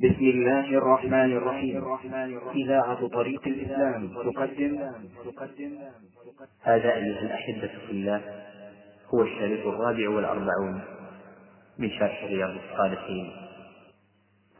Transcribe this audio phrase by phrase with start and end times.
[0.00, 1.84] بسم الله الرحمن الرحيم.
[2.54, 4.92] إذاعة طريق الإسلام تقدم.
[6.62, 8.44] هذا أيها الأحبة في الله
[9.14, 10.80] هو الشريط الرابع والأربعون
[11.78, 13.32] من شرح رياض الصالحين.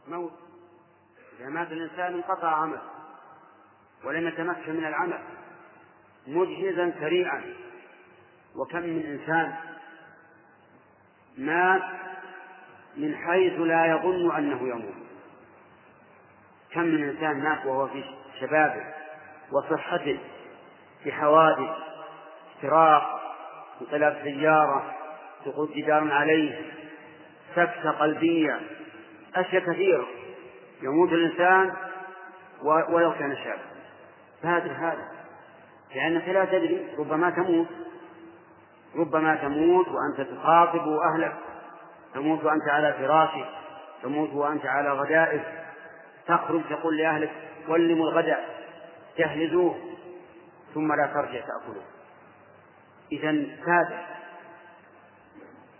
[0.07, 0.31] موت.
[1.39, 2.81] إذا مات الإنسان انقطع عمله
[4.05, 5.19] ولم يتمكن من العمل
[6.27, 7.43] مجهزا سريعا.
[8.55, 9.53] وكم من إنسان
[11.37, 11.83] مات
[12.97, 15.10] من حيث لا يظن أنه يموت.
[16.73, 18.03] كم من إنسان مات وهو في
[18.39, 18.83] شبابه
[19.51, 20.19] وصحته
[21.03, 21.69] في حوادث
[22.55, 23.21] افتراق
[23.81, 24.95] انقلاب سيارة
[25.45, 26.61] سقوط جدار عليه
[27.55, 28.59] سكتة قلبية
[29.35, 30.07] أشياء كثيرة.
[30.81, 31.73] يموت الإنسان
[32.63, 33.61] ولو كان شابا.
[34.43, 35.07] فهذا هذا.
[35.95, 37.67] لأنك لا تدري ربما تموت.
[38.95, 41.35] ربما تموت وأنت تخاطب أهلك.
[42.13, 43.49] تموت وأنت على فراشك.
[44.03, 45.43] تموت وأنت على غدائك.
[46.37, 47.31] تخرج تقول لأهلك
[47.67, 48.45] ولموا الغداء
[49.17, 49.77] جهزوه
[50.73, 51.81] ثم لا ترجع تأكله.
[53.11, 53.31] إذا
[53.65, 53.93] فات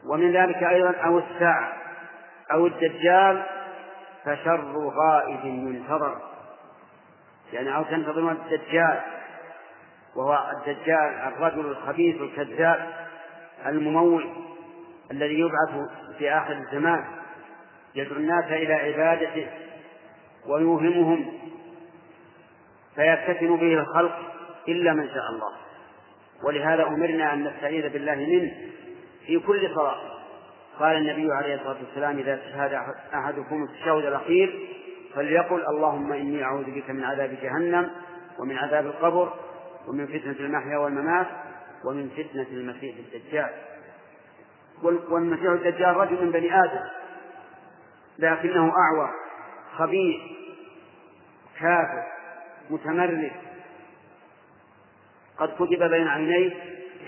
[0.06, 1.74] ومن ذلك أيضا أو الساعة
[2.52, 3.44] أو الدجال
[4.26, 6.18] فشر غائب ينتظر
[7.54, 9.02] يعني أو تنتظرون الدجال
[10.16, 12.90] وهو الدجال الرجل الخبيث الكذاب
[13.66, 14.30] الممول
[15.12, 17.06] الذي يبعث في آخر الزمان
[17.96, 19.48] يدعو الناس إلى عبادته.
[20.48, 21.26] ويوهمهم
[22.96, 24.18] فيفتتن به الخلق
[24.68, 25.54] إلا من شاء الله.
[26.44, 28.52] ولهذا أمرنا أن نستعيذ بالله منه
[29.26, 29.98] في كل صلاة.
[30.80, 32.74] قال النبي عليه الصلاة والسلام إذا تشهد
[33.14, 34.68] أحدكم التشهد الأخير
[35.16, 37.92] فليقل اللهم إني أعوذ بك من عذاب جهنم
[38.40, 39.34] ومن عذاب القبر
[39.88, 41.28] ومن فتنة المحيا والممات
[41.86, 43.50] ومن فتنة المسيح الدجال.
[45.12, 46.84] والمسيح الدجال رجل من بني آدم
[48.20, 49.21] لكنه أعور.
[49.82, 50.22] خبيث
[51.60, 52.04] كافر
[52.70, 53.32] متمرد.
[55.38, 56.54] قد كتب بين عينيه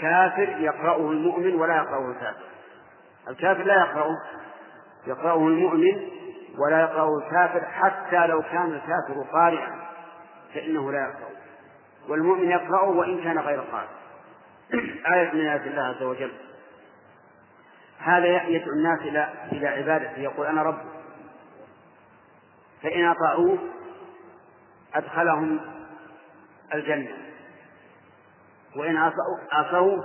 [0.01, 2.45] كافر يقرأه المؤمن ولا يقرأه الكافر.
[3.27, 4.17] الكافر لا يقرأه
[5.07, 6.09] يقرأه المؤمن
[6.57, 9.75] ولا يقرأه الكافر حتى لو كان الكافر قارئا
[10.53, 11.33] فإنه لا يقرأه.
[12.09, 13.87] والمؤمن يقرأه وإن كان غير قارئ.
[15.13, 16.31] آية من آيات الله عز وجل.
[17.99, 20.19] هذا يدعو الناس إلى إلى عبادته.
[20.19, 20.92] يقول أنا رب
[22.83, 23.57] فإن أطاعوه
[24.93, 25.59] أدخلهم
[26.73, 27.17] الجنة.
[28.75, 28.97] وإن
[29.51, 30.03] عصوا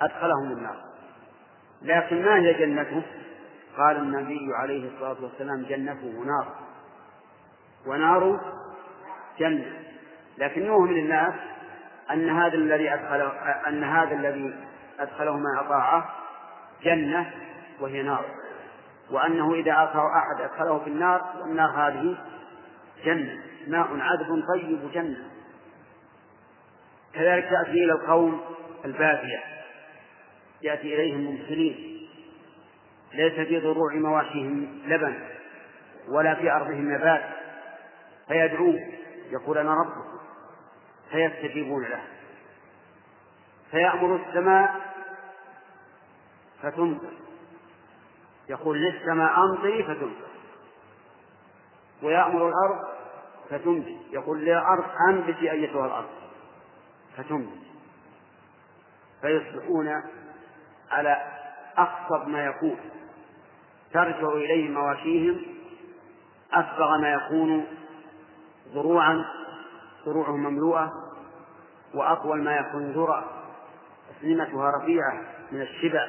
[0.00, 0.76] أدخلهم النار.
[1.82, 3.02] لكن ما هي جنته؟
[3.76, 6.54] قال النبي عليه الصلاة والسلام جنته نار.
[7.86, 8.40] ونار
[9.38, 9.72] جنة.
[10.38, 11.34] لكن يوهم للناس
[12.10, 13.30] أن هذا الذي أدخل
[13.68, 14.54] أن هذا الذي
[14.98, 16.14] أدخله من أطاعه
[16.82, 17.30] جنة
[17.80, 18.24] وهي نار.
[19.10, 22.16] وأنه إذا عصاه أحد أدخله في النار والنار هذه
[23.04, 25.30] جنة ماء عذب طيب جنة.
[27.12, 28.40] كذلك تأتي إلى القوم
[28.84, 29.42] البادية
[30.62, 32.08] يأتي إليهم ممثلين
[33.14, 35.14] ليس في ضروع مواشيهم لبن
[36.08, 37.24] ولا في أرضهم نبات
[38.28, 38.80] فيدعوه
[39.30, 40.18] يقول أنا ربكم
[41.10, 42.02] فيستجيبون له.
[43.70, 44.74] فيأمر السماء
[46.62, 47.25] فتمطر.
[48.48, 50.26] يقول للسماء أمطري فتمطر
[52.02, 52.96] ويأمر الأرض
[53.50, 56.08] فتنبت يقول للأرض أنبتي أيتها الأرض.
[57.16, 57.58] فتنبت
[59.20, 60.02] فيصبحون
[60.90, 61.16] على
[61.76, 62.76] أخصب ما يكون.
[63.92, 65.42] ترجع إليهم مواشيهم
[66.52, 67.66] أسبغ ما يكون
[68.74, 69.24] ضروعا
[70.06, 70.92] ضروعهم مملوءة
[71.94, 73.24] وأطول ما يكون ذرى
[74.10, 76.08] أسنمتها رفيعة من الشبع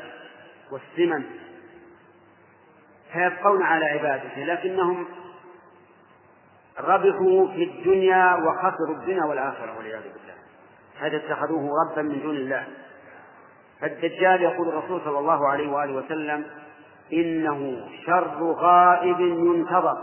[0.72, 1.24] والسمن.
[3.14, 5.08] فيبقون على عبادته لكنهم
[6.80, 10.34] ربحوا في الدنيا وخسروا الدنيا والآخرة والعياذ بالله.
[11.00, 12.68] هذا اتخذوه ربا من دون الله.
[13.82, 16.46] فالدجال يقول الرسول صلى الله عليه وآله وسلم
[17.14, 19.98] إنه شر غائب ينتظر.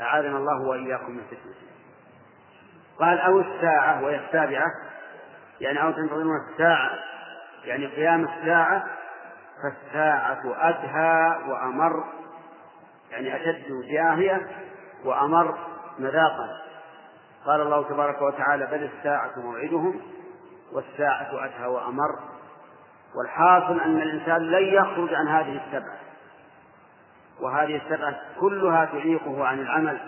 [0.00, 1.54] أعاذنا الله وإياكم من فتنة.
[2.98, 4.66] قال أو الساعة وهي السابعة
[5.60, 6.90] يعني أو تنتظرون الساعة
[7.64, 8.84] يعني قيام الساعة
[9.62, 12.04] فالساعة أدهى وأمر
[13.10, 14.46] يعني أشد جاهية
[15.04, 15.58] وأمر
[15.98, 16.48] مذاقا.
[17.46, 20.00] قال الله تبارك وتعالى بل الساعة موعدهم
[20.72, 22.18] والساعة أدهى وأمر.
[23.14, 25.96] والحاصل أن الإنسان لن يخرج عن هذه السبعة.
[27.40, 30.00] وهذه السبعة كلها تعيقه عن العمل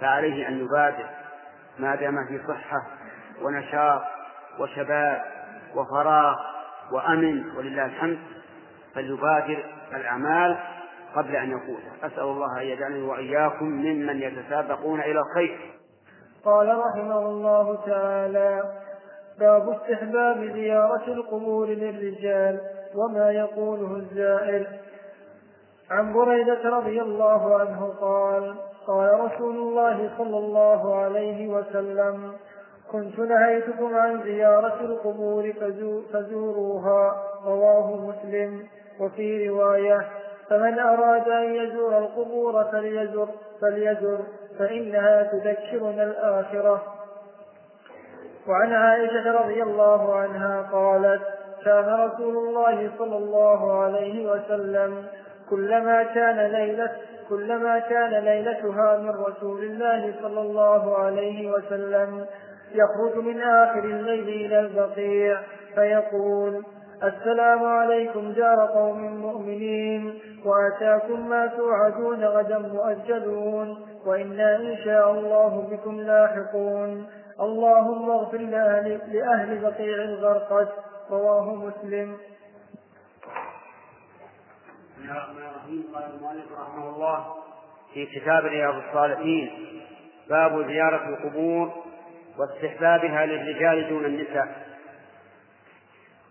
[0.00, 1.06] فعليه أن يبادر
[1.78, 2.86] ما دام في صحة
[3.42, 4.02] ونشاط
[4.58, 5.22] وشباب
[5.74, 6.36] وفراغ
[6.92, 8.18] وأمن ولله الحمد.
[8.94, 9.64] فليبادر
[9.94, 10.58] الأعمال
[11.16, 11.80] قبل أن يقول.
[12.02, 15.58] أسأل الله أن يجعلني وإياكم ممن يتسابقون إلى الخير.
[16.44, 18.62] قال رحمه الله تعالى
[19.38, 22.60] باب استحباب زيارة القبور للرجال
[22.94, 24.66] وما يقوله الزائر.
[25.90, 28.54] عن بريدة رضي الله عنه قال
[28.86, 32.32] قال رسول الله صلى الله عليه وسلم
[32.92, 35.52] كنت نهيتكم عن زيارة القبور
[36.12, 37.22] فزوروها.
[37.44, 38.66] رواه مسلم.
[39.00, 40.08] وفي رواية
[40.50, 43.28] فمن أراد أن يزور القبور فليزر
[43.60, 44.18] فليزر
[44.58, 46.82] فإنها تذكرنا الآخرة.
[48.48, 51.22] وعن عائشة رضي الله عنها قالت
[51.64, 55.04] كان رسول الله صلى الله عليه وسلم
[55.50, 56.90] كلما كان ليلة
[57.28, 62.26] كلما كان ليلتها من رسول الله صلى الله عليه وسلم
[62.74, 65.40] يخرج من آخر الليل إلى البقيع
[65.74, 66.64] فيقول
[67.04, 76.00] السلام عليكم دار قوم مؤمنين وأتاكم ما توعدون غدا مؤجلون وإنا إن شاء الله بكم
[76.00, 77.06] لاحقون.
[77.40, 80.68] اللهم اغفر لأهل, بقيع الغرقد
[81.10, 82.16] رواه مسلم.
[84.96, 85.84] بسم الله الرحمن الرحيم.
[85.94, 87.24] قال المؤلف رحمه الله
[87.94, 89.50] في كتاب رياض الصالحين
[90.28, 91.70] باب زيارة القبور
[92.38, 94.69] واستحبابها للرجال دون النساء.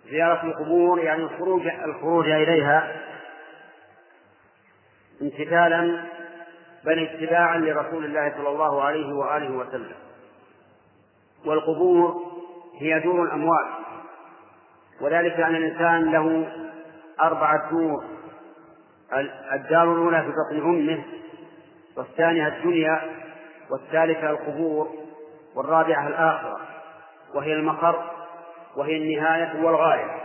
[0.10, 2.96] زيارة القبور يعني الخروج الخروج إليها
[5.22, 6.04] امتثالا
[6.86, 9.96] بل اتباعا لرسول الله صلى الله عليه وآله وسلم.
[11.46, 12.22] والقبور
[12.80, 13.66] هي دور الأموات
[15.02, 16.52] وذلك أن الإنسان له
[17.22, 18.04] أربعة دور
[19.54, 21.04] الدار الأولى في بطن أمه
[21.98, 23.02] والثانية الدنيا
[23.70, 24.90] والثالثة القبور
[25.56, 26.60] والرابعة الآخرة
[27.36, 28.19] وهي المقر.
[28.77, 30.21] وهي النهاية والغاية.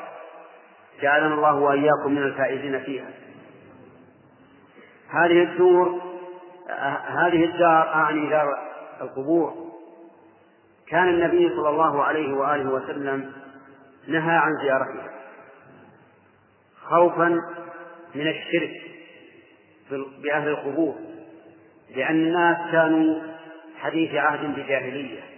[1.03, 3.11] جعلنا الله وإياكم من الفائزين فيها.
[5.09, 6.03] هذه الدور
[7.07, 8.59] هذه الدار أعني دار
[9.01, 9.55] القبور.
[10.89, 13.33] كان النبي صلى الله عليه وآله وسلم
[14.09, 15.11] نهى عن زيارتها.
[16.85, 17.29] خوفا
[18.15, 18.83] من الشرك
[20.23, 20.95] بأهل القبور
[21.97, 23.21] لأن الناس كانوا
[23.81, 25.34] حديث عهد بجاهلية.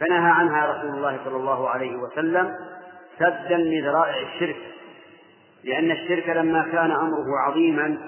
[0.00, 2.54] فنهى عنها رسول الله صلى الله عليه وسلم
[3.18, 4.56] سدا لذرائع الشرك
[5.64, 7.98] لأن الشرك لما كان أمره عظيما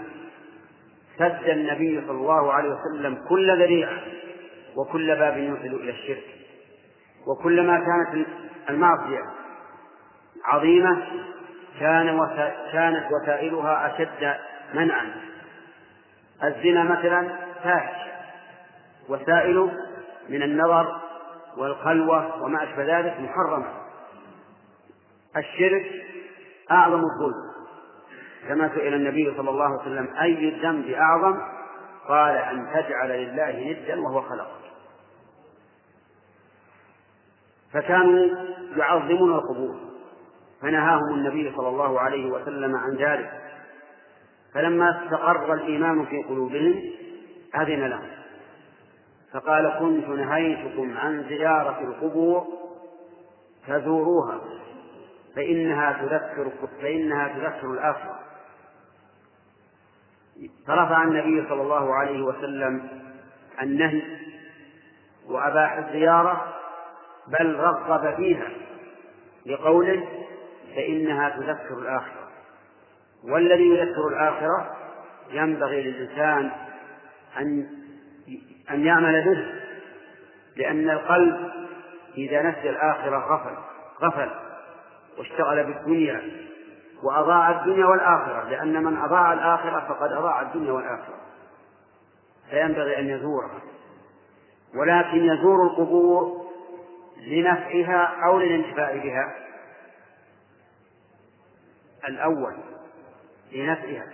[1.19, 3.99] سد النبي صلى الله عليه وسلم كل ذريعة
[4.77, 6.25] وكل باب يوصل إلى الشرك.
[7.27, 8.27] وكلما كانت
[8.71, 9.23] المعصية
[10.45, 11.07] عظيمة
[11.81, 12.29] كان
[12.73, 14.35] كانت وسائلها أشد
[14.75, 15.13] منعا.
[16.45, 17.29] الزنا مثلا
[17.65, 18.11] فاحش
[19.09, 19.71] وسائل
[20.29, 21.00] من النظر
[21.61, 23.67] والخلوة وما أشبه ذلك محرمة.
[25.37, 25.87] الشرك
[26.71, 27.51] أعظم الظلم.
[28.49, 31.41] كما سئل النبي صلى الله عليه وسلم أي الذنب أعظم؟
[32.09, 34.61] قال أن تجعل لله ندا وهو خلقك.
[37.73, 38.27] فكانوا
[38.77, 39.77] يعظمون القبور.
[40.63, 43.41] فنهاهم النبي صلى الله عليه وسلم عن ذلك.
[44.55, 46.83] فلما استقر الإيمان في قلوبهم
[47.57, 48.20] أذن لهم.
[49.33, 52.47] فقال كنت نهيتكم عن زيارة القبور
[53.67, 54.41] فزوروها
[55.37, 56.51] فإنها تذكر
[56.83, 58.19] فإنها تذكر الآخرة
[60.67, 62.89] فرفع النبي صلى الله عليه وسلم
[63.63, 64.03] النهي
[65.27, 66.55] وأباح الزيارة
[67.29, 68.49] بل رغب فيها
[69.47, 70.09] لقوله
[70.77, 72.29] فإنها تذكر الآخرة.
[73.25, 74.77] والذي يذكر الآخرة
[75.31, 76.51] ينبغي للإنسان
[77.39, 77.67] أن
[78.71, 79.61] أن يعمل به
[80.57, 81.51] لأن القلب
[82.19, 83.57] إذا نسي الآخرة غفل
[84.03, 84.31] غفل
[85.19, 86.23] واشتغل بالدنيا
[87.03, 91.21] وأضاع الدنيا والآخرة لأن من أضاع الآخرة فقد أضاع الدنيا والآخرة.
[92.51, 93.61] فينبغي أن يزورها.
[94.75, 96.47] ولكن يزور القبور
[97.27, 99.35] لنفعها أو للانتفاع بها.
[102.09, 102.55] الأول
[103.53, 104.07] لنفعها.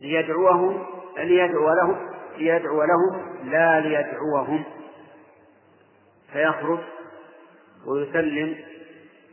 [0.00, 4.64] ليدعوهم ليدعو لهم ليدعو لهم لا ليدعوهم.
[6.32, 6.80] فيخرج
[7.86, 8.56] ويسلم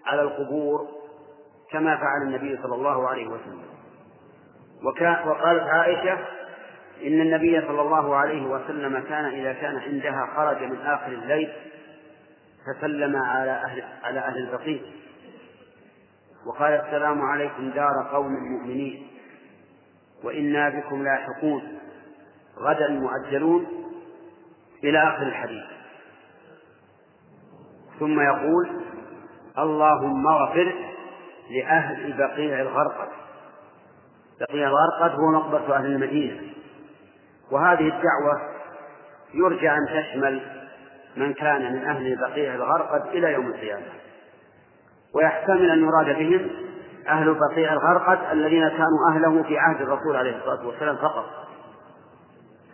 [0.05, 0.87] على القبور
[1.71, 3.63] كما فعل النبي صلى الله عليه وسلم.
[5.25, 6.13] وقالت عائشة
[7.03, 11.53] إن النبي صلى الله عليه وسلم كان إذا كان عندها خرج من آخر الليل
[12.65, 14.81] فسلم على أهل على أهل البقيع.
[16.45, 19.07] وقال السلام عليكم دار قوم مؤمنين
[20.23, 21.79] وإنا بكم لاحقون.
[22.59, 23.65] غدا مؤجلون
[24.83, 25.63] إلى آخر الحديث.
[27.99, 28.69] ثم يقول
[29.57, 30.73] اللهم اغفر
[31.49, 33.07] لأهل بقيع الغرقد.
[34.41, 36.41] بقيع الغرقد هو مقبرة أهل المدينة.
[37.51, 38.41] وهذه الدعوة
[39.33, 40.41] يرجى أن تشمل
[41.17, 43.85] من كان من أهل بقيع الغرقد إلى يوم القيامة.
[45.15, 46.49] ويحتمل أن يراد بهم
[47.07, 51.25] أهل بقيع الغرقد الذين كانوا أهله في عهد الرسول عليه الصلاة والسلام فقط.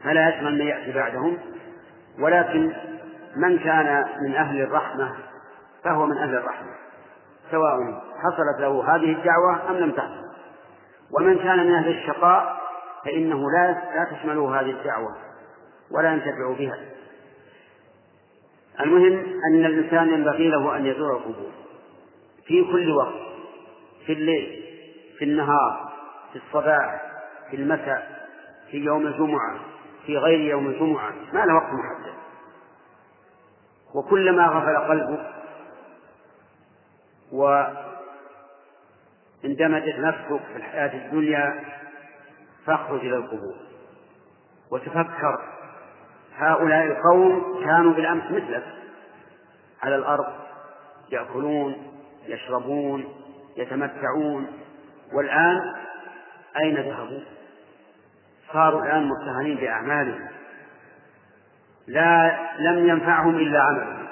[0.04, 1.38] فلا يشمل من يأتي بعدهم.
[2.20, 2.74] ولكن
[3.36, 5.16] من كان من أهل الرحمة
[5.84, 6.72] فهو من أهل الرحمة
[7.52, 10.30] سواء حصلت له هذه الدعوة أم لم تحصل.
[11.12, 12.60] ومن كان من أهل الشقاء
[13.06, 15.16] فإنه لا لا تشمله هذه الدعوة
[15.92, 16.78] ولا ينتفع بها.
[18.80, 19.14] المهم
[19.52, 21.52] أن الإنسان ينبغي له أن يزور القبور
[22.46, 23.30] في كل وقت
[24.06, 24.64] في الليل
[25.18, 25.94] في النهار
[26.34, 27.02] في الصباح
[27.50, 28.28] في المساء
[28.72, 29.60] في يوم الجمعة.
[30.10, 32.14] في غير يوم الجمعة ما له وقت محدد.
[33.94, 35.34] وكلما غفل قلبك
[39.44, 41.64] واندمجت نفسك في الحياة الدنيا
[42.66, 43.56] فاخرج إلى القبور.
[44.72, 45.42] وتفكر
[46.36, 48.64] هؤلاء القوم كانوا بالأمس مثلك.
[49.84, 50.34] على الأرض
[51.10, 51.92] يأكلون
[52.26, 53.14] يشربون
[53.58, 54.48] يتمتعون.
[55.14, 55.76] والآن
[56.64, 57.39] أين ذهبوا؟
[58.54, 60.28] صاروا الآن متهمين بأعمالهم.
[61.88, 64.08] لا لم ينفعهم إلا عملهم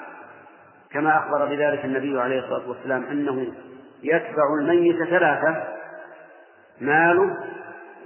[0.90, 3.52] كما أخبر بذلك النبي عليه الصلاة والسلام أنه
[4.02, 5.64] يتبع الميت ثلاثة
[6.80, 7.36] ماله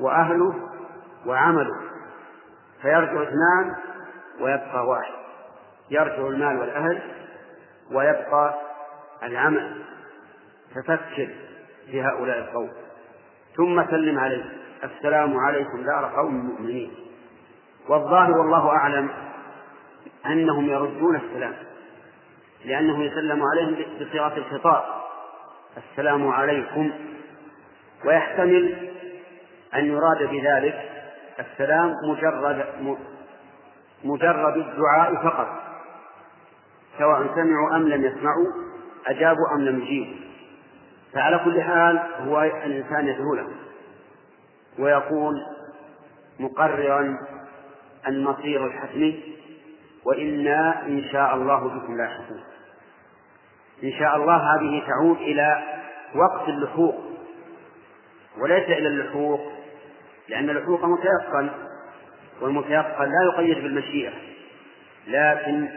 [0.00, 0.54] وأهله
[1.26, 1.80] وعمله.
[2.82, 3.74] فيرجع اثنان
[4.40, 5.12] ويبقى واحد.
[5.90, 7.02] يرجع المال والأهل
[7.92, 8.54] ويبقى
[9.22, 9.82] العمل.
[10.74, 11.30] ففكر
[11.86, 12.70] في هؤلاء القوم.
[13.56, 16.90] ثم سلم عليه السلام عليكم دار قوم مؤمنين.
[17.88, 19.10] والظاهر والله أعلم
[20.26, 21.54] أنهم يردون السلام
[22.64, 24.84] لأنه يسلم عليهم بصيغة الخطاب
[25.76, 26.90] السلام عليكم
[28.04, 28.90] ويحتمل
[29.74, 30.90] أن يراد بذلك
[31.40, 32.66] السلام مجرد
[34.04, 35.48] مجرد الدعاء فقط
[36.98, 38.46] سواء سمعوا أم لم يسمعوا
[39.06, 40.16] أجابوا أم لم يجيبوا.
[41.14, 43.48] فعلى كل حال هو الإنسان يدعو له.
[44.78, 45.46] ويقول
[46.40, 47.18] مقررا
[48.08, 49.22] المصير الحتمي
[50.04, 52.42] وإنا إن شاء الله بكم لاحقون.
[53.84, 55.62] إن شاء الله هذه تعود إلى
[56.14, 56.94] وقت اللحوق
[58.38, 59.40] وليس إلى اللحوق
[60.28, 61.50] لأن اللحوق متيقن
[62.40, 64.12] والمتيقن لا يقيد بالمشيئة
[65.06, 65.68] لكن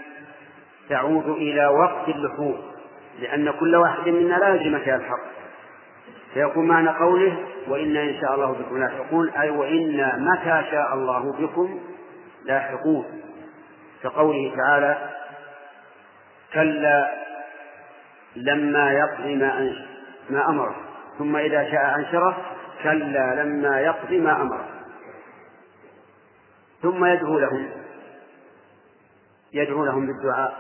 [0.89, 2.59] تعود إلى وقت اللحوق
[3.19, 5.19] لأن كل واحد منا لا يدري متى يلحق.
[6.35, 11.79] فيكون معنى قوله وإنا إن شاء الله بكم لاحقون أي وإنا متى شاء الله بكم
[12.45, 13.05] لاحقون.
[14.03, 15.09] كقوله تعالى
[16.53, 17.11] كلا
[18.35, 19.75] لما يقضي ما
[20.29, 20.75] ما أمره.
[21.19, 22.37] ثم إذا شاء أنشره
[22.83, 24.69] كلا لما يقضي ما أمره.
[26.81, 27.69] ثم يدعو لهم
[29.53, 30.53] يدعو لهم بالدعاء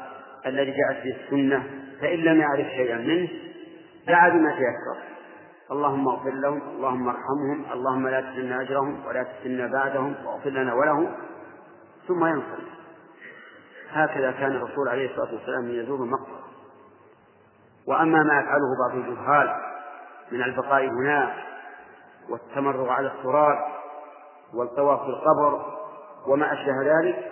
[0.45, 1.63] الذي جاءت به السنة
[2.01, 3.29] فإن لم يعرف شيئا منه
[4.07, 5.14] دعا بما تيسر.
[5.71, 11.11] اللهم اغفر لهم اللهم ارحمهم اللهم لا تسلنا أجرهم ولا تسلنا بعدهم واغفر لنا ولهم
[12.07, 12.75] ثم ينصرف
[13.89, 16.43] هكذا كان الرسول عليه الصلاة والسلام يزور المقبرة
[17.87, 19.55] وأما ما يفعله بعض الجهال
[20.31, 21.33] من البقاء هناك
[22.29, 23.57] والتمرغ على التراب
[24.53, 25.65] والطواف القبر
[26.27, 27.31] وما أشبه ذلك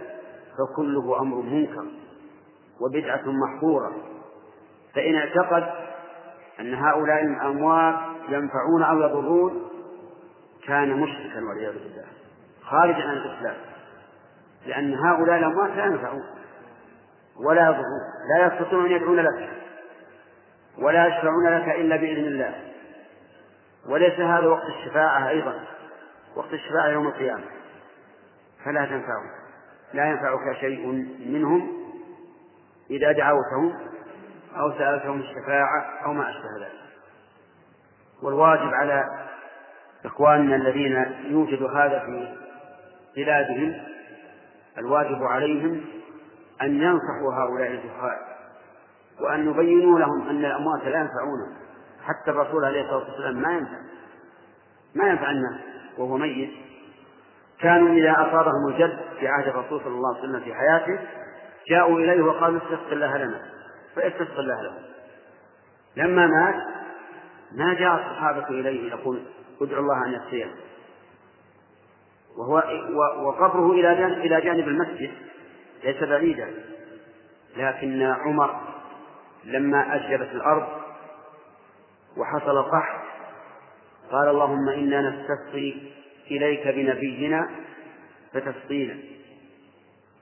[0.57, 1.85] فكله أمر منكر
[2.81, 3.91] وبدعة محظورة
[4.95, 5.69] فإن اعتقد
[6.59, 9.69] أن هؤلاء الأموات ينفعون أو يضرون
[10.67, 12.05] كان مشركا والعياذ بالله
[12.63, 13.55] خارجا عن الإسلام
[14.65, 16.23] لأن هؤلاء الأموات لا ينفعون
[17.45, 19.49] ولا يضرون لا يستطيعون أن يدعون لك
[20.77, 22.55] ولا يشفعون لك إلا بإذن الله.
[23.89, 25.59] وليس هذا وقت الشفاعة أيضا
[26.35, 27.43] وقت الشفاعة يوم القيامة.
[28.65, 29.29] فلا تنفعهم
[29.93, 30.87] لا ينفعك شيء
[31.25, 31.83] منهم
[32.89, 33.73] إذا دعوتهم
[34.57, 36.82] أو سألتهم الشفاعة أو ما أشبه ذلك.
[38.23, 39.03] والواجب على
[40.05, 42.35] إخواننا الذين يوجد هذا في
[43.15, 43.73] بلادهم
[44.77, 45.85] الواجب عليهم
[46.61, 48.17] أن ينصحوا هؤلاء الجهال
[49.21, 51.53] وأن يبينوا لهم أن الأموات لا ينفعونهم
[52.03, 53.77] حتى الرسول عليه الصلاة والسلام ما ينفع.
[54.95, 55.61] ما ينفع الناس
[55.97, 56.49] وهو ميت.
[57.59, 60.99] كانوا إذا أصابهم الجد في عهد الرسول صلى الله عليه وسلم في حياته
[61.69, 63.41] جاءوا إليه وقالوا استسق الله لنا.
[63.95, 64.81] فيستسق الله لهم.
[65.95, 66.63] لما مات
[67.53, 69.23] ما جاء الصحابة إليه يقول
[69.61, 70.55] ادعوا الله أن يكفيه
[72.37, 72.55] وهو
[73.27, 75.11] وقبره إلى جانب إلى جانب المسجد
[75.83, 76.53] ليس بعيدا.
[77.57, 78.59] لكن عمر
[79.43, 80.67] لما أشجبت الأرض
[82.17, 83.03] وحصل قحط
[84.11, 85.73] قال اللهم إنا نستسقي
[86.31, 87.49] إليك بنبينا
[88.33, 88.97] فتسقينا.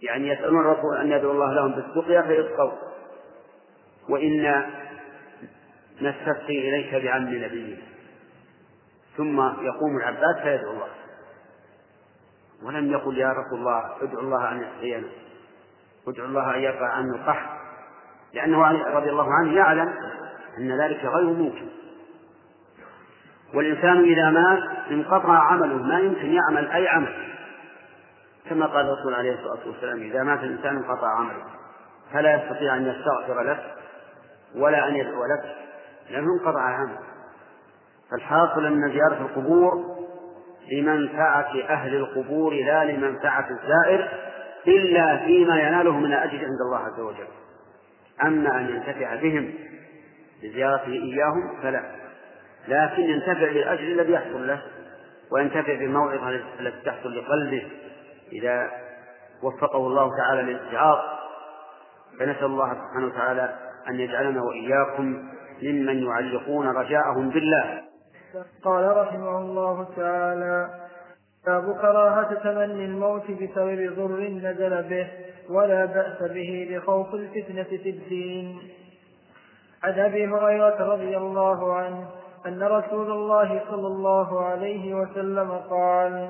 [0.01, 2.71] يعني يسألون الرسول أن يدعو الله لهم بالسقيا فيسقوا.
[4.09, 4.69] وإنا
[6.01, 7.77] نستسقي إليك بعم نبينا
[9.17, 10.87] ثم يقوم العباس فيدعو الله.
[12.63, 15.07] ولم يقل يا رسول الله ادعو الله أن يسقينا
[16.07, 17.49] ادعو الله أن يرفع عنه القحط.
[18.33, 19.93] لأنه رضي الله عنه يعلم
[20.57, 21.67] أن ذلك غير ممكن.
[23.53, 25.77] والإنسان إذا مات انقطع عمله.
[25.77, 27.33] ما يمكن يعمل أي عمل.
[28.49, 31.43] كما قال الرسول عليه الصلاة والسلام إذا مات الإنسان انقطع عمله.
[32.13, 33.75] فلا يستطيع أن يستغفر لك
[34.55, 35.55] ولا أن يدعو لك
[36.09, 36.99] لأنه انقطع عمله
[38.11, 40.01] فالحاصل أن زيارة القبور
[40.71, 44.09] لمنفعة أهل القبور لا لمنفعة الزائر
[44.67, 47.27] إلا فيما يناله من الأجر عند الله عز وجل.
[48.23, 49.53] أما أن ينتفع بهم
[50.43, 51.83] بزيارته إياهم فلا.
[52.67, 54.61] لكن ينتفع بالأجر الذي يحصل له
[55.31, 56.29] وينتفع بالموعظة
[56.59, 57.67] التي تحصل لقلبه
[58.31, 58.71] إذا
[59.43, 60.99] وفقه الله تعالى للاتعاظ
[62.19, 63.55] فنسأل الله سبحانه وتعالى
[63.89, 65.29] أن يجعلنا وإياكم
[65.63, 67.81] ممن يعلقون رجاءهم بالله.
[68.63, 70.69] قال رحمه الله تعالى
[71.47, 75.07] باب كراهة تمني الموت بسبب ضر نزل به
[75.49, 78.59] ولا بأس به لخوف الفتنة في الدين.
[79.83, 82.05] عن أبي هريرة رضي الله عنه
[82.45, 86.29] أن رسول الله صلى الله عليه وسلم قال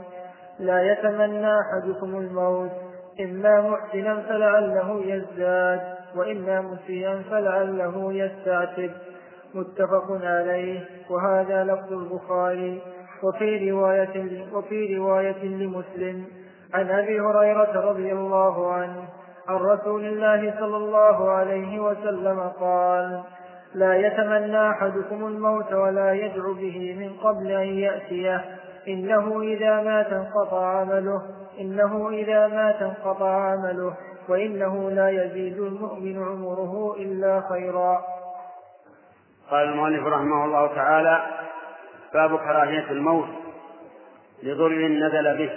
[0.59, 2.71] لا يتمنى أحدكم الموت
[3.19, 5.81] إما محسنا فلعله يزداد
[6.15, 8.91] وإما مسيئا فلعله يستعتب.
[9.53, 12.81] متفق عليه وهذا لفظ البخاري
[13.23, 16.25] وفي رواية وفي رواية لمسلم
[16.73, 19.03] عن أبي هريرة رضي الله عنه
[19.47, 23.23] عن رسول الله صلى الله عليه وسلم قال
[23.75, 28.45] لا يتمنى أحدكم الموت ولا يدعو به من قبل أن يأتيه
[28.87, 31.21] إنه إذا مات انقطع عمله
[31.59, 33.93] إنه إذا مات انقطع عمله
[34.29, 38.01] وإنه لا يزيد المؤمن عمره إلا خيرا.
[39.51, 41.23] قال المؤلف رحمه الله تعالى
[42.13, 43.29] باب كراهية الموت
[44.43, 45.51] لضر نزل به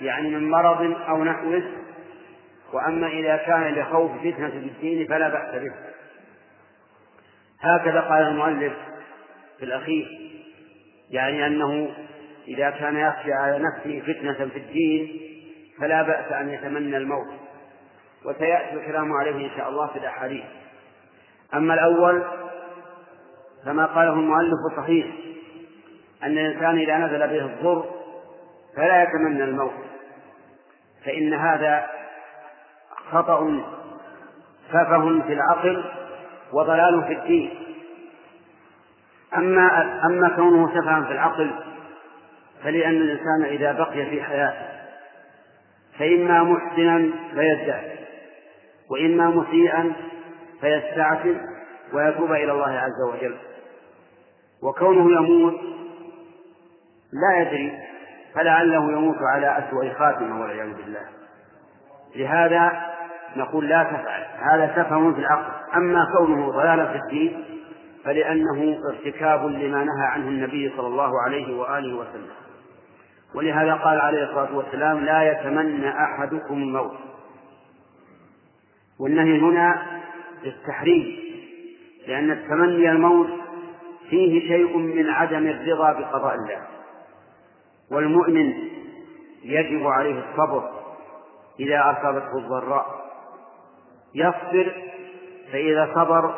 [0.00, 1.62] يعني من مرض أو نحوه
[2.72, 5.72] وأما إذا كان لخوف فتنة في الدين فلا بأس به.
[7.60, 8.72] هكذا قال المؤلف
[9.58, 10.30] في الأخير
[11.10, 11.94] يعني أنه
[12.48, 15.20] إذا كان يخشى على نفسه فتنة في الدين
[15.80, 17.28] فلا بأس أن يتمنى الموت.
[18.24, 20.44] وسيأتي الكلام عليه إن شاء الله في الأحاديث.
[21.54, 22.24] أما الأول
[23.64, 25.06] فما قاله المؤلف صحيح
[26.22, 27.84] أن الإنسان إذا نزل به الضر
[28.76, 29.72] فلا يتمنى الموت
[31.04, 31.86] فإن هذا
[33.10, 33.60] خطأ
[34.68, 35.84] سفه في العقل
[36.52, 37.50] وضلال في الدين.
[39.36, 41.50] أما أما كونه سفها في العقل
[42.62, 44.66] فلأن الإنسان إذا بقي في حياته
[45.98, 47.96] فإما محسنا فيزداد
[48.90, 49.92] وإما مسيئا
[50.60, 51.36] فيستعتب
[51.92, 53.36] ويتوب إلى الله عز وجل.
[54.62, 55.54] وكونه يموت
[57.12, 57.78] لا يدري
[58.34, 61.06] فلعله يموت على أسوأ خاتمة والعياذ بالله.
[62.16, 62.82] لهذا
[63.36, 64.24] نقول لا تفعل.
[64.38, 65.52] هذا سفه في العقل.
[65.76, 67.44] أما كونه ضلالا في الدين
[68.04, 72.30] فلأنه ارتكاب لما نهى عنه النبي صلى الله عليه وآله وسلم.
[73.34, 76.96] ولهذا قال عليه الصلاة والسلام لا يتمنى أحدكم الموت.
[79.00, 79.82] والنهي هنا
[80.46, 81.16] للتحريم
[82.06, 83.28] لأن التمني الموت
[84.10, 86.62] فيه شيء من عدم الرضا بقضاء الله.
[87.90, 88.52] والمؤمن
[89.42, 90.70] يجب عليه الصبر
[91.60, 92.86] إذا أصابته الضراء.
[94.14, 94.72] يصبر
[95.52, 96.34] فإذا صبر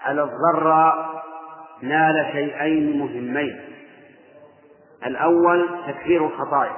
[0.00, 1.22] على الضراء
[1.82, 3.60] نال شيئين مهمين.
[5.06, 6.76] الأول تكفير الخطايا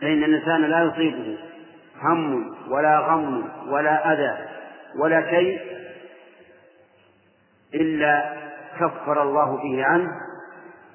[0.00, 1.38] فإن الإنسان لا يصيبه
[2.02, 4.49] هم ولا غم ولا أذى
[4.98, 5.60] ولا شيء
[7.74, 8.36] إلا
[8.80, 10.10] كفر الله به عنه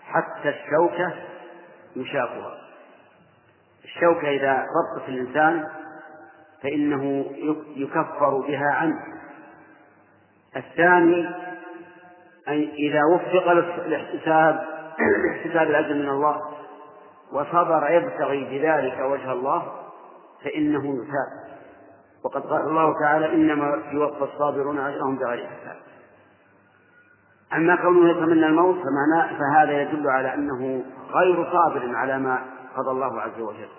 [0.03, 1.13] حتى الشوكة
[1.95, 2.57] يشاقها.
[3.83, 5.67] الشوكة إذا ربطت الإنسان
[6.63, 7.25] فإنه
[7.75, 8.99] يكفر بها عنه.
[10.55, 11.27] الثاني
[12.47, 13.49] أن إذا وفق
[13.85, 14.65] الاحتساب
[14.99, 16.41] الاحتساب الأجر من الله
[17.31, 19.71] وصبر يبتغي بذلك وجه الله
[20.43, 21.54] فإنه يثاب.
[22.25, 25.75] وقد قال الله تعالى إنما يوفى الصابرون أجرهم بغير حساب.
[27.53, 28.77] أما كونه يتمنى الموت
[29.39, 33.69] فهذا يدل على أنه غير صابر على ما قضى الله عز وجل.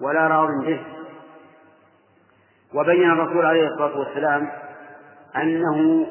[0.00, 0.86] ولا راض به.
[2.74, 4.50] وبين الرسول عليه الصلاة والسلام
[5.36, 6.06] أنه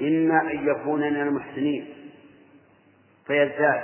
[0.00, 1.94] إما أن يكون من المحسنين.
[3.26, 3.82] فيزداد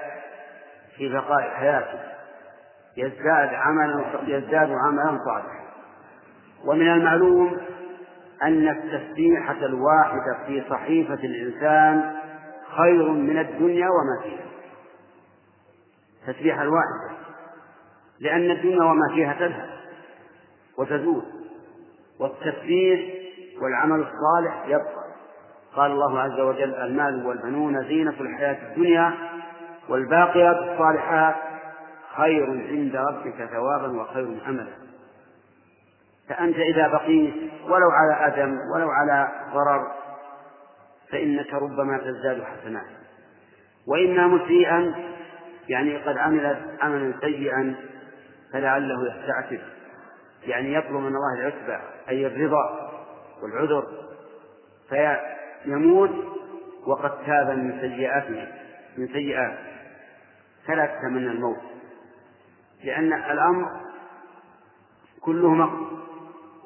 [0.96, 1.98] في بقاء حياته.
[2.96, 5.67] يزداد عملا يزداد عملا صالحا.
[6.64, 7.56] ومن المعلوم
[8.42, 12.16] أن التسبيحة الواحدة في صحيفة الإنسان
[12.76, 14.44] خير من الدنيا وما فيها.
[16.28, 17.18] التسبيحة الواحدة
[18.20, 19.68] لأن الدنيا وما فيها تذهب
[20.78, 21.22] وتزول
[22.20, 23.00] والتسبيح
[23.62, 25.08] والعمل الصالح يبقى.
[25.76, 29.14] قال الله عز وجل المال والبنون زينة الحياة الدنيا
[29.88, 31.34] والباقيات الصالحات
[32.16, 34.88] خير عند ربك ثوابا وخير املا
[36.28, 39.92] فأنت إذا بقيت ولو على أدم ولو على ضرر
[41.12, 42.86] فإنك ربما تزداد حسنات.
[43.86, 44.94] وإما مسيئا
[45.68, 47.74] يعني قد عمل عملا سيئا
[48.52, 49.60] فلعله يستعتب.
[50.46, 52.90] يعني يطلب من الله العتبة أي الرضا
[53.42, 53.86] والعذر
[54.88, 56.10] فيموت
[56.86, 58.46] وقد تاب من سيئاته
[58.98, 59.58] من سيئات.
[60.66, 61.62] فلا تتمنى الموت
[62.84, 63.80] لأن الأمر
[65.20, 66.07] كله مقصود.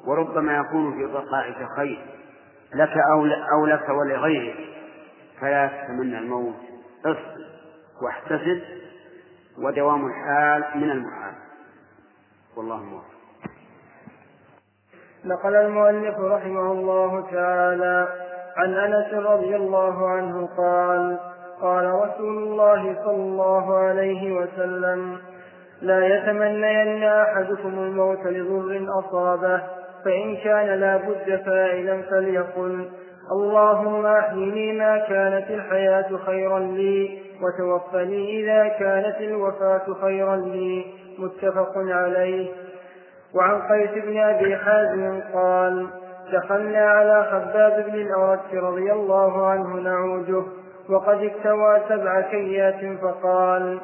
[0.07, 2.05] وربما يكون في بقائك خير
[2.75, 4.55] لك أو, أو لك ولغيرك.
[5.41, 6.55] فلا تتمنى الموت
[7.05, 7.45] اصبر
[8.01, 8.61] واحتسب
[9.57, 11.33] ودوام الحال من المحال
[12.57, 13.13] والله موفق.
[15.25, 18.07] نقل المؤلف رحمه الله تعالى
[18.57, 21.19] عن أنس رضي الله عنه قال
[21.61, 25.17] قال رسول الله صلى الله عليه وسلم
[25.81, 29.82] لا يتمنين أحدكم الموت لضر أصابه.
[30.05, 32.89] فإن كان لا بد فاعلا فليقل
[33.31, 40.85] اللهم أحيني ما كانت الحياة خيرا لي وتوفني إذا كانت الوفاة خيرا لي.
[41.19, 42.51] متفق عليه.
[43.35, 45.87] وعن قيس بن أبي حازم قال
[46.33, 50.43] دخلنا على خباب بن الأرت رضي الله عنه نعوده
[50.89, 53.79] وقد اكتوى سبع كيات فقال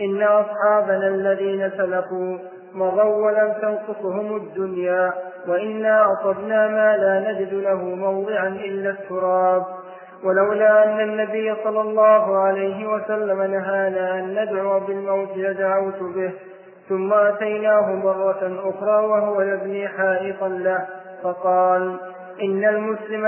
[0.00, 2.38] إن أصحابنا الذين سلفوا
[2.74, 5.12] مضوا ولم تنقصهم الدنيا
[5.48, 9.62] وإنا أصبنا ما لا نجد له موضعا إلا التراب.
[10.24, 16.32] ولولا أن النبي صلى الله عليه وسلم نهانا أن ندعو بالموت لدعوت به
[16.88, 20.86] ثم أتيناه مرة أخرى وهو يبني حائطا له
[21.22, 21.96] فقال
[22.42, 23.24] إن المسلم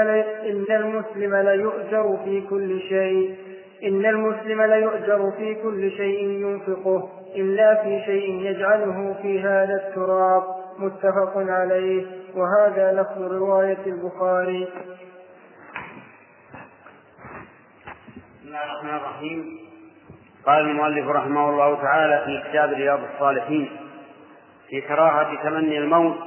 [0.46, 3.34] إن المسلم ليؤجر في كل شيء
[3.84, 7.08] إن المسلم ليؤجر في كل شيء ينفقه.
[7.36, 10.42] إلا في شيء يجعله في هذا التراب
[10.78, 14.68] متفق عليه وهذا لفظ رواية البخاري.
[18.40, 19.58] بسم الله الرحمن الرحيم.
[20.46, 23.70] قال المؤلف رحمه الله تعالى في كتاب رياض الصالحين
[24.68, 26.18] في كراهة تمني الموت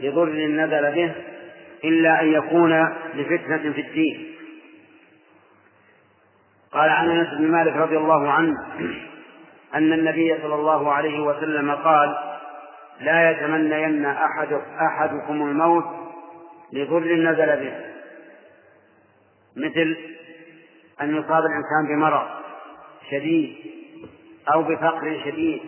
[0.00, 1.14] لضر نزل به
[1.84, 4.36] إلا أن يكون لفتنة في الدين.
[6.72, 8.54] قال عن أنس بن مالك رضي الله عنه
[9.74, 12.16] أن النبي صلى الله عليه وسلم قال
[13.00, 15.84] لا يتمنين أحد أحدكم الموت
[16.72, 17.86] لضر نزل به.
[19.56, 19.96] مثل
[21.00, 22.26] أن يصاب الإنسان بمرض
[23.10, 23.56] شديد
[24.54, 25.60] أو بفقر شديد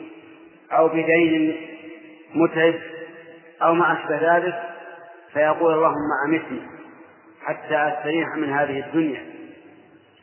[0.73, 1.57] أو بدين
[2.35, 2.75] متعب
[3.63, 4.63] أو ما أشبه ذلك
[5.33, 6.63] فيقول اللهم أمتني
[7.43, 9.25] حتى أستريح من هذه الدنيا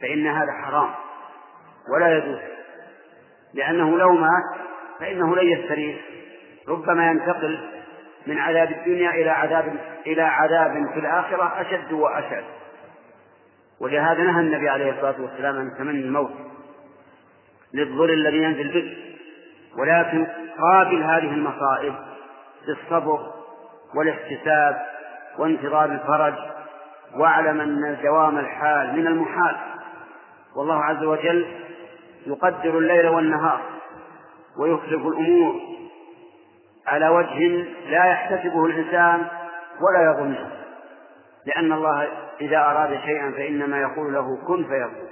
[0.01, 0.89] فإن هذا حرام
[1.95, 2.54] ولا يجوز.
[3.55, 4.43] لأنه لو مات
[4.99, 5.97] فإنه لن يستريح
[6.67, 7.59] ربما ينتقل
[8.27, 9.75] من عذاب الدنيا إلى عذاب
[10.07, 12.43] إلى عذاب في الآخرة أشد وأشد.
[13.79, 16.31] ولهذا نهى النبي عليه الصلاة والسلام عن تمني الموت
[17.73, 18.97] للضر الذي ينزل به.
[19.77, 20.27] ولكن
[20.59, 21.95] قابل هذه المصائب
[22.67, 23.19] بالصبر
[23.95, 24.81] والاحتساب
[25.37, 26.33] وانتظار الفرج
[27.15, 29.55] واعلم أن دوام الحال من المحال.
[30.55, 31.64] والله عز وجل
[32.25, 33.61] يقدر الليل والنهار
[34.57, 35.61] ويخلف الأمور
[36.87, 37.47] على وجه
[37.89, 39.27] لا يحتسبه الإنسان
[39.81, 40.51] ولا يظنه
[41.45, 42.07] لأن الله
[42.41, 45.09] إذا أراد شيئا فإنما يقول له كن فيكون.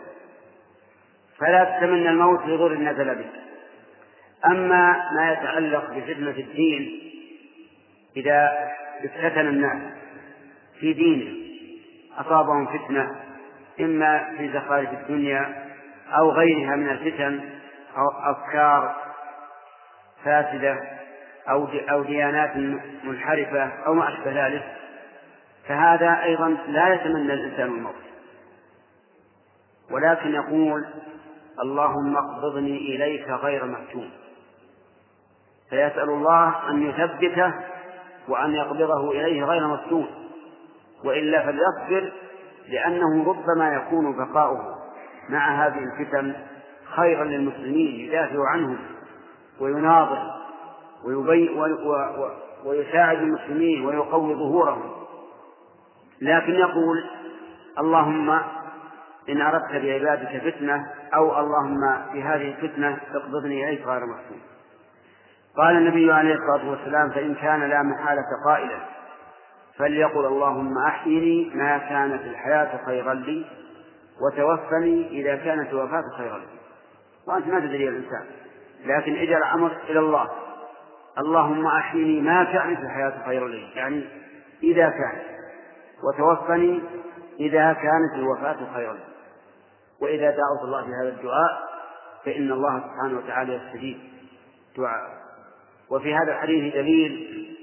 [1.37, 3.29] فلا تتمنى الموت لضر نزل به.
[4.45, 6.99] أما ما يتعلق بفتنة الدين
[8.17, 8.51] إذا
[9.05, 9.93] افتتن الناس
[10.79, 11.33] في دينه
[12.17, 13.15] أصابهم فتنة
[13.79, 15.62] إما في زخارف الدنيا
[16.17, 17.49] أو غيرها من الفتن
[17.97, 18.95] أو أفكار
[20.23, 20.77] فاسدة
[21.49, 22.57] أو أو ديانات
[23.03, 24.63] منحرفة أو ما أشبه ذلك.
[25.67, 27.95] فهذا أيضا لا يتمنى الإنسان الموت.
[29.91, 30.85] ولكن يقول
[31.63, 34.09] اللهم اقبضني إليك غير مفتون.
[35.69, 37.53] فيسأل الله أن يثبته
[38.27, 40.07] وأن يقبضه إليه غير مفتون.
[41.05, 42.11] وإلا فليصبر
[42.67, 44.82] لأنه ربما يكون بقاؤه.
[45.29, 46.33] مع هذه الفتن
[46.95, 48.77] خيرا للمسلمين يدافع عنهم
[49.59, 50.31] ويناظر
[51.05, 51.49] ويبي
[52.65, 54.91] ويساعد المسلمين ويقوي ظهورهم.
[56.21, 57.03] لكن يقول
[57.79, 58.39] اللهم
[59.29, 64.41] إن أردت بعبادك فتنة أو اللهم في هذه الفتنة اقبضني إليك غير مفتون
[65.57, 68.77] قال النبي عليه الصلاة والسلام فإن كان لا محالة قائلا
[69.77, 73.45] فليقل اللهم أحيني ما كانت الحياة خيرا لي
[74.21, 76.37] وتوفني إذا كانت الوفاة خيرا.
[76.37, 76.45] لي
[77.27, 78.25] وأنت ما تدري الإنسان.
[78.85, 80.29] لكن اجعل أمر إلى الله.
[81.17, 83.69] اللهم أحيني ما كانت الحياة خيرا لي.
[83.75, 84.03] يعني
[84.63, 85.23] إذا كانت
[86.03, 86.81] وتوفني
[87.39, 88.93] إذا كانت الوفاة خيرا.
[88.93, 89.13] لي
[90.01, 91.73] وإذا دعوت الله بهذا الدعاء
[92.25, 93.97] فإن الله سبحانه وتعالى يستجيب
[94.77, 95.23] دعاء
[95.89, 97.55] وفي هذا الحديث دليل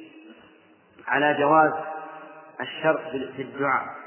[1.08, 1.72] على جواز
[2.60, 3.00] الشرط
[3.36, 3.99] في الدعاء.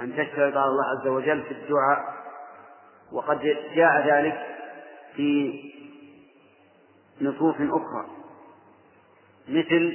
[0.00, 2.16] أن تشترط على الله عز وجل في الدعاء.
[3.12, 3.40] وقد
[3.74, 4.46] جاء ذلك
[5.16, 5.60] في
[7.20, 8.06] نصوص أخرى
[9.48, 9.92] مثل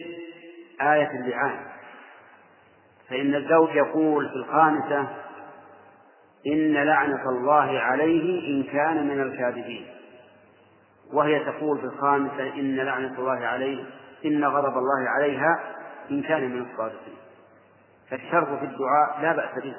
[0.81, 1.65] آية اللعان.
[3.09, 5.07] فإن الزوج يقول في الخامسة
[6.47, 9.85] إن لعنة الله عليه إن كان من الكاذبين.
[11.13, 13.85] وهي تقول في الخامسة إن لعنة الله عليه
[14.25, 15.59] إن غضب الله عليها
[16.11, 17.20] إن كان من الصادقين.
[18.11, 19.75] فالشرط في الدعاء لا بأس به.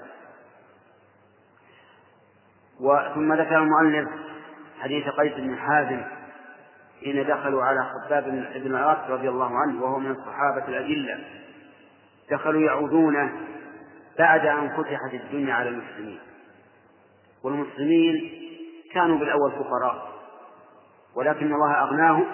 [2.80, 4.08] وثم ذكر المؤلف
[4.80, 6.02] حديث قيس بن حازم
[7.00, 11.24] حين دخلوا على خباب بن العراق رضي الله عنه وهو من الصحابة الأجلة
[12.30, 13.32] دخلوا يعودونه
[14.18, 16.18] بعد أن فتحت الدنيا على المسلمين.
[17.44, 18.32] والمسلمين
[18.94, 20.12] كانوا بالأول فقراء
[21.14, 22.26] ولكن الله أغناهم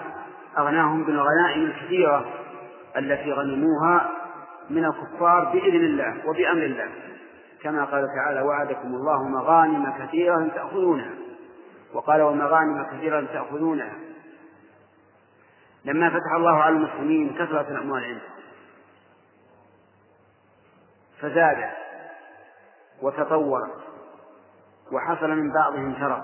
[0.57, 2.25] أغناهم بالغنائم الكثيرة
[2.97, 4.18] التي غنموها
[4.69, 6.91] من الكفار بإذن الله وبأمر الله.
[7.61, 11.13] كما قال تعالى وعدكم الله مغانم كثيرة تأخذونها.
[11.93, 13.93] وقال ومغانم كثيرة تأخذونها.
[15.85, 18.39] لما فتح الله على المسلمين كثرت الأموال عندهم
[21.21, 21.69] فزاد
[23.01, 23.69] وتطور
[24.91, 26.23] وحصل من بعضهم شرف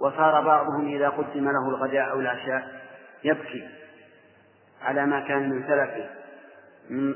[0.00, 2.80] وصار بعضهم إذا قدم له الغداء أو العشاء
[3.24, 3.68] يبكي
[4.82, 6.19] على ما كان من سلفه.
[6.90, 7.14] من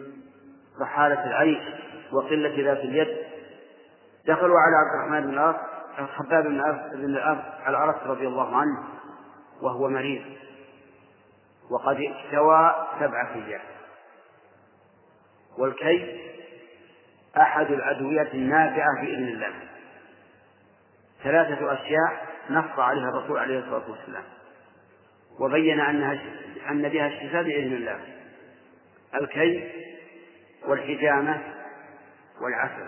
[0.80, 1.62] رحالة العيش
[2.12, 3.16] وقلة ذات اليد.
[4.26, 5.56] دخلوا على عبد الرحمن بن العاص
[5.98, 8.84] الخباب بن الأرض العرس رضي الله عنه
[9.62, 10.24] وهو مريض.
[11.70, 13.60] وقد اكتوى سبع أيام
[15.58, 16.20] والكي
[17.36, 19.52] أحد الأدوية النافعة بإذن الله.
[21.22, 24.24] ثلاثة أشياء نص عليها الرسول عليه الصلاة والسلام.
[25.40, 26.18] وبين أنها
[26.70, 28.00] أن بها الشفاء بإذن الله.
[29.20, 29.70] الكي
[30.66, 31.40] والحجامة
[32.40, 32.86] والعسل.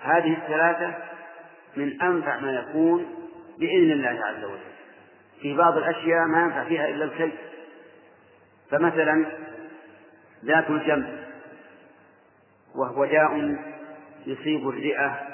[0.00, 0.94] هذه الثلاثة
[1.76, 3.14] من أنفع ما يكون
[3.58, 4.70] بإذن الله عز وجل.
[5.40, 7.32] في بعض الأشياء ما ينفع فيها إلا الكي
[8.70, 9.26] فمثلا
[10.44, 11.20] ذات الجنب
[12.74, 13.56] وهو داء
[14.26, 15.28] يصيب الرئة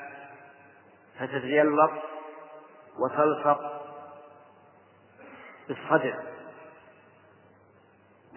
[1.18, 1.90] فتتجلط
[2.98, 3.82] وتلصق
[5.68, 6.14] بالصدر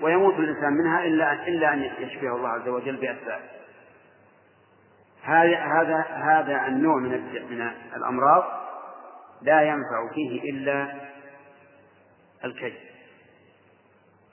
[0.01, 3.41] ويموت الإنسان منها إلا إلا أن يشفيه الله عز وجل بأسباب.
[5.21, 7.09] هذا هذا هذا النوع من
[7.49, 8.43] من الأمراض
[9.41, 10.95] لا ينفع فيه إلا
[12.45, 12.73] الكي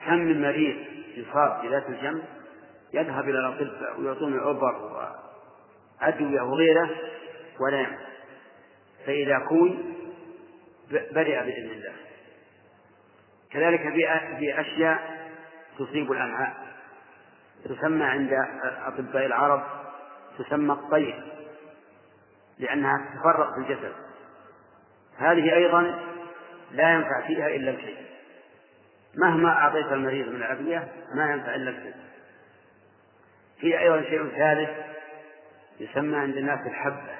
[0.05, 0.77] كم من مريض
[1.15, 2.23] يصاب بذات الجنب
[2.93, 5.07] يذهب إلى الأطباء ويعطون عبر
[6.01, 6.89] وأدوية وغيره
[7.59, 8.07] ولا ينفع.
[9.05, 9.77] فإذا كوي
[10.91, 11.93] برئ بإذن الله.
[13.51, 13.81] كذلك
[14.39, 15.16] في أشياء
[15.77, 16.67] تصيب الأمعاء
[17.65, 18.29] تسمى عند
[18.85, 19.63] أطباء العرب
[20.37, 21.33] تسمى الطير
[22.59, 23.93] لأنها تتفرق في الجسد.
[25.17, 25.99] هذه أيضا
[26.71, 28.07] لا ينفع فيها إلا الشيء
[29.15, 31.95] مهما أعطيت المريض من الأدوية ما ينفع إلا الشيء
[33.59, 34.69] في أيضا شيء ثالث
[35.79, 37.15] يسمى عند الناس الحبة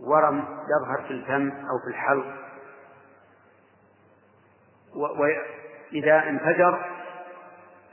[0.00, 2.48] ورم يظهر في الفم أو في الحلق.
[4.94, 6.97] وإذا انفجر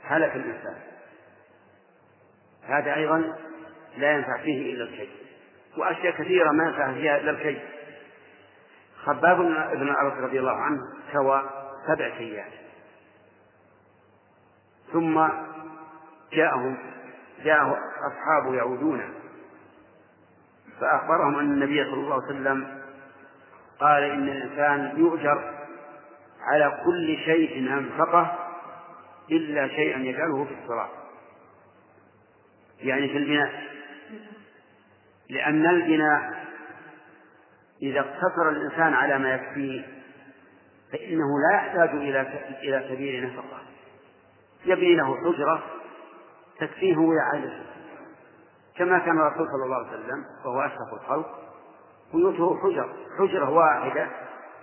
[0.06, 0.76] هلك الإنسان.
[2.62, 3.36] هذا أيضا
[3.96, 5.08] لا ينفع فيه إلا الكي
[5.78, 7.60] وأشياء كثيرة ما ينفع فيها إلا الكي
[9.04, 9.36] خباب
[9.76, 10.80] بن الأرض رضي الله عنه
[11.12, 11.50] سوى
[11.86, 12.52] سبع كيات.
[14.92, 15.28] ثم
[16.32, 16.76] جاءهم
[17.44, 19.14] جاءه أصحابه يعودون.
[20.80, 22.82] فأخبرهم أن النبي صلى الله عليه وسلم
[23.80, 25.54] قال إن الإنسان يؤجر
[26.40, 28.45] على كل شيء أنفقه
[29.30, 30.88] إلا شيئا يجعله في الصلاة
[32.80, 33.62] يعني في البناء.
[35.30, 36.46] لأن البناء
[37.82, 39.84] إذا اقتصر الإنسان على ما يكفيه
[40.92, 42.20] فإنه لا يحتاج إلى
[42.62, 43.62] إلى سبيل نفقة.
[44.64, 45.62] يبني له حجرة
[46.58, 47.62] تكفيه ويعالجه.
[48.76, 51.38] كما كان الرسول صلى الله عليه وسلم وهو أشرف الخلق
[52.14, 54.08] بيوته حجر حجرة واحدة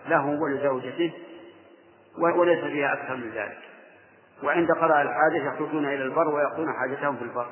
[0.08, 1.14] له ولزوجته
[2.18, 3.63] وليس فيها أكثر من ذلك.
[4.44, 7.48] وعند قضاء الحاجة يخرجون إلى البر ويقضون حاجتهم في البر.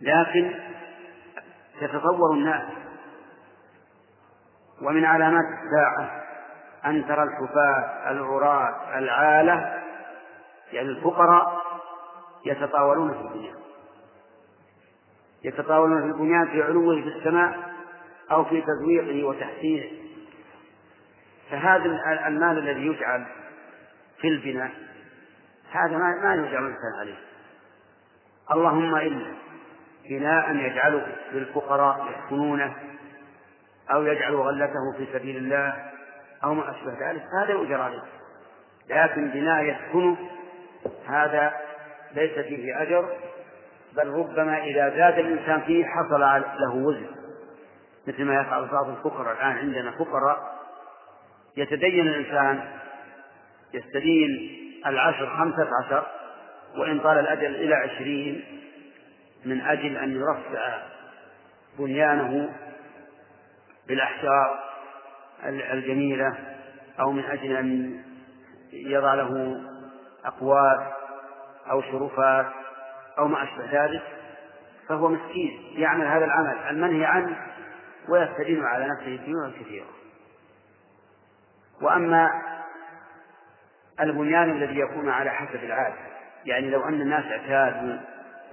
[0.00, 0.54] لكن
[1.80, 2.72] تتطور الناس.
[4.82, 6.22] ومن علامات الساعة
[6.86, 9.82] أن ترى الحفاة العراة العالة
[10.72, 11.62] يعني الفقراء
[12.46, 13.56] يتطاولون في البنيان
[15.44, 17.58] يتطاولون في البنيان في علوه في السماء
[18.30, 19.86] أو في تزويقه وتحسينه.
[21.50, 21.84] فهذا
[22.26, 23.26] المال الذي يجعل
[24.20, 24.70] في البناء.
[25.72, 27.18] هذا ما ما يجعل الإنسان عليه.
[28.52, 29.32] اللهم إلا
[30.08, 32.76] بناء يجعله للفقراء يسكنونه
[33.92, 35.90] أو يجعل غلته في سبيل الله
[36.44, 38.02] أو ما أشبه ذلك هذا يؤجر عليه.
[38.88, 40.16] لكن بناء يسكنه
[41.06, 41.54] هذا
[42.14, 43.16] ليس فيه أجر
[43.96, 46.20] بل ربما إذا زاد الإنسان فيه حصل
[46.60, 47.06] له وزن.
[48.06, 49.32] مثل ما يفعل بعض الفقراء.
[49.32, 50.56] الآن عندنا فقراء
[51.56, 52.68] يتدين الإنسان
[53.74, 56.06] يستدين العشر خمسة عشر
[56.76, 58.44] وإن طال الأجل إلى عشرين
[59.44, 60.82] من أجل أن يرفع
[61.78, 62.52] بنيانه
[63.88, 64.60] بالأحجار
[65.44, 66.34] الجميلة
[67.00, 68.00] أو من أجل أن
[68.72, 69.60] يضع له
[70.24, 70.92] أقوات
[71.70, 72.46] أو شرفات
[73.18, 74.02] أو ما أشبه ذلك
[74.88, 76.58] فهو مسكين يعمل هذا العمل.
[76.70, 77.36] المنهي عنه
[78.08, 79.86] ويستدين على نفسه الديون الكثيرة
[81.82, 82.42] وأما
[84.00, 85.96] البنيان الذي يكون على حسب العادة.
[86.44, 87.96] يعني لو أن الناس اعتادوا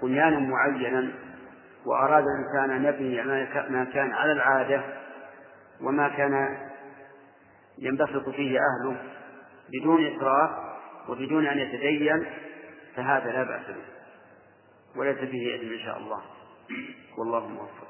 [0.02, 1.12] بنيانا معينا
[1.86, 3.24] وأراد الإنسان أن يبني
[3.70, 4.82] ما كان على العادة
[5.82, 6.58] وما كان
[7.78, 8.98] ينبسط فيه أهله
[9.74, 10.50] بدون إسراف
[11.10, 12.26] وبدون أن يتدين
[12.96, 13.94] فهذا لا بأس به.
[15.00, 16.22] وليس به إثم إن شاء الله.
[17.18, 17.88] والله موفق.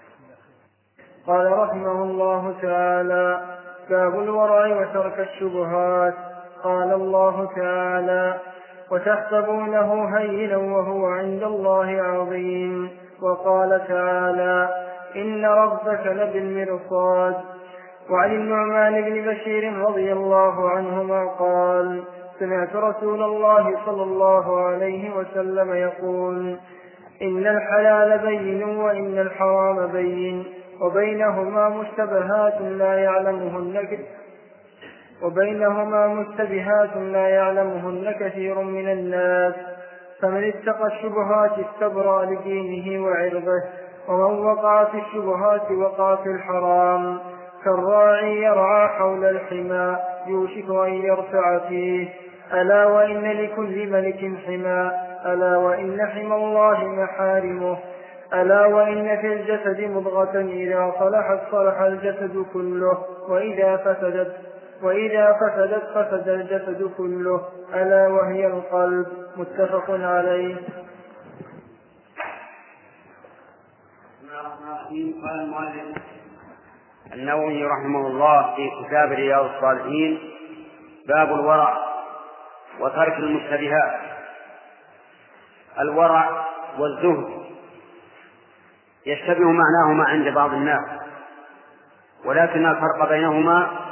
[1.28, 3.58] قال رحمه الله تعالى
[3.90, 6.33] باب الورع وترك الشبهات.
[6.64, 8.40] قال الله تعالى
[8.92, 12.90] وتحسبونه هينا وهو عند الله عظيم.
[13.22, 14.70] وقال تعالى
[15.16, 17.36] إن ربك لبالمرصاد.
[18.10, 22.04] وعن النعمان بن بشير رضي الله عنهما قال
[22.40, 26.58] سمعت رسول الله صلى الله عليه وسلم يقول
[27.22, 30.46] إن الحلال بين وإن الحرام بين
[30.82, 33.88] وبينهما مشتبهات لا يعلمهن
[35.24, 39.54] وبينهما مشتبهات لا يعلمهن كثير من الناس.
[40.22, 43.64] فمن اتقى الشبهات استبرأ لدينه وعرضه
[44.08, 47.20] ومن وقع في الشبهات وقع في الحرام
[47.66, 52.10] كالراعي يرعى حول الحمى يوشك أن يرتع فيه.
[52.54, 54.92] ألا وإن لكل ملك حمى
[55.26, 57.78] ألا وإن حمى الله محارمه.
[58.34, 62.98] ألا وإن في الجسد مضغة إذا صلحت صلح الجسد كله
[63.30, 64.53] وإذا فسدت
[64.84, 70.56] وإذا فسدت فسد الجسد كله ألا وهي القلب متفق عليه.
[75.24, 75.84] قال
[77.14, 80.20] النووي رحمه الله في كتاب رياض الصالحين
[81.08, 81.78] باب الورع
[82.80, 84.00] وترك المشتبهات.
[85.80, 86.46] الورع
[86.80, 87.44] والزهد
[89.06, 90.90] يشتبه معناهما عند بعض الناس
[92.26, 93.83] ولكن الفرق بينهما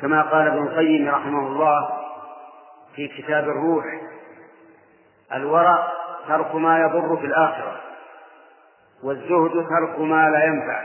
[0.00, 1.90] كما قال ابن القيم رحمه الله
[2.96, 3.84] في كتاب الروح
[5.32, 5.88] الورع
[6.28, 7.80] ترك ما يضر في الآخرة
[9.02, 10.82] والزهد ترك ما لا ينفع.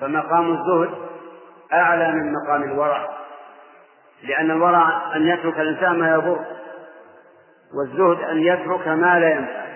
[0.00, 0.94] فمقام الزهد
[1.72, 3.08] أعلى من مقام الورع
[4.22, 6.44] لأن الورع أن يترك الإنسان ما يضر
[7.74, 9.68] والزهد أن يترك ما لا ينفع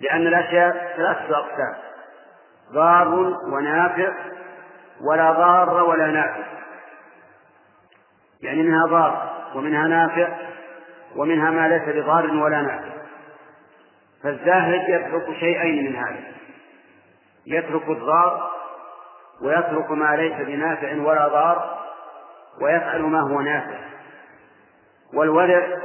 [0.00, 1.74] لأن الأشياء ثلاثة أقسام
[2.72, 3.08] ضار
[3.52, 4.12] ونافع
[5.00, 6.44] ولا ضار ولا نافع.
[8.44, 10.28] يعني منها ضار ومنها نافع
[11.16, 12.94] ومنها ما ليس بضار ولا نافع.
[14.22, 16.20] فالزاهد يترك شيئين من هذا.
[17.46, 18.50] يترك الضار
[19.42, 21.78] ويترك ما ليس بنافع ولا ضار
[22.60, 23.78] ويفعل ما هو نافع.
[25.14, 25.78] والولد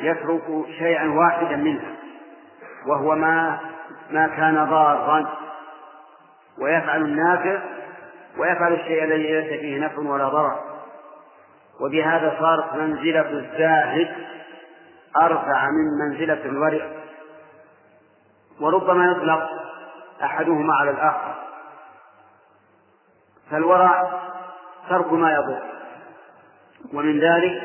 [0.00, 0.42] يترك
[0.78, 1.92] شيئا واحدا منها
[2.86, 3.60] وهو ما
[4.10, 5.28] ما كان ضارا.
[6.58, 7.58] ويفعل النافع
[8.38, 10.71] ويفعل الشيء الذي ليس فيه نفع ولا ضرر.
[11.82, 14.14] وبهذا صارت منزلة الزاهد
[15.16, 16.88] أرفع من منزلة الورع
[18.60, 19.48] وربما يطلق
[20.22, 21.34] أحدهما على الآخر.
[23.50, 24.20] فالورع
[24.88, 25.62] ترك ما يضر
[26.92, 27.62] ومن ذلك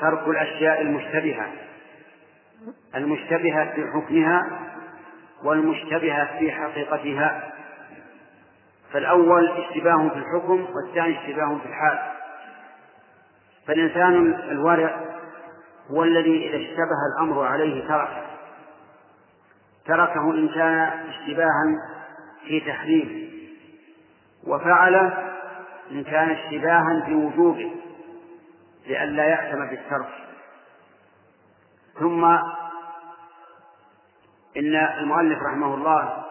[0.00, 1.46] ترك الأشياء المشتبهة
[2.94, 4.42] المشتبهة في حكمها
[5.44, 7.52] والمشتبهة في حقيقتها.
[8.92, 12.15] فالأول اشتباه في الحكم والثاني اشتباه في الحال.
[13.66, 15.00] فالإنسان الورع
[15.90, 18.26] هو الذي إذا اشتبه الأمر عليه تركه
[19.86, 21.64] تركه إن كان اشتباها
[22.46, 23.28] في تحريمه
[24.46, 25.32] وفعله
[25.90, 27.76] إن كان اشتباها في وجوبه
[28.86, 30.12] لئلا يأثم بالترك.
[31.98, 32.24] ثم
[34.56, 36.24] إن المؤلف رحمه الله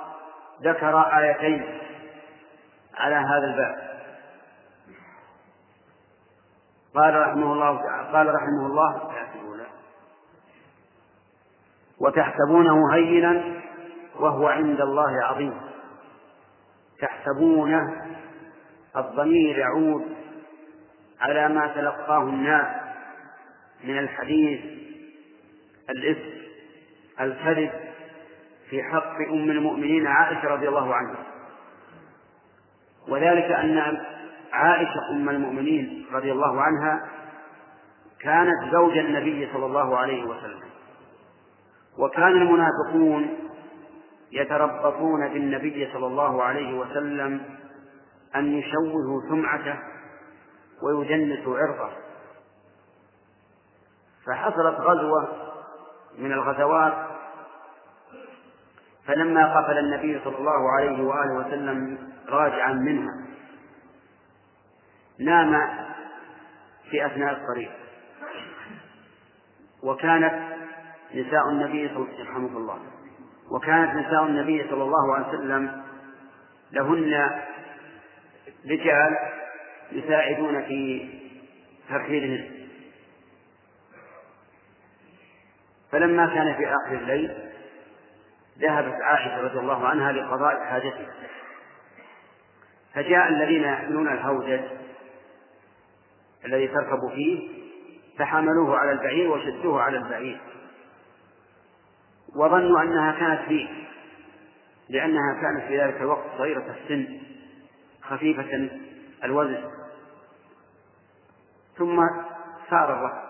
[0.64, 1.80] ذكر آيتين
[2.98, 3.95] على هذا الباب.
[6.96, 7.78] قال رحمه الله
[8.12, 9.10] قال رحمه الله
[12.00, 13.44] وتحسبونه هينا
[14.20, 15.62] وهو عند الله عظيم.
[17.02, 18.02] تحسبونه
[18.98, 20.16] الضمير يعود
[21.22, 22.68] على ما تلقاه الناس
[23.84, 24.62] من الحديث
[25.90, 26.36] الإثم
[27.22, 27.72] الكذب
[28.70, 31.24] في حق أم المؤمنين عائشة رضي الله عنها.
[33.08, 34.06] وذلك أن
[34.56, 37.10] عائشة أم المؤمنين رضي الله عنها
[38.22, 40.70] كانت زوج النبي صلى الله عليه وسلم.
[41.98, 43.38] وكان المنافقون
[44.32, 47.42] يتربصون بالنبي صلى الله عليه وسلم
[48.36, 49.76] أن يشوهوا سمعته
[50.84, 51.90] ويجنسوا عرضه.
[54.26, 55.28] فحصلت غزوة
[56.18, 56.94] من الغزوات
[59.08, 61.98] فلما قفل النبي صلى الله عليه وآله وسلم
[62.30, 63.35] راجعا منها.
[65.20, 65.86] نام
[66.92, 67.72] في أثناء الطريق
[69.84, 70.34] وكانت
[71.14, 72.80] نساء النبي صلى رحمه الله.
[73.52, 75.84] وكانت نساء النبي صلى الله عليه وسلم
[76.72, 77.32] لهن
[78.66, 79.18] رجال
[79.92, 81.10] يساعدون في
[81.90, 82.68] ترحيلهن.
[85.92, 87.38] فلما كان في آخر الليل
[88.60, 91.14] ذهبت عائشة رضي الله عنها لقضاء حاجتها.
[92.94, 94.62] فجاء الذين يحملون الهودج
[96.46, 97.50] الذي تركب فيه
[98.20, 100.42] فحملوه على البعير وشدوه على البعير.
[102.36, 103.68] وظنوا أنها كانت فيه
[104.90, 107.20] لأنها كانت في ذلك الوقت صغيرة السن
[108.02, 108.70] خفيفة
[109.24, 109.64] الوزن.
[111.78, 112.00] ثم
[112.70, 113.26] سار الركب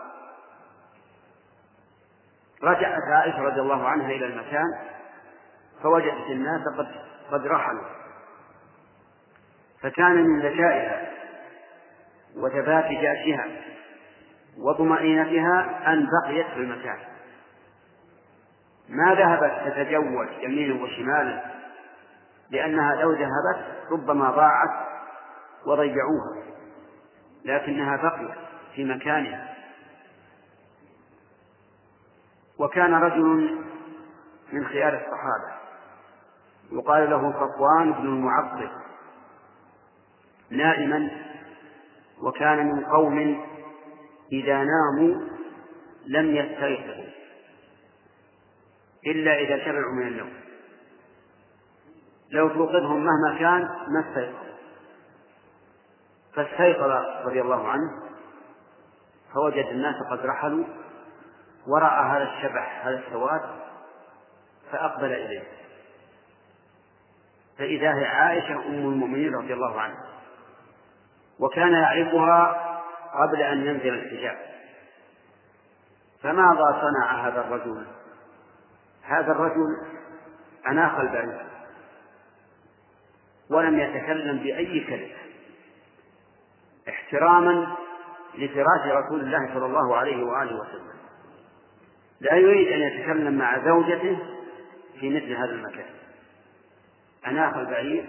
[2.63, 4.68] رجعت عائشة رضي الله عنها إلى المكان
[5.84, 6.88] فوجدت الناس قد
[7.32, 7.86] قد رحلوا.
[9.82, 11.11] فكان من ذكائها
[12.38, 13.47] وثبات جاشها
[14.57, 16.97] وطمأنينتها أن بقيت في المكان.
[18.89, 21.43] ما ذهبت تتجول يمينا وشمالا
[22.49, 24.88] لأنها لو ذهبت ربما ضاعت
[25.65, 26.43] وضيعوها
[27.45, 28.38] لكنها بقيت
[28.75, 29.55] في مكانها.
[32.59, 33.59] وكان رجل
[34.53, 35.55] من خيار الصحابة
[36.71, 38.69] يقال له صفوان بن المعطل
[40.49, 41.09] نائما
[42.22, 43.45] وكان من قوم
[44.32, 45.22] إذا ناموا
[46.07, 47.05] لم يستيقظوا
[49.05, 50.34] إلا إذا شبعوا من النوم.
[52.32, 54.55] لو توقظهم مهما كان ما استيقظوا.
[56.34, 56.91] فاستيقظ
[57.26, 57.91] رضي الله عنه
[59.34, 60.66] فوجد الناس قد رحلوا
[61.68, 63.41] ورأى هذا الشبح هذا السواد
[64.72, 65.43] فأقبل إليه.
[67.57, 70.05] فإذا هي عائشة أم المؤمنين رضي الله عنها.
[71.39, 72.61] وكان يعرفها
[73.13, 74.38] قبل أن ينزل الحجاب.
[76.21, 77.86] فماذا صنع هذا الرجل؟
[79.03, 79.67] هذا الرجل
[80.67, 81.45] أناخ البعير
[83.49, 85.15] ولم يتكلم بأي كلمة.
[86.89, 87.75] احتراما
[88.36, 90.95] لفراش رسول الله صلى الله عليه وآله وسلم.
[92.19, 94.19] لا يريد أن يتكلم مع زوجته
[94.99, 95.86] في مثل هذا المكان.
[97.27, 98.05] أناخ البعير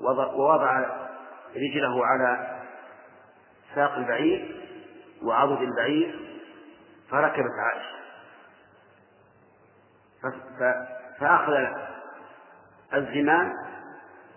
[0.00, 1.07] ووضع
[1.56, 2.60] رجله على
[3.74, 4.64] ساق البعير
[5.22, 6.38] وعضد البعير
[7.10, 7.98] فركبت عائشة.
[11.20, 11.54] فأخذ
[12.94, 13.52] الزمام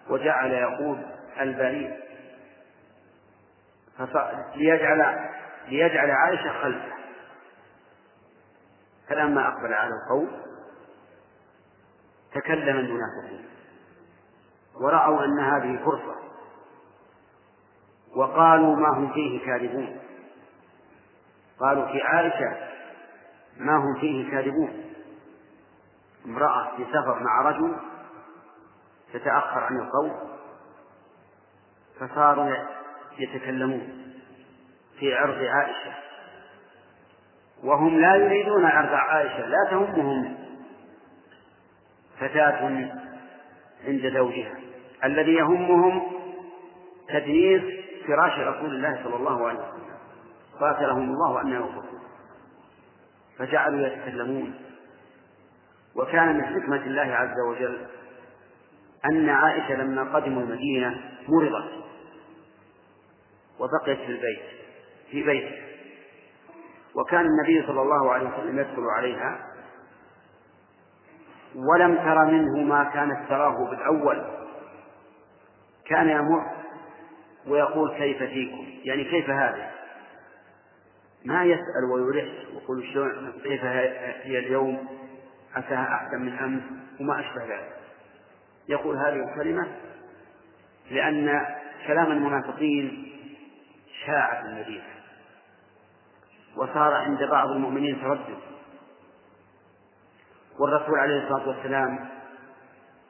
[0.10, 1.06] وجعل يقود
[1.40, 2.04] البعير.
[4.56, 5.30] ليجعل
[5.68, 6.92] ليجعل عائشة خلفه.
[9.10, 10.42] فلما أقبل على القوم
[12.34, 13.46] تكلم المنافقون
[14.76, 16.31] ورأوا أن هذه فرصة.
[18.16, 20.00] وقالوا ما هم فيه كاذبون.
[21.60, 22.58] قالوا في عائشة
[23.58, 24.84] ما هم فيه كاذبون.
[26.26, 27.76] امرأة في سفر مع رجل
[29.14, 30.12] تتأخر عن القول
[32.00, 32.56] فصاروا
[33.18, 34.14] يتكلمون
[35.00, 35.94] في عرض عائشة.
[37.64, 40.38] وهم لا يريدون عرض عائشة لا تهمهم.
[42.20, 42.68] فتاة
[43.88, 44.56] عند زوجها.
[45.04, 46.12] الذي يهمهم
[47.10, 49.92] تدنيس فراش رسول الله صلى الله عليه وسلم.
[50.60, 52.02] قاتلهم الله أن يوفقون
[53.38, 54.54] فجعلوا يتكلمون.
[55.96, 57.86] وكان من حكمة الله عز وجل
[59.06, 61.72] أن عائشة لما قدموا المدينة مرضت.
[63.60, 64.42] وبقيت في البيت
[65.12, 65.62] في بيته
[66.96, 69.48] وكان النبي صلى الله عليه وسلم يدخل عليها.
[71.56, 74.24] ولم تر منه ما كانت تراه بالأول.
[75.86, 76.61] كان يمر
[77.48, 79.72] ويقول كيف فيكم؟ يعني كيف هذا؟
[81.26, 82.84] ما يسأل ويلح ويقول
[83.44, 84.88] كيف هي اليوم؟
[85.56, 86.64] عساها أحسن من أمس
[87.00, 87.78] وما أشبه ذلك.
[88.70, 89.68] يقول هذه الكلمة
[90.92, 91.46] لأن
[91.88, 93.12] كلام المنافقين
[94.06, 94.84] شاع في المدينة
[96.56, 98.40] وصار عند بعض المؤمنين تردد.
[100.60, 102.10] والرسول عليه الصلاة والسلام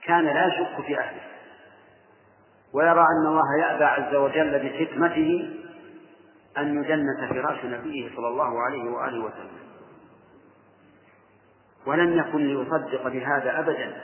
[0.04, 1.31] كان لا يشك في أهله.
[2.74, 5.50] ويرى أن الله يأبى عز وجل بحكمته
[6.58, 9.62] أن يجنس فراش نبيه صلى الله عليه وآله وسلم.
[11.86, 14.02] ولم يكن ليصدق بهذا أبدا.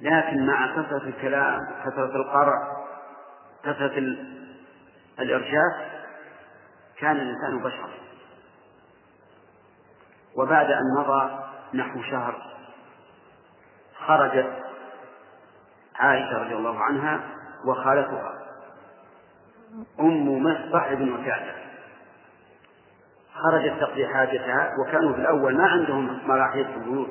[0.00, 2.84] لكن مع كثرة الكلام كثرة القرع
[3.64, 4.16] كثرة
[5.18, 5.72] الإرشاد
[6.98, 7.90] كان الإنسان بشرا
[10.36, 12.42] وبعد أن مضى نحو شهر
[14.06, 14.63] خرجت
[15.96, 17.20] عائشة رضي الله عنها
[17.64, 18.44] وخالتها
[20.00, 21.54] أم مصبح بن وكالة
[23.34, 27.08] خرجت تقضي حاجتها وكانوا في الأول ما عندهم مراحيض في البيوت.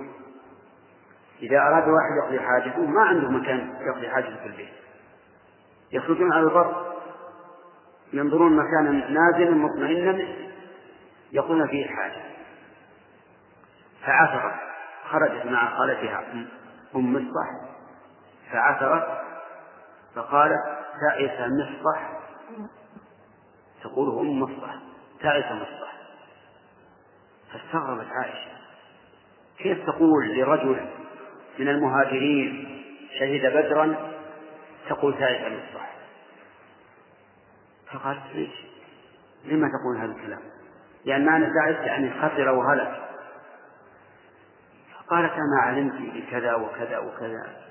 [1.42, 4.74] إذا أراد واحد يقضي حاجته ما عنده مكان يقضي حاجته في البيت.
[5.92, 6.94] يخرجون على البر
[8.14, 10.28] ينظرون مكانا نازلا مطمئنا
[11.32, 12.22] يقولون فيه حاجة.
[14.06, 14.54] فعثرت
[15.10, 16.24] خرجت مع خالتها
[16.96, 17.73] أم مصبح
[18.54, 19.08] فعثرت
[20.16, 20.62] فقالت
[21.02, 22.20] تعس مصبح
[23.84, 24.76] تقول أم مصبح
[25.22, 25.94] تعس مصبح
[27.54, 28.52] فاستغربت عائشة.
[29.58, 30.90] كيف تقول لرجل
[31.60, 32.84] من المهاجرين
[33.20, 33.96] شهد بدرا
[34.90, 35.96] تقول تعس مصبح
[37.92, 38.66] فقالت ليش؟
[39.46, 40.42] لما تقول هذا الكلام؟
[41.06, 43.04] لأن معنى تعس يعني خسر وهلك.
[44.94, 47.63] فقالت أنا علمت بكذا وكذا وكذا.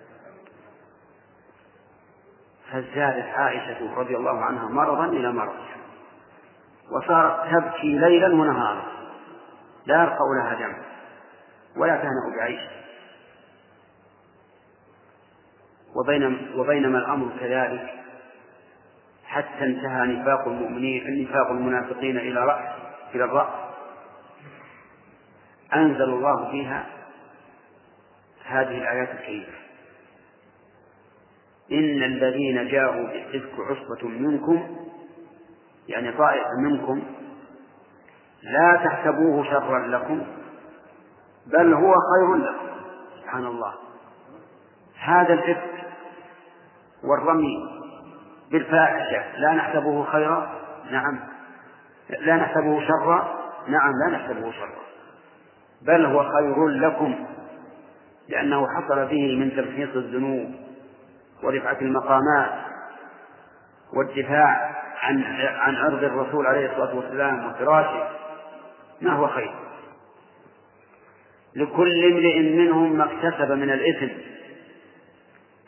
[2.72, 5.76] فازدادت عائشة رضي الله عنها مرضا إلى مرضها
[6.90, 8.82] وصارت تبكي ليلا ونهارا.
[9.86, 10.74] لا يرقى لها دم.
[11.76, 12.60] ولا تهنأ بعيش
[15.94, 17.94] وبينما, وبينما الأمر كذلك
[19.26, 22.72] حتى انتهى نفاق المؤمنين نفاق المنافقين إلى رأس
[23.14, 23.52] إلى الرأس.
[25.74, 26.86] أنزل الله فيها
[28.44, 29.46] هذه الآيات الكريمة.
[31.72, 34.76] إن الذين جاءوا بالإفك عصبة منكم
[35.88, 37.02] يعني طائفة منكم
[38.42, 40.22] لا تحسبوه شرا لكم
[41.46, 42.66] بل هو خير لكم
[43.20, 43.74] سبحان الله.
[44.98, 45.86] هذا الإفك
[47.04, 47.82] والرمي
[48.50, 50.52] بالفاحشة لا نحسبه خيرا؟
[50.90, 51.20] نعم.
[52.10, 54.82] لا نحسبه شرا؟ نعم لا نحسبه شرا.
[55.82, 57.14] بل هو خير لكم
[58.28, 60.54] لأنه حصل به من تمحيص الذنوب.
[61.42, 62.50] ورفعة المقامات
[63.92, 64.72] والدفاع
[65.02, 65.22] عن
[65.56, 68.08] عن عرض الرسول عليه الصلاة والسلام وفراشه
[69.00, 69.54] ما هو خير؟
[71.56, 74.12] لكل امرئ منهم ما اكتسب من الإثم.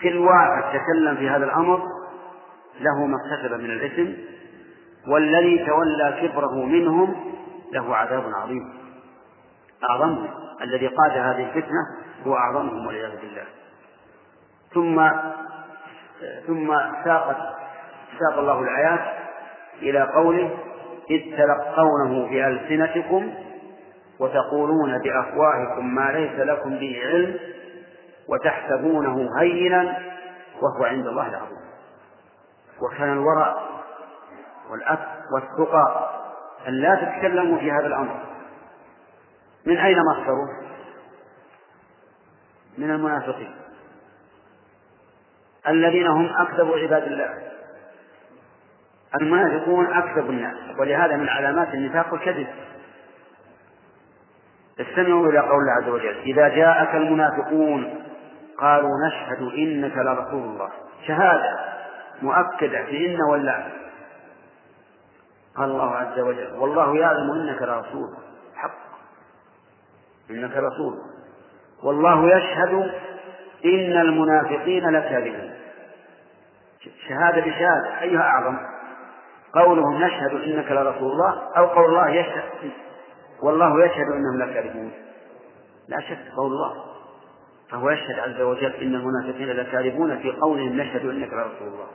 [0.02, 1.82] كل واحد تكلم في هذا الأمر
[2.80, 4.12] له ما اكتسب من الإثم
[5.08, 7.34] والذي تولى كبره منهم
[7.72, 8.74] له عذاب عظيم.
[9.90, 10.28] أعظمهم
[10.62, 11.80] الذي قاد هذه الفتنة
[12.26, 13.44] هو أعظمهم والعياذ بالله.
[14.74, 15.00] ثم
[16.46, 17.36] ثم ساقت
[18.18, 19.00] ساق الله الآيات
[19.82, 20.50] إلى قوله
[21.10, 23.34] إذ تلقونه بألسنتكم
[24.20, 27.38] وتقولون بأفواهكم ما ليس لكم به علم
[28.28, 29.98] وتحسبونه هينا
[30.62, 31.64] وهو عند الله العظيم.
[32.82, 33.56] وكان الورع
[34.70, 34.98] والأف
[35.34, 36.10] والتقى
[36.68, 38.20] أن لا تتكلموا في هذا الأمر.
[39.66, 40.48] من أين مصدره؟
[42.78, 43.63] من المنافقين.
[45.68, 47.34] الذين هم أكذب عباد الله.
[49.20, 52.46] المنافقون أكذب الناس ولهذا من علامات النفاق الكذب.
[54.80, 58.04] استمعوا إلى قول الله عز وجل إذا جاءك المنافقون
[58.58, 60.70] قالوا نشهد إنك لرسول الله.
[61.06, 61.58] شهادة
[62.22, 63.64] مؤكدة في إن ولا
[65.56, 68.08] قال الله عز وجل والله يعلم إنك لرسول
[68.54, 68.78] حق
[70.30, 70.98] إنك رسول
[71.82, 72.90] والله يشهد
[73.64, 75.54] إن المنافقين لكاذبون.
[77.08, 78.58] شهادة بشهادة أيها أعظم.
[79.54, 82.70] قولهم نشهد إنك لرسول الله أو قول الله يشهد
[83.42, 84.92] والله يشهد إنهم لكاذبون.
[85.88, 86.84] لا شك قول الله.
[87.70, 91.86] فهو يشهد عز وجل إن المنافقين لكاذبون في قولهم نشهد إنك لرسول الله.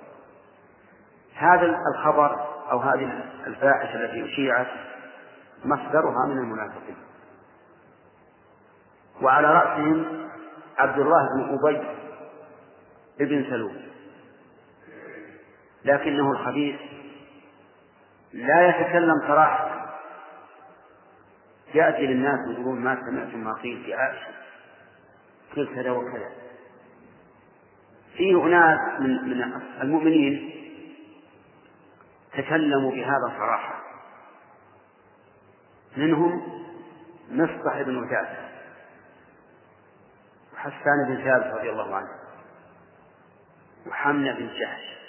[1.35, 2.35] هذا الخبر
[2.71, 4.67] أو هذه الفاحشة التي أشيعت
[5.65, 6.95] مصدرها من المنافقين.
[9.21, 10.28] وعلى رأسهم
[10.79, 11.99] عبد الله بن أبي
[13.19, 13.81] بن سلول.
[15.85, 16.79] لكنه الخبيث
[18.33, 19.89] لا يتكلم صراحة.
[21.73, 24.31] يأتي للناس يقولون ما سمعتم ما قيل في عائشة.
[25.55, 26.29] قيل كذا وكذا.
[28.17, 30.51] فيه أناس من من المؤمنين
[32.33, 33.83] تكلموا بهذا صراحة.
[35.97, 36.41] منهم
[37.31, 38.48] مصطح بن وثاث
[40.59, 42.09] وحسان بن ثابت رضي الله عنه
[43.87, 44.99] وحمنا بن جحش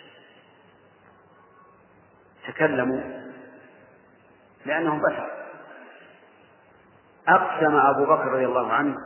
[2.46, 3.00] تكلموا
[4.66, 5.30] لأنهم بشر.
[7.28, 8.96] أقسم أبو بكر رضي الله عنه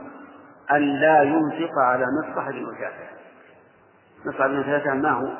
[0.70, 3.09] أن لا ينفق على مصطح بن وثاثة
[4.24, 5.32] مصطح بن وثاثة ما هو؟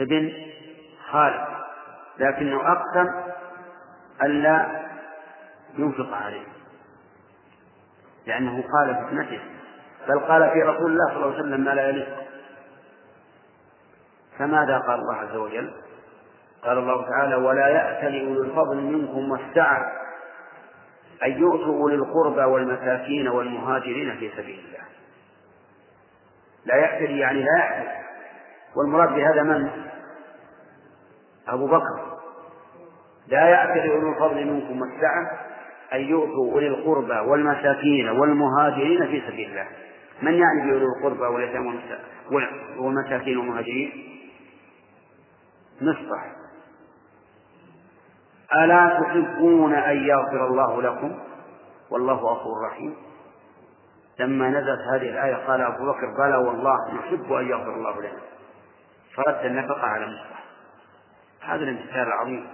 [0.00, 0.32] ابن
[1.10, 1.46] خالد.
[2.18, 3.32] لكنه أقسم
[4.22, 4.84] أن لا
[5.78, 6.46] ينفق عليه.
[8.26, 9.40] لأنه قال في ابنته
[10.08, 12.08] بل قال في رسول الله صلى الله عليه وسلم ما لا يليق.
[14.38, 15.72] فماذا قال الله عز وجل؟
[16.64, 19.92] قال الله تعالى ولا يأتل أولو الفضل منكم والسعة
[21.24, 24.84] أن يؤتوا أولي القربى والمساكين والمهاجرين في سبيل الله.
[26.64, 27.88] لا يأتل يعني لا يأتل
[28.76, 29.70] والمراد بهذا من؟
[31.48, 32.18] أبو بكر.
[33.28, 35.40] لا يأتل أولو الفضل منكم والسعة
[35.92, 39.66] أن يؤتوا أولي القربى والمساكين والمهاجرين في سبيل الله.
[40.22, 41.80] من يعني بأولي القربى واليتامى
[42.78, 44.20] والمساكين والمهاجرين؟
[45.80, 46.32] مصطح
[48.54, 51.18] ألا تحبون أن يغفر الله لكم؟
[51.90, 52.96] والله غفور رحيم.
[54.18, 58.20] لما نزلت هذه الآية قال أبو بكر بلى والله نحب أن يغفر الله لنا.
[59.14, 60.44] فرد النفقة على مصطح
[61.40, 62.46] هذا الامتثال العظيم.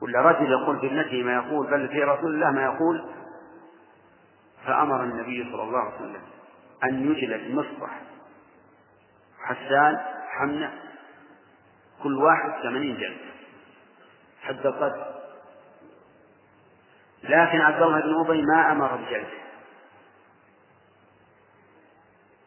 [0.00, 3.04] ولا رجل يقول في ابنته ما يقول بل في رسول الله ما يقول.
[4.66, 6.33] فأمر النبي صلى الله عليه وسلم
[6.84, 8.00] أن يجلد مصطح
[9.44, 9.98] حسان
[10.28, 10.72] حمنة
[12.02, 13.16] كل واحد ثمانين جلد.
[14.42, 15.14] حد القدر.
[17.22, 19.44] لكن عبد الله بن أبي ما أمر بجلده.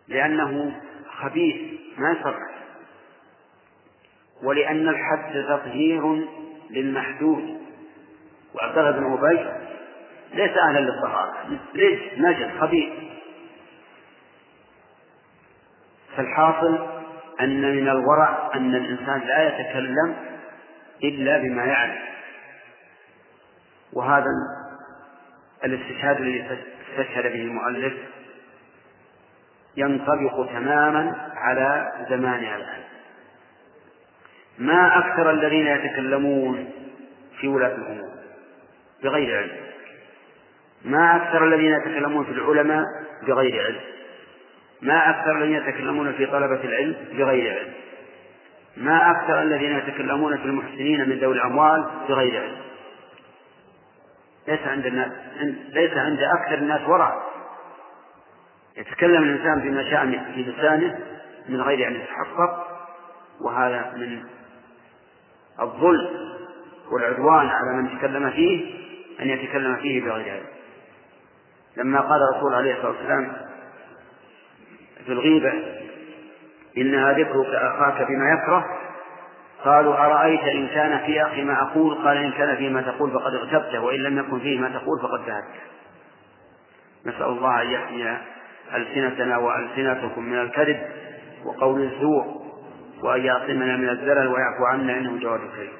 [0.07, 2.57] لأنه خبيث ما يصرح.
[4.43, 6.27] ولأن الحد تطهير
[6.69, 7.61] للمحدود.
[8.53, 9.67] وعبد الله بن أبي
[10.33, 11.59] ليس أهلا للطهارة.
[11.75, 12.93] رجس نجس خبيث.
[16.17, 16.87] فالحاصل
[17.41, 20.15] أن من الورع أن الإنسان لا يتكلم
[21.03, 21.99] إلا بما يعلم
[23.93, 24.29] وهذا
[25.65, 26.45] الاستشهاد الذي
[26.91, 27.93] استشهد به المؤلف
[29.77, 32.83] ينطبق تماما على زماننا الآن
[34.59, 36.69] ما أكثر الذين يتكلمون
[37.39, 38.09] في ولاة الأمور؟
[39.03, 39.57] بغير علم.
[40.85, 42.83] ما أكثر الذين يتكلمون في العلماء؟
[43.27, 43.81] بغير علم.
[44.81, 47.73] ما أكثر الذين يتكلمون في طلبة العلم بغير علم.
[48.77, 52.57] ما أكثر الذين يتكلمون في المحسنين من ذوي الأموال بغير علم.
[54.47, 55.11] ليس عند الناس
[55.73, 57.23] ليس عند أكثر الناس ورع.
[58.77, 60.99] يتكلم الإنسان بما شاء في لسانه
[61.49, 62.67] من غير أن يتحقق
[63.41, 64.23] وهذا من
[65.61, 66.09] الظلم
[66.91, 68.73] والعدوان على من تكلم فيه
[69.21, 70.45] أن يتكلم فيه بغير علم.
[71.77, 73.46] لما قال الرسول عليه الصلاة والسلام
[75.07, 75.53] في الغيبة.
[76.77, 78.65] إنها ذكرك أخاك بما يكره.
[79.65, 83.33] قالوا أرأيت إن كان في أخي ما أقول؟ قال إن كان فيه ما تقول فقد
[83.33, 85.55] اغتبته وإن لم يكن فيه ما تقول فقد ذهبت.
[87.05, 88.17] نسأل الله أن يحمي
[88.75, 90.79] ألسنتنا وألسنتكم من الكذب
[91.45, 92.25] وقول الزور
[93.03, 95.73] وأن يعصمنا من الزلل ويعفو عنا إنه جواد كريم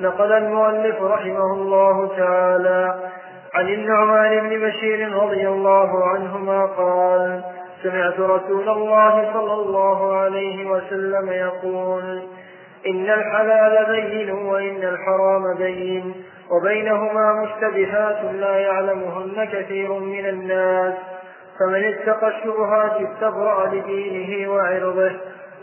[0.00, 3.10] نقل المؤلف رحمه الله تعالى
[3.54, 7.44] عن النعمان بن بشير رضي الله عنهما قال
[7.82, 12.22] سمعت رسول الله صلى الله عليه وسلم يقول
[12.86, 16.14] إن الحلال بين وإن الحرام بين
[16.50, 20.94] وبينهما مشتبهات لا يعلمهن كثير من الناس.
[21.60, 25.12] فمن اتقى الشبهات استبرأ لدينه وعرضه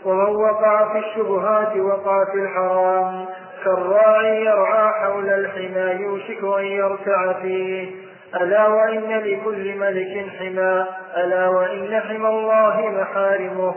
[0.04, 3.26] ومن وقع في الشبهات وقع في الحرام
[3.64, 8.07] كالراعي يرعى حول الحمى يوشك أن يرتع فيه.
[8.34, 13.74] ألا وإن لكل ملك حمى ألا وإن حمى الله محارمه.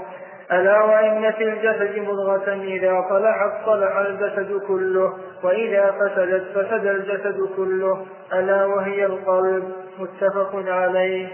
[0.52, 8.06] ألا وإن في الجسد مضغة إذا صلحت صلح الجسد كله وإذا فسدت فسد الجسد كله.
[8.34, 11.28] ألا وهي القلب متفق عليه.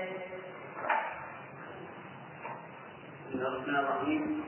[3.36, 4.44] الرحمن الرحيم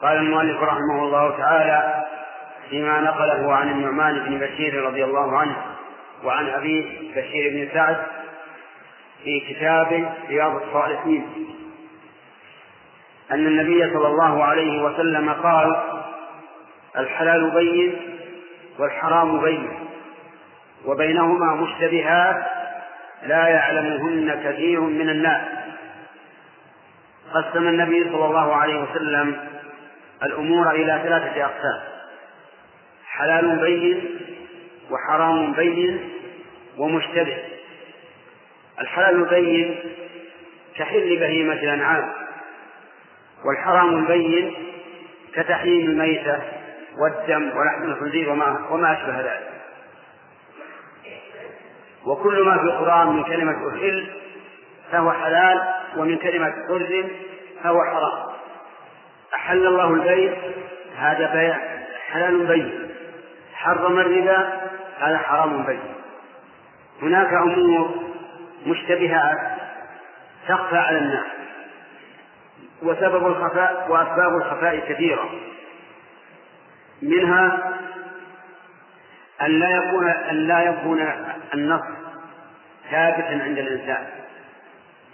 [0.00, 2.04] قال المؤلف رحمه الله تعالى
[2.70, 5.56] فيما نقله عن النعمان بن بشير رضي الله عنه
[6.24, 6.84] وعن أبيه
[7.16, 7.96] بشير بن سعد
[9.24, 11.26] في كتاب رياض الصالحين.
[13.30, 15.82] أن النبي صلى الله عليه وسلم قال
[16.98, 17.96] الحلال بين
[18.78, 19.68] والحرام بين
[20.86, 22.46] وبينهما مشتبهات
[23.26, 25.42] لا يعلمهن كثير من الناس.
[27.34, 29.48] قسم النبي صلى الله عليه وسلم
[30.22, 31.99] الأمور إلى ثلاثة أقسام.
[33.20, 34.18] حلال بين
[34.90, 36.10] وحرام بين
[36.78, 37.38] ومشتبه.
[38.80, 39.78] الحلال البين
[40.76, 42.12] كحل بهيمة الأنعام
[43.44, 44.54] والحرام البين
[45.34, 46.38] كتحريم الميتة
[46.98, 49.50] والدم ولحم الخنزير وما, وما أشبه ذلك.
[52.06, 54.06] وكل ما في القرآن من كلمة أحل
[54.92, 55.60] فهو حلال
[55.96, 57.10] ومن كلمة حرم
[57.62, 58.30] فهو حرام.
[59.34, 60.32] أحل الله البيع
[60.96, 61.58] هذا بيع
[62.10, 62.89] حلال بين.
[63.60, 64.60] حرم الربا
[65.00, 65.94] هذا حرام بين.
[67.02, 67.94] هناك أمور
[68.66, 69.38] مشتبهات
[70.48, 71.26] تخفى على الناس
[72.82, 75.30] وسبب الخفاء وأسباب الخفاء كثيرة.
[77.02, 77.72] منها
[79.42, 81.08] أن لا يكون أن لا يكون
[81.54, 81.82] النص
[82.90, 84.06] ثابتا عند الإنسان.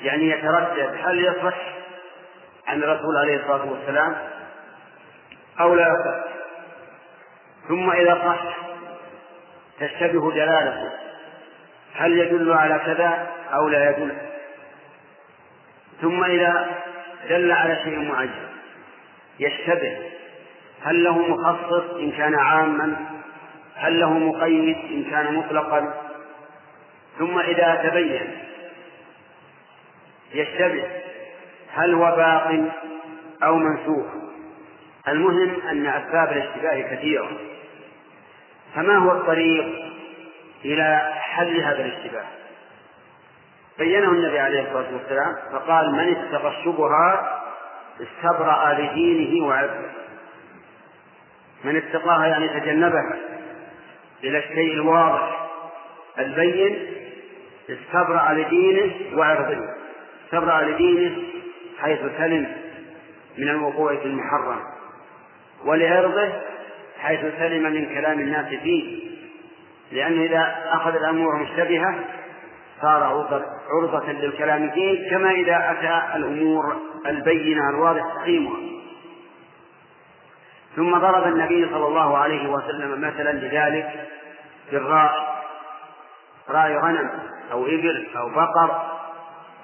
[0.01, 1.57] يعني يتردد هل يصح
[2.67, 4.17] عن الرسول عليه الصلاة والسلام
[5.61, 6.36] أو لا يصح؟
[7.69, 8.57] ثم إذا صح
[9.81, 10.91] تشتبه دلالته
[11.95, 14.13] هل يدل على كذا أو لا يدل؟
[16.01, 16.77] ثم إذا
[17.29, 18.49] دل على شيء معين
[19.41, 19.99] يشتبه
[20.83, 22.97] هل له مخصص إن كان عاما؟
[23.75, 25.95] هل له مقيد إن كان مطلقا؟
[27.19, 28.39] ثم إذا تبين
[30.35, 30.85] يشتبه
[31.75, 32.73] هل هو باق
[33.43, 34.07] أو منسوخ؟
[35.09, 37.31] المهم أن أسباب الاشتباه كثيرة.
[38.77, 39.65] فما هو الطريق
[40.65, 42.25] إلى حل هذا الاشتباه
[43.79, 47.21] بينه النبي عليه الصلاة والسلام فقال من اتقى الشبهات
[48.01, 49.87] استبرأ لدينه وعرضه
[51.65, 53.17] من اتقاها يعني تجنبها
[54.25, 55.49] إلى الشيء الواضح
[56.19, 56.93] البين
[57.71, 59.69] استبرأ لدينه وعرضه
[60.25, 61.23] استبرأ لدينه
[61.81, 62.57] حيث سلم
[63.39, 64.61] من الوقوع في المحرم
[65.65, 66.33] ولعرضه
[66.99, 69.07] حيث سلم من كلام الناس فيه.
[69.93, 71.95] لأنه إذا أخذ الأمور مشتبهة
[72.83, 73.27] صار
[73.71, 76.77] عرضة للكلام فيه كما إذا أتى الأمور
[77.07, 78.57] البينة الواضح تحريمها
[80.77, 84.09] ثم ضرب النبي صلى الله عليه وسلم مثلا لذلك
[84.73, 85.37] بالراعي
[86.49, 87.11] راعي غنم
[87.53, 88.83] أو إبل أو بقر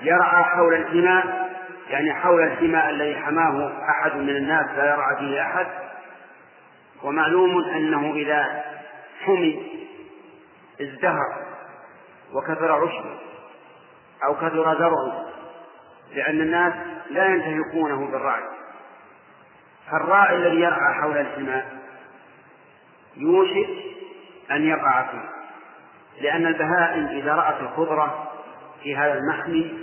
[0.02, 1.22] يرعى حول الحمى
[1.90, 5.66] يعني حول الحمى الذي حماه أحد من الناس لا يرعى فيه أحد.
[7.04, 8.64] ومعلوم أنه إذا
[9.24, 9.72] حمي
[10.80, 11.46] ازدهر
[12.32, 13.18] وكثر عشبه
[14.24, 15.26] أو كثر زرعه
[16.14, 16.72] لأن الناس
[17.10, 18.42] لا ينتهكونه بالرعي.
[19.90, 21.62] فالراعي الذي يرعى حول الحمى
[23.16, 23.68] يوشك
[24.50, 25.28] أن يقع فيه.
[26.20, 28.32] لأن البهائم إذا رأت الخضرة
[28.82, 29.78] في هذا المحمي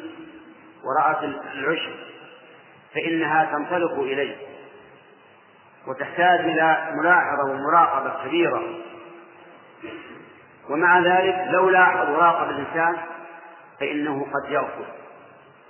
[0.84, 1.92] ورأت العشب
[2.96, 4.49] فإنها تنطلق إليه.
[5.90, 8.62] وتحتاج إلى ملاحظة ومراقبة كبيرة.
[10.70, 12.98] ومع ذلك لو لاحظ وراقب الإنسان
[13.80, 14.86] فإنه قد يغفل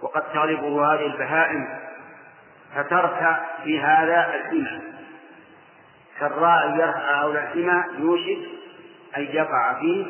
[0.02, 1.80] وقد تغلبه هذه البهائم
[2.76, 4.82] فتركع في هذا الحمى.
[6.20, 8.40] كالراعي يرعى حول الحمى يوشك
[9.18, 10.06] أن يقع فيه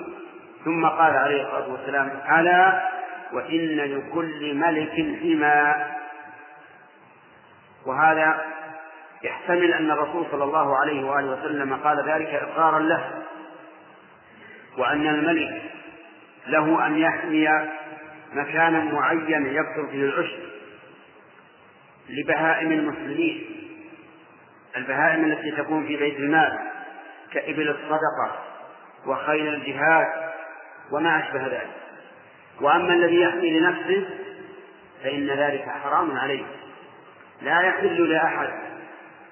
[0.65, 2.89] ثم قال عليه الصلاة والسلام ألا
[3.33, 4.91] وإن لكل ملك
[5.21, 5.75] حمى.
[7.85, 8.45] وهذا
[9.23, 13.23] يحتمل أن الرسول صلى الله عليه وآله وسلم قال ذلك إقرارا له
[14.77, 15.61] وأن الملك
[16.47, 17.47] له أن يحمي
[18.33, 20.39] مكانا معينا يكثر فيه العشب
[22.09, 23.45] لبهائم المسلمين
[24.77, 26.59] البهائم التي تكون في بيت المال
[27.33, 28.39] كإبل الصدقة
[29.05, 30.07] وخيل الجهاد
[30.91, 31.69] وما أشبه ذلك.
[32.61, 34.09] وأما الذي يحمي لنفسه
[35.03, 36.45] فإن ذلك حرام عليه
[37.41, 38.68] لا يحل لأحد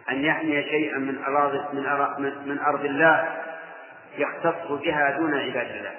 [0.09, 3.37] أن يحمي شيئا من أراضي من, من أرض الله
[4.17, 5.91] يختص بها دون عباد الله.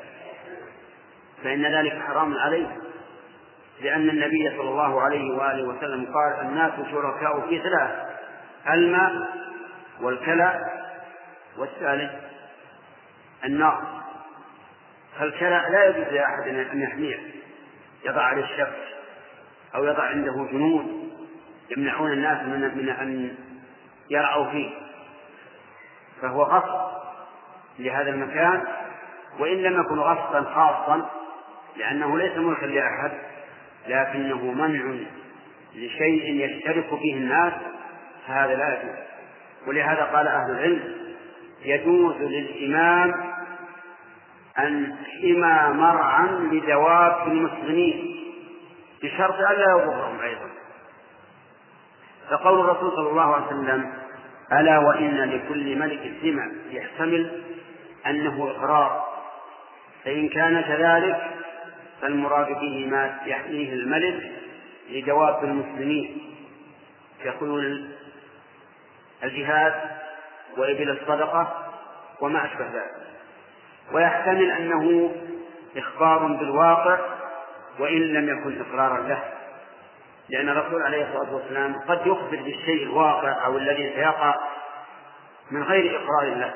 [1.45, 2.77] فإن ذلك حرام عليه
[3.81, 7.91] لأن النبي صلى الله عليه وآله وسلم قال الناس شركاء في ثلاث
[8.73, 9.29] الماء
[10.01, 10.61] والكلى
[11.59, 12.11] والثالث
[13.45, 14.03] النار.
[15.19, 17.19] فالكلى لا يجوز لأحد أن يحميه.
[18.05, 18.77] يضع عليه الشك
[19.75, 21.09] أو يضع عنده جنود.
[21.77, 23.35] يمنعون الناس من من أن
[24.11, 24.71] يرعوا فيه.
[26.23, 26.99] فهو غصب
[27.79, 28.65] لهذا المكان
[29.39, 31.11] وإن لم يكن غصبا خاصا
[31.77, 33.13] لأنه ليس ملكا لأحد
[33.89, 34.95] لكنه منع
[35.75, 37.53] لشيء يشترك فيه الناس
[38.27, 38.97] هذا لا يجوز.
[39.67, 40.95] ولهذا قال أهل العلم
[41.65, 43.13] يجوز للإمام
[44.59, 48.17] أن حمى مرعا لدواب المسلمين
[49.03, 50.49] بشرط ألا يضرهم أيضا.
[52.31, 53.93] فقول الرسول صلى الله عليه وسلم
[54.53, 57.43] ألا وإن لكل ملك سمع يحتمل
[58.07, 59.09] أنه إقرار.
[60.05, 61.31] فإن كان كذلك
[62.01, 64.33] فالمراد به ما يحميه الملك
[64.91, 66.35] لدواب المسلمين
[67.25, 67.89] كخيول
[69.25, 69.75] الجهاد
[70.57, 71.71] وإبل الصدقة
[72.21, 73.09] وما أشبه ذلك.
[73.93, 75.15] ويحتمل أنه
[75.77, 76.99] إخبار بالواقع
[77.79, 79.23] وإن لم يكن إقرارا له
[80.29, 84.35] لأن الرسول عليه الصلاة والسلام قد يخبر بالشيء الواقع أو الذي سيقع
[85.51, 86.55] من غير إقرار له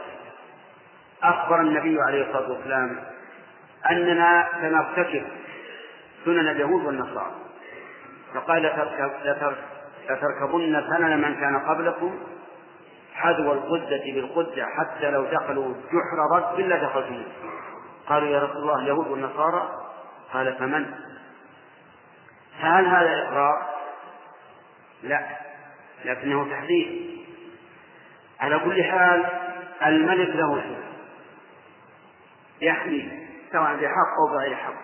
[1.22, 3.04] أخبر النبي عليه الصلاة والسلام
[3.90, 5.24] أننا سنرتكب
[6.24, 7.32] سنن اليهود والنصارى.
[8.34, 8.62] فقال
[10.10, 12.18] لتركبن سنن من كان قبلكم
[13.14, 17.22] حذو القدة بالقدة حتى لو دخلوا جحر رد لدخلتم
[18.08, 19.68] قالوا يا رسول الله اليهود والنصارى؟
[20.32, 20.94] قال فمن؟
[22.60, 23.62] هل هذا إقرار؟
[25.02, 25.26] لا
[26.04, 27.21] لكنه تحذير.
[28.42, 29.26] على كل حال
[29.86, 30.82] الملك له سنة
[32.60, 33.22] يحمي.
[33.52, 34.74] سواء بحق أو بغير حق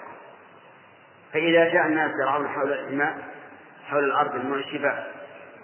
[1.33, 3.19] فإذا جاء الناس يرعون حول الإماء
[3.91, 5.05] حول الأرض المعشبة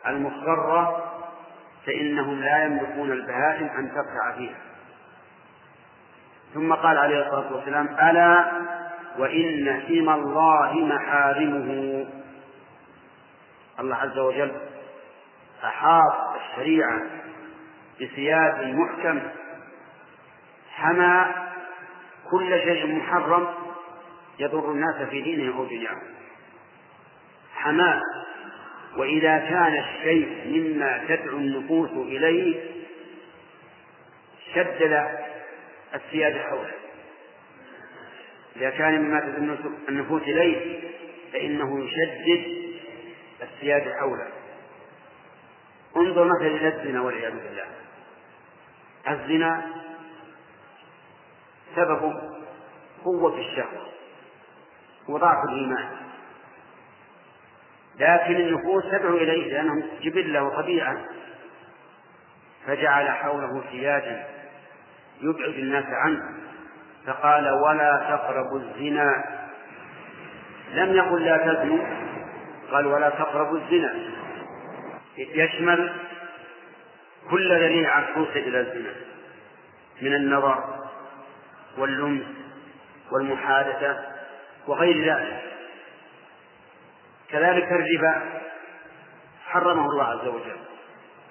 [0.07, 1.11] المخضرة
[1.87, 4.59] فإنهم لا يملكون البهائم أن ترتع فيها.
[6.55, 8.53] ثم قال عليه الصلاة والسلام ألا
[9.19, 12.07] وإن حمى الله محارمه.
[13.81, 14.53] الله عز وجل
[15.65, 17.03] أحاط الشريعة
[18.01, 19.21] بسياج محكم
[20.71, 21.35] حمى
[22.31, 23.55] كل شيء محرم
[24.39, 26.03] يضر الناس في دينهم أو دنياهم.
[27.55, 28.01] حماه
[28.97, 32.61] وإذا كان الشيء مما تدعو النفوس إليه
[34.55, 35.09] شدد
[35.95, 36.73] السيادة حوله.
[38.57, 40.81] إذا كان مما تدعو النفوس إليه
[41.33, 42.65] فإنه يشدد
[43.43, 44.29] السيادة حوله.
[45.97, 47.67] انظر مثلا إلى الزنا والعياذ بالله.
[49.09, 49.63] الزنا
[51.77, 52.21] سبب
[53.05, 53.87] قوة الشهوة
[55.09, 55.89] وضعف الإيمان.
[57.99, 60.97] لكن النفوس تدعو إليه لأنهم جبلة وطبيعة
[62.67, 64.27] فجعل حوله سياجا
[65.21, 66.21] يبعد الناس عنه
[67.07, 69.25] فقال ولا تقربوا الزنا.
[70.73, 71.87] لم يقل لا تزنوا.
[72.73, 73.95] قال ولا تقربوا الزنا.
[75.17, 75.93] يشمل
[77.31, 78.95] كل ذريعة توصل إلى الزنا
[80.03, 80.81] من النظر
[81.79, 82.27] واللمس
[83.13, 84.05] والمحادثة
[84.67, 85.43] وغير ذلك.
[87.29, 88.41] كذلك الربا
[89.47, 90.57] حرمه الله عز وجل.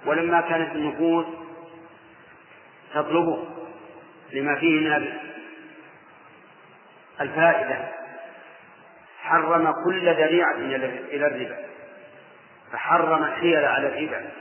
[0.05, 1.25] ولما كانت النفوس
[2.93, 3.47] تطلبه
[4.31, 5.13] لما فيه من
[7.21, 7.91] الفائدة
[9.21, 11.65] حرم كل ذريعة إلى الربا
[12.71, 14.31] فحرم الحيل على الربا.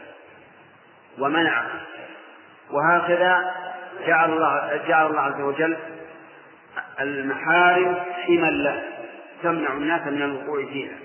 [1.18, 1.66] ومنعه
[2.70, 3.54] وهكذا
[4.06, 5.76] جعل الله جعل الله عز وجل
[7.00, 7.96] المحارم
[8.26, 8.82] حما له
[9.42, 10.96] تمنع الناس من الوقوع فيها.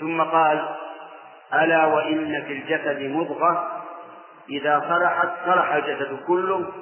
[0.00, 0.68] ثم قال
[1.54, 3.82] ألا وإن في الجسد مضغة
[4.50, 6.72] إذا صلحت صلح الجسد كله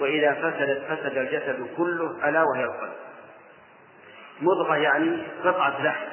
[0.00, 2.92] وإذا فسدت فسد الجسد كله ألا وهي القلب.
[4.40, 6.06] مضغة يعني قطعة لحم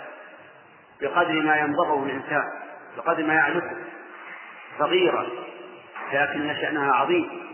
[1.01, 2.43] بقدر ما يمضغه الإنسان
[2.97, 3.77] بقدر ما يعلقه.
[4.79, 5.27] صغيرة
[6.13, 7.47] لكن شأنها عظيم.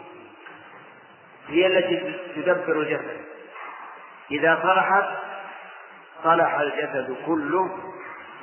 [1.48, 3.22] هي التي تدبر الجسد.
[4.32, 5.10] إذا صلحت
[6.24, 7.94] صلح الجسد كله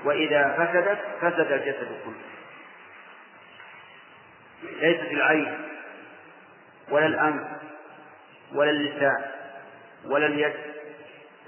[0.04, 2.30] وإذا فسدت فسد الجسد كله.
[4.62, 5.68] ليست العين
[6.90, 7.46] ولا الأنف
[8.54, 9.24] ولا اللسان
[10.04, 10.54] ولا اليد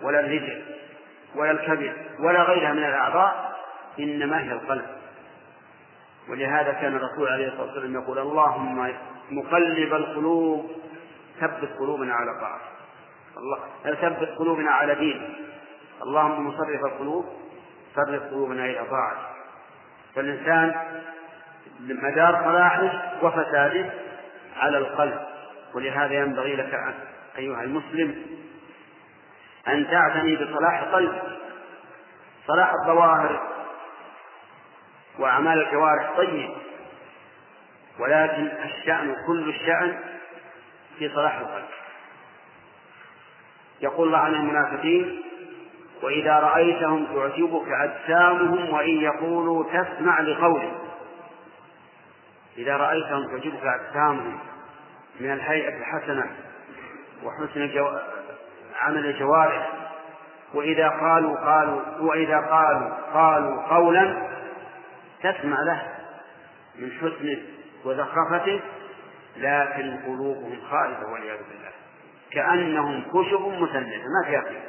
[0.02, 0.62] ولا الرجل
[1.34, 3.58] ولا الكبد ولا غيرها من الأعضاء
[3.98, 5.01] إنما هي القلب.
[6.28, 8.94] ولهذا كان الرسول عليه الصلاة والسلام يقول اللهم
[9.30, 10.70] مقلب القلوب
[11.40, 12.72] ثبت قلوبنا على طاعتك.
[13.36, 13.58] الله
[13.94, 15.30] ثبت قلوبنا على دينك.
[16.02, 17.26] اللهم مصرف القلوب
[17.96, 19.32] صرف قلوبنا إلى طاعتك.
[20.14, 20.74] فالإنسان
[21.80, 23.90] مدار صلاحه وفساده
[24.56, 25.20] على القلب.
[25.74, 26.94] ولهذا ينبغي لك
[27.38, 28.22] أيها المسلم
[29.68, 31.22] أن تعتني بصلاح القلب.
[32.46, 33.51] صلاح الظواهر
[35.18, 36.50] وأعمال الجوارح طيب.
[37.98, 39.98] ولكن الشأن كل الشأن
[40.98, 41.64] في صلاح القلب.
[43.80, 45.22] يقول الله عن المنافقين
[46.02, 50.78] وإذا رأيتهم تعجبك أجسامهم وإن يقولوا تسمع لقولهم
[52.58, 54.38] إذا رأيتهم تعجبك أجسامهم
[55.20, 56.30] من الهيئة الحسنة
[57.24, 57.88] وحسن الجو...
[58.80, 59.72] عمل الجوارح.
[60.54, 64.28] وإذا قالوا قالوا وإذا قالوا قالوا قولا
[65.22, 65.82] تسمع له
[66.78, 67.38] من حسنه
[67.84, 68.60] وزخرفته
[69.36, 71.70] لكن قلوبهم خائفة والعياذ بالله.
[72.30, 74.62] كأنهم خشب مسندة ما فيها خير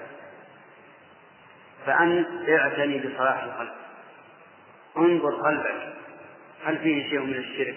[1.86, 3.74] فأنت اعتني بصلاح القلب.
[4.98, 5.94] انظر قلبك.
[6.66, 7.76] هل فيه شيء من الشرك؟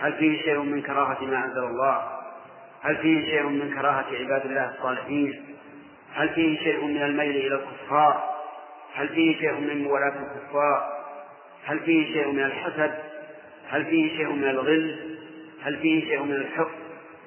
[0.00, 2.20] هل فيه شيء من كراهة ما أنزل الله؟
[2.82, 5.56] هل فيه شيء من كراهة عباد الله الصالحين؟
[6.14, 8.30] هل فيه شيء من الميل إلى الكفار؟
[8.94, 10.99] هل فيه شيء من موالاة الكفار؟
[11.70, 12.94] هل فيه شيء من الحسد؟
[13.68, 15.16] هل فيه شيء من الغل؟
[15.62, 16.80] هل فيه شيء من الحقد؟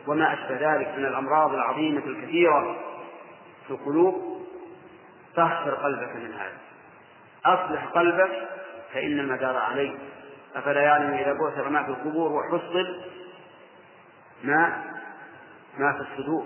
[0.08, 2.76] وما أشبه ذلك من الأمراض العظيمة الكثيرة
[3.68, 4.46] في القلوب؟
[5.36, 6.58] طهر قلبك من هذا.
[7.46, 8.50] أصلح قلبك
[8.94, 9.96] فإن المدار عليه.
[10.56, 13.02] أفلا يعلم إذا بعثر ما في القبور وحصل
[14.44, 14.84] ما؟
[15.78, 16.46] ما في الصدور.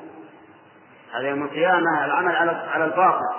[1.14, 3.36] هذا يوم القيامة العمل على على الباطل.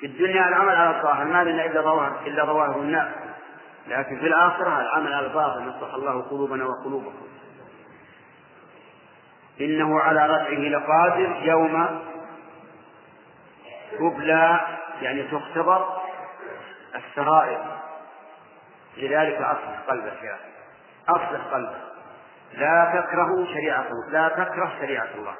[0.00, 1.24] في الدنيا العمل على الظاهر.
[1.24, 3.27] ما لنا إلا ظواهر إلا ظواهر الناس
[3.88, 7.28] لكن في الآخرة العمل على الباطل نصلح الله قلوبنا وقلوبكم.
[9.60, 12.02] إنه على رفعه لقادر يوم
[13.98, 14.60] تبلى
[15.02, 15.98] يعني تختبر
[16.94, 17.64] السرائر.
[18.96, 20.36] لذلك أصلح قلبك يا
[21.08, 21.82] أصلح قلبك.
[22.52, 25.34] لا تكره شريعة لا تكره شريعة الله.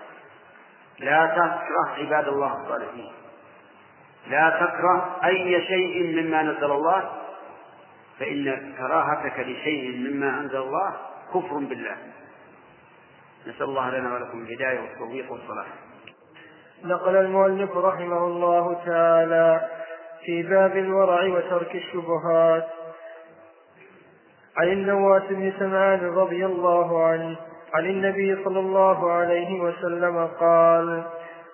[0.98, 3.12] لا تكره عباد الله الصالحين.
[4.26, 7.27] لا تكره أي شيء مما نزل الله
[8.18, 10.96] فإن كراهتك لشيء مما أنزل الله
[11.34, 11.96] كفر بالله.
[13.46, 15.66] نسأل الله لنا ولكم الهداية والتوفيق والصلاح.
[16.84, 19.68] نقل المؤلف رحمه الله تعالى
[20.24, 22.68] في باب الورع وترك الشبهات
[24.56, 27.36] عن النواس بن سمعان رضي الله عنه
[27.74, 31.04] عن النبي صلى الله عليه وسلم قال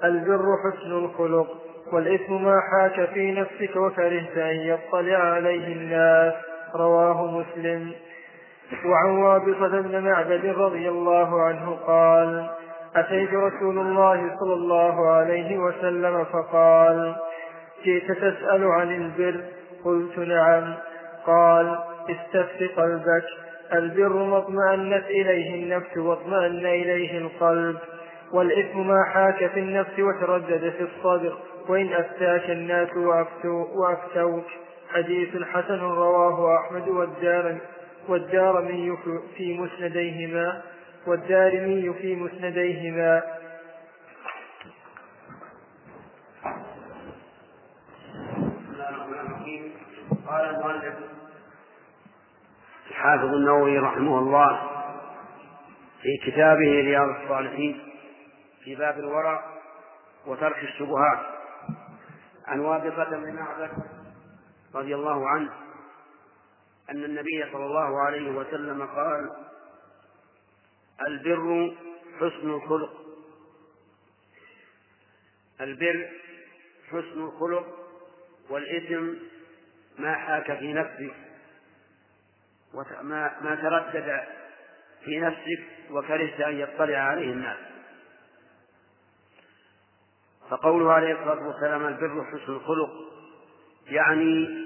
[0.05, 1.47] البر حسن الخلق
[1.93, 6.35] والإثم ما حاك في نفسك وكرهت أن يطلع عليه الناس.
[6.77, 7.93] رواه مسلم.
[8.85, 12.51] وعن وابصة بن معبد رضي الله عنه قال
[12.97, 17.17] أتيت رسول الله صلى الله عليه وسلم فقال
[17.85, 19.41] جئت تسأل عن البر؟
[19.85, 20.75] قلت نعم.
[21.27, 21.79] قال
[22.11, 23.25] استفت قلبك
[23.73, 27.77] البر ما اطمأنت إليه النفس واطمأن إليه القلب
[28.33, 31.37] والإثم ما حاك في النفس وتردد في الصدر
[31.69, 32.89] وإن أفتاك الناس
[33.75, 34.45] وأفتوك.
[34.95, 37.61] حديث حسن رواه أحمد والدارمي
[38.09, 38.97] والدارمي
[39.37, 40.63] في مسنديهما
[41.07, 43.23] والدارمي في مسنديهما.
[50.29, 50.95] قال المؤلف
[52.91, 54.61] الحافظ النووي رحمه الله
[56.03, 57.83] في كتابه رياض الصالحين
[58.65, 59.45] في باب الورع
[60.27, 61.19] وترك الشبهات.
[62.47, 63.71] عن وابصة بن معبد
[64.75, 65.53] رضي الله عنه
[66.91, 69.31] أن النبي صلى الله عليه وسلم قال
[71.09, 71.77] البر
[72.17, 73.05] حسن الخلق.
[75.61, 76.11] البر
[76.89, 77.67] حسن الخلق
[78.51, 79.15] والإثم
[79.99, 81.15] ما حاك في نفسك
[82.75, 84.25] وما ما تردد
[85.05, 87.59] في نفسك وكرهت أن يطلع عليه الناس.
[90.51, 92.91] فقوله عليه الصلاة والسلام البر حسن الخلق
[93.87, 94.64] يعني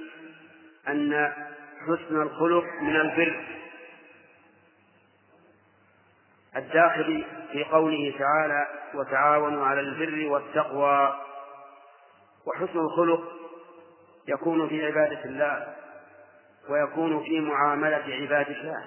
[0.89, 1.33] أن
[1.87, 3.45] حسن الخلق من البر.
[6.57, 11.15] الداخل في قوله تعالى وتعاونوا على البر والتقوى
[12.47, 13.33] وحسن الخلق
[14.29, 15.75] يكون في عبادة الله
[16.69, 18.85] ويكون في معاملة عباد الله.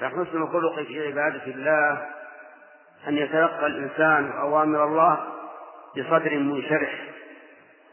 [0.00, 2.08] فحسن الخلق في عبادة الله
[3.08, 5.26] أن يتلقى الإنسان أوامر الله
[5.96, 7.08] بصدر منشرح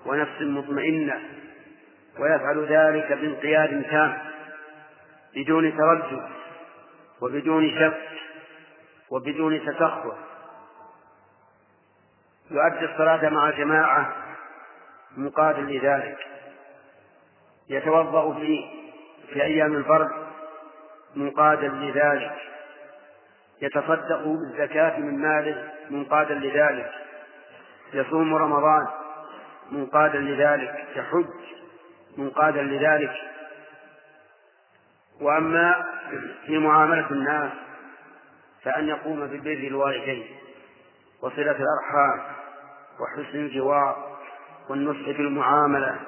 [0.06, 1.41] ونفس مطمئنة.
[2.20, 4.18] ويفعل ذلك بانقياد تام
[5.36, 6.30] بدون تردد
[7.22, 8.10] وبدون شك
[9.10, 10.18] وبدون تسخر.
[12.52, 14.16] يؤدي الصلاة مع جماعة
[15.18, 16.18] مقابل لذلك.
[17.70, 18.66] يتوضأ في
[19.34, 20.12] في أيام البرد
[21.16, 22.36] منقادا لذلك.
[23.62, 26.92] يتصدق بالزكاة من ماله منقادا لذلك.
[27.94, 28.88] يصوم رمضان
[29.72, 30.88] منقادا لذلك.
[30.96, 31.61] يحج
[32.18, 33.14] منقادا لذلك.
[35.22, 35.86] وأما
[36.46, 37.52] في معاملة الناس
[38.64, 40.26] فأن يقوم ببر الوالدين
[41.22, 42.22] وصلة الأرحام
[43.00, 44.18] وحسن الجوار
[44.70, 46.00] والنصح بالمعاملة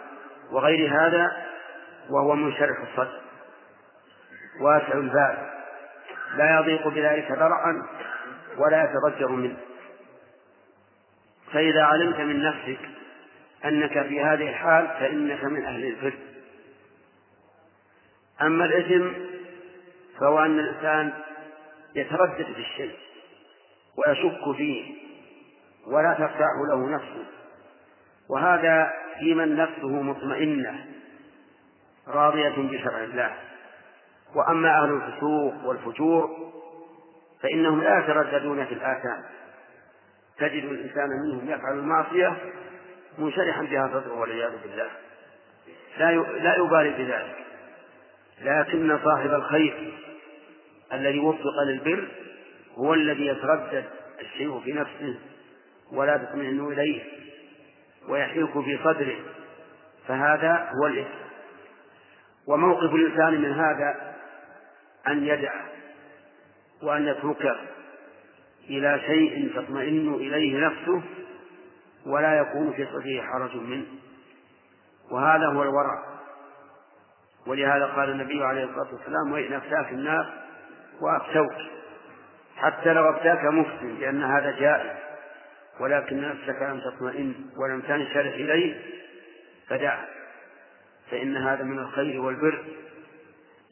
[0.51, 1.31] وغير هذا
[2.09, 3.21] وهو منشرح الصدر.
[4.61, 5.49] واسع البال
[6.35, 7.87] لا يضيق بذلك ذرعا
[8.57, 9.57] ولا يتضجر منه.
[11.53, 12.79] فإذا علمت من نفسك
[13.65, 16.13] أنك في هذه الحال فإنك من أهل البر
[18.41, 19.07] أما الإثم
[20.19, 21.13] فهو أن الإنسان
[21.95, 22.95] يتردد في الشيء
[23.97, 24.93] ويشك فيه
[25.87, 27.25] ولا ترتاح له نفسه.
[28.29, 30.85] وهذا في من نفسه مطمئنة
[32.07, 33.33] راضية بشرع الله.
[34.35, 36.51] وأما أهل الفسوق والفجور
[37.41, 39.23] فإنهم لا يترددون في الآثام.
[40.37, 42.37] تجد الإنسان منهم يفعل المعصية
[43.17, 44.89] منشرحا بها صدره والعياذ بالله.
[45.97, 47.35] لا لا يبالي بذلك.
[48.41, 49.93] لكن صاحب الخير
[50.93, 52.07] الذي وفق للبر
[52.75, 53.85] هو الذي يتردد
[54.19, 55.19] الشيء في نفسه
[55.91, 57.01] ولا تطمئن إليه
[58.09, 59.17] ويحيك في صدره.
[60.07, 61.23] فهذا هو الإثم.
[62.47, 64.15] وموقف الإنسان من هذا
[65.07, 65.53] أن يدع
[66.83, 67.55] وأن يترك
[68.69, 71.01] إلى شيء تطمئن إليه نفسه
[72.05, 73.85] ولا يكون في صدره حرج منه.
[75.11, 76.03] وهذا هو الورع.
[77.47, 80.25] ولهذا قال النبي عليه الصلاة والسلام وإن أفتاك الناس
[81.01, 81.53] وأفتوك.
[82.55, 84.97] حتى لو أفتاك مفتي لأن هذا جائز.
[85.79, 88.81] ولكن نفسك لم تطمئن ولم تنشرح إليه
[89.67, 90.07] فدعه
[91.11, 92.65] فإن هذا من الخير والبر.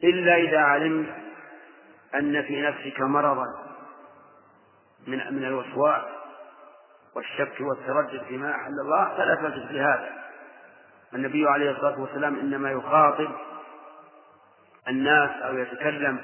[0.04, 1.08] إلا إذا علمت
[2.14, 3.46] أن في نفسك مرضا
[5.06, 6.21] من من الوسواس.
[7.16, 10.00] والشك والتردد فيما أحل الله فلا تلتفت
[11.14, 13.28] النبي عليه الصلاة والسلام إنما يخاطب
[14.88, 16.18] الناس أو يتكلم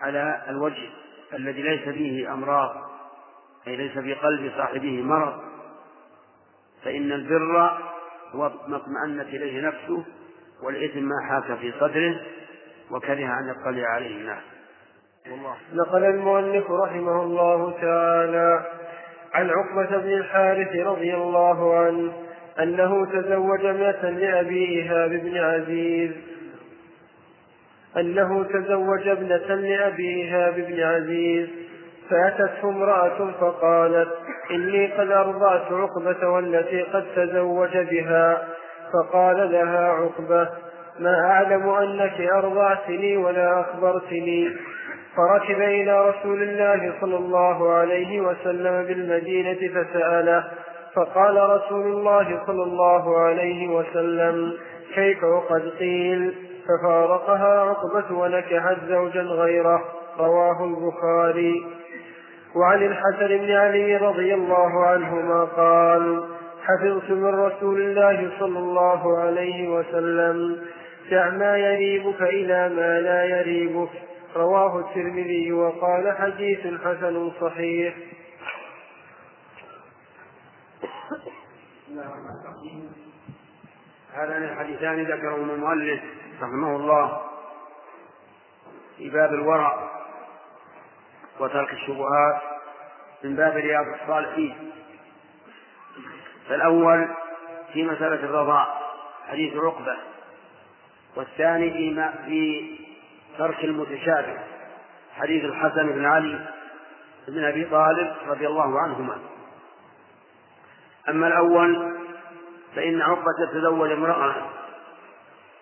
[0.00, 0.90] على الوجه
[1.32, 2.76] الذي ليس فيه أمراض
[3.66, 5.40] أي ليس في قلب صاحبه مرض.
[6.84, 7.78] فإن البر
[8.32, 10.04] هو ما اطمأنت إليه نفسه
[10.62, 12.20] والإثم ما حاك في صدره
[12.90, 14.42] وكره أن يطلع عليه الناس.
[15.72, 18.66] نقل المؤلف رحمه الله تعالى
[19.34, 22.12] عن عقبة بن الحارث رضي الله عنه
[22.62, 26.10] أنه تزوج ابنة لأبي إيهاب بن عزيز.
[27.96, 31.48] أنه تزوج ابنة لأبي إيهاب بن عزيز.
[32.10, 34.08] فأتته امرأة فقالت
[34.50, 38.48] إني قد أرضعت عقبة والتي قد تزوج بها.
[38.92, 40.48] فقال لها عقبة
[40.98, 44.50] ما أعلم أنك أرضعتني ولا أخبرتني.
[45.16, 50.44] فركب إلى رسول الله صلى الله عليه وسلم بالمدينة فسأله
[50.94, 54.52] فقال رسول الله صلى الله عليه وسلم
[54.94, 56.34] كيف وقد قيل؟
[56.68, 59.84] ففارقها عقبة ونكحت زوجا غيره
[60.18, 61.66] رواه البخاري.
[62.56, 66.24] وعن الحسن بن علي رضي الله عنهما قال
[66.64, 70.56] حفظت من رسول الله صلى الله عليه وسلم
[71.10, 73.90] دع ما يريبك إلى ما لا يريبك.
[74.36, 77.94] رواه الترمذي وقال حديث حسن صحيح.
[84.14, 86.00] هذان الحديثان ذكرهما المؤلف
[86.42, 87.22] رحمه الله
[88.96, 89.90] في باب الورع
[91.40, 92.42] وترك الشبهات
[93.24, 94.70] من باب رياض الصالحين.
[96.48, 97.08] فالأول
[97.72, 98.66] في مسألة الرضاع
[99.28, 99.96] حديث عقبة
[101.16, 102.83] والثاني في
[103.38, 104.38] ترك المتشابه.
[105.16, 106.38] حديث الحسن بن علي
[107.28, 109.18] بن أبي طالب رضي الله عنهما.
[111.08, 111.98] أما الأول
[112.76, 114.34] فإن عقبة تزوج امرأة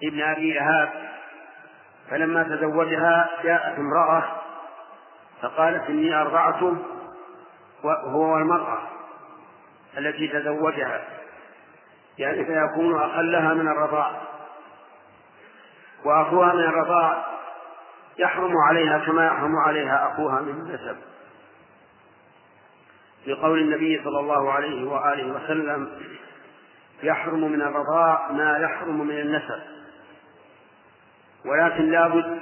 [0.03, 0.89] ابن أبي إيهاب
[2.11, 4.25] فلما تزوجها جاءت امرأة
[5.43, 6.77] فقالت إني أرضعته
[7.85, 8.79] وهو المرأة
[9.99, 11.05] التي تزوجها
[12.19, 14.21] يعني فيكون أقلها من الرضاع.
[16.05, 17.25] وأخوها من الرضاع
[18.19, 20.97] يحرم عليها كما يحرم عليها أخوها من النسب
[23.27, 25.91] لقول النبي صلى الله عليه وآله وسلم
[27.03, 29.63] يحرم من الرضاع ما يحرم من النسب.
[31.45, 32.41] ولكن لابد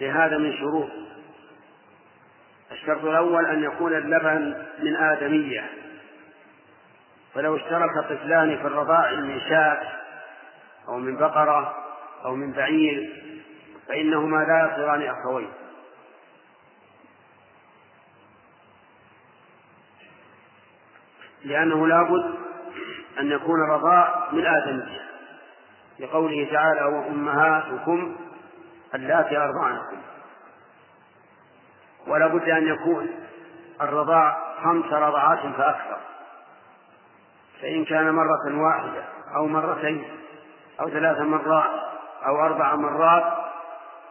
[0.00, 0.90] لهذا من شروط.
[2.72, 5.70] الشرط الأول أن يكون اللبن من آدمية.
[7.34, 9.82] فلو اشترك طفلان في الرضاع من شاة
[10.88, 11.76] أو من بقرة
[12.24, 13.24] أو من بعير
[13.88, 15.52] فإنهما لا يصيران أخوين.
[21.44, 22.34] لأنه لابد
[23.20, 25.04] أن يكون الرضاع من آدمية
[25.98, 28.16] لقوله تعالى وأمهاتكم
[28.94, 29.96] اللاتي أرضعنكم.
[32.06, 33.10] ولا بد أن يكون
[33.80, 35.98] الرضاع خمس رضعات فأكثر.
[37.62, 39.04] فإن كان مرة واحدة
[39.36, 40.04] أو مرتين
[40.80, 41.70] أو ثلاث مرات
[42.26, 43.43] أو أربع مرات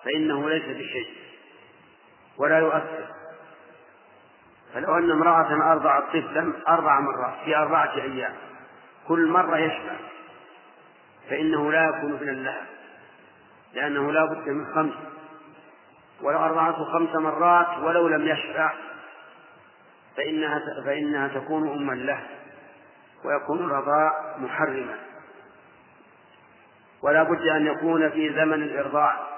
[0.06, 1.08] فإنه ليس بشيء
[2.38, 3.08] ولا يؤثر.
[4.74, 8.34] فلو أن امرأة أرضعت طفلا أربع مرات في أربعة أيام
[9.08, 9.96] كل مرة يشبع
[11.30, 12.66] فإنه لا يكون من اللحم
[13.74, 14.94] لأنه لا بد من خمس.
[16.22, 18.74] ولو أرضعته خمس مرات ولو لم يشبع
[20.18, 22.24] فإنها فإنها تكون أما له
[23.26, 25.00] ويكون الرضاع محرما.
[27.02, 29.33] ولا بد أن يكون في زمن الإرضاع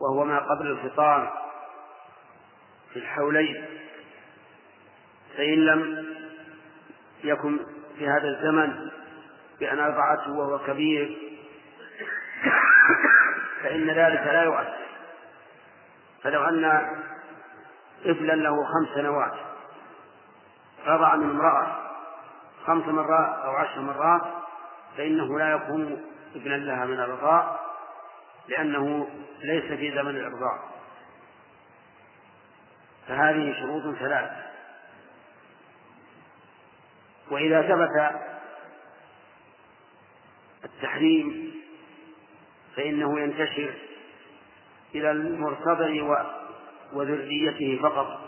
[0.00, 1.30] وهو ما قبل الفطام
[2.92, 3.64] في الحولين.
[5.36, 6.06] فإن لم
[7.24, 7.58] يكن
[7.98, 8.90] في هذا الزمن
[9.60, 11.18] بأن أرضعته وهو كبير
[13.62, 14.86] فإن ذلك لا يؤثر.
[16.22, 16.90] فلو أن
[18.04, 19.34] طفلا له خمس سنوات
[20.86, 21.76] رضع من امرأة
[22.66, 24.22] خمس مرات أو عشر مرات
[24.96, 26.04] فإنه لا يكون
[26.34, 27.65] ابنا لها من الرضاع.
[28.48, 29.08] لأنه
[29.42, 30.58] ليس في زمن الإرضاع
[33.08, 34.30] فهذه شروط ثلاث.
[37.30, 38.20] وإذا ثبت
[40.64, 41.54] التحريم
[42.76, 43.74] فإنه ينتشر
[44.94, 46.24] إلى المرتضع
[46.92, 48.20] وذريته فقط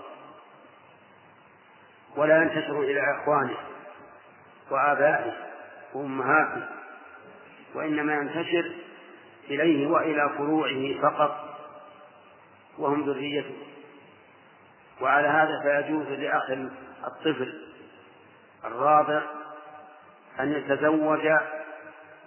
[2.16, 3.56] ولا ينتشر إلى إخوانه
[4.70, 5.32] وآبائه
[5.94, 6.68] وأمهاته
[7.74, 8.72] وإنما ينتشر
[9.50, 11.44] إليه وإلى فروعه فقط
[12.78, 13.56] وهم ذريته.
[15.00, 16.50] وعلى هذا فيجوز لأخ
[17.06, 17.68] الطفل
[18.64, 19.22] الرابع
[20.40, 21.26] أن يتزوج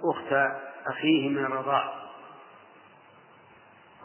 [0.04, 0.52] أخت
[0.88, 1.94] أخيه من الرضاع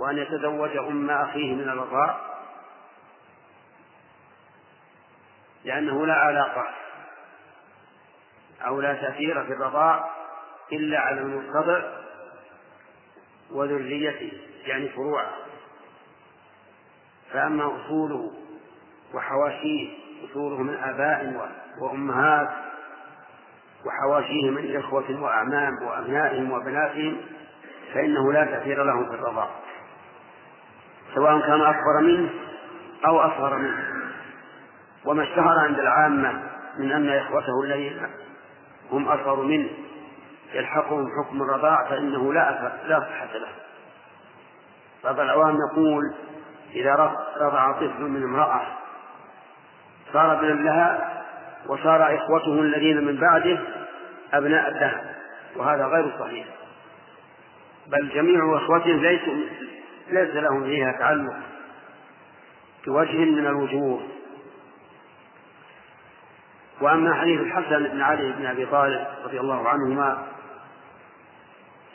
[0.01, 2.21] وأن يتزوج أم أخيه من الرضاع
[5.65, 6.67] لأنه لا علاقة
[8.67, 10.11] أو لا تأثير في الرضاع
[10.73, 12.06] إلا على المرتضع
[13.53, 14.33] وذريته
[14.67, 15.31] يعني فروعه.
[17.33, 18.33] فأما أصوله
[19.15, 19.89] وحواشيه
[20.31, 21.51] أصوله من آباء
[21.83, 22.49] وأمهات
[23.87, 27.17] وحواشيه من إخوة وأعمام وأبنائهم وبناتهم
[27.95, 29.51] فإنه لا تأثير لهم في الرضاع
[31.15, 32.31] سواء كان أكبر منه
[33.07, 33.97] أو أصغر منه.
[35.05, 36.43] وما اشتهر عند العامة
[36.79, 38.03] من أن إخوته الذين
[38.91, 39.69] هم أصغر منه
[40.55, 43.49] يلحقهم حكم الرضاع فإنه لا لا صحة له.
[45.05, 46.15] بعض العوام يقول
[46.75, 46.95] إذا
[47.41, 48.63] رضع طفل من امرأة
[50.13, 51.23] صار ابنا لها
[51.67, 53.59] وصار إخوته الذين من بعده
[54.33, 55.15] أبناء لها
[55.57, 56.47] وهذا غير صحيح.
[57.87, 59.35] بل جميع إخوته ليسوا
[60.09, 61.37] ليس لهم فيها تعلق
[62.87, 64.03] بوجه من الوجوه.
[66.81, 70.27] وأما حديث الحسن بن علي بن أبي طالب رضي الله عنهما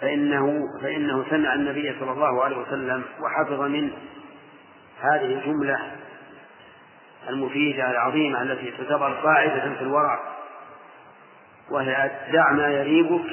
[0.02, 3.94] فإنه فإنه سمع النبي صلى الله عليه وسلم وحفظ منه
[5.02, 5.80] هذه الجملة
[7.30, 10.20] المفيدة العظيمة التي تعتبر قاعدة في الورع
[11.70, 13.26] وهي دع ما يريبك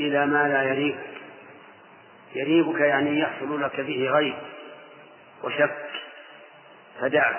[0.00, 1.12] إلى ما لا يريبك
[2.34, 4.34] يريبك يعني يحصل لك به غيب
[5.44, 5.76] وشك
[7.00, 7.32] فدع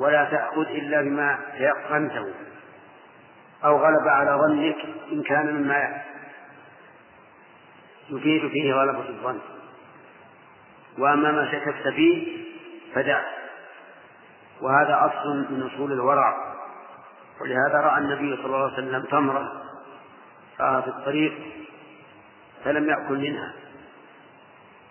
[0.00, 2.34] ولا تأخذ إلا بما تيقنته
[3.64, 4.76] أو غلب على ظنك
[5.12, 6.02] إن كان مما
[8.10, 9.38] يفيد فيه غلبة الظن.
[10.98, 12.44] وأما ما شككت فيه
[12.94, 13.22] فدع.
[14.60, 16.54] وهذا أصل من أصول الورع.
[17.40, 19.62] ولهذا رأى النبي صلى الله عليه وسلم تمرة
[20.60, 21.32] رأى في الطريق
[22.64, 23.52] فلم يأكل منها.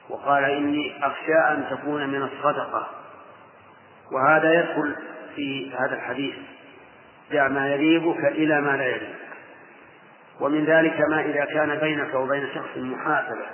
[0.10, 2.90] وقال إني أخشى أن تكون من الصدقة.
[4.12, 4.96] وهذا يدخل
[5.36, 6.36] في هذا الحديث.
[7.32, 9.23] دع ما يريبك إلى ما لا يريبك
[10.44, 13.46] ومن ذلك ما إذا كان بينك وبين شخص محاسبة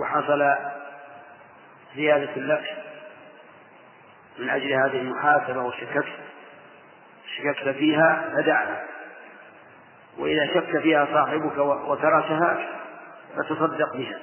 [0.00, 0.54] وحصل
[1.96, 2.76] زيادة لك
[4.38, 6.12] من أجل هذه المحاسبة وشككت
[7.36, 8.84] شككت فيها فدعها
[10.18, 12.66] وإذا شك فيها صاحبك وتركها
[13.36, 14.18] فتصدق بها.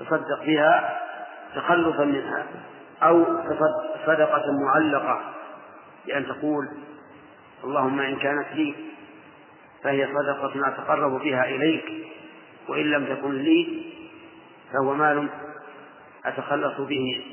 [0.00, 1.00] تصدق بها
[1.54, 2.46] تخلصا منها.
[3.02, 3.24] أو
[4.06, 5.20] صدقة معلقة
[6.06, 6.68] بأن تقول
[7.64, 8.93] اللهم إن كانت لي
[9.84, 11.84] فهي صدقة أتقرب بها إليك.
[12.68, 13.82] وإن لم تكن لي
[14.72, 15.28] فهو مال
[16.24, 17.24] أتخلص به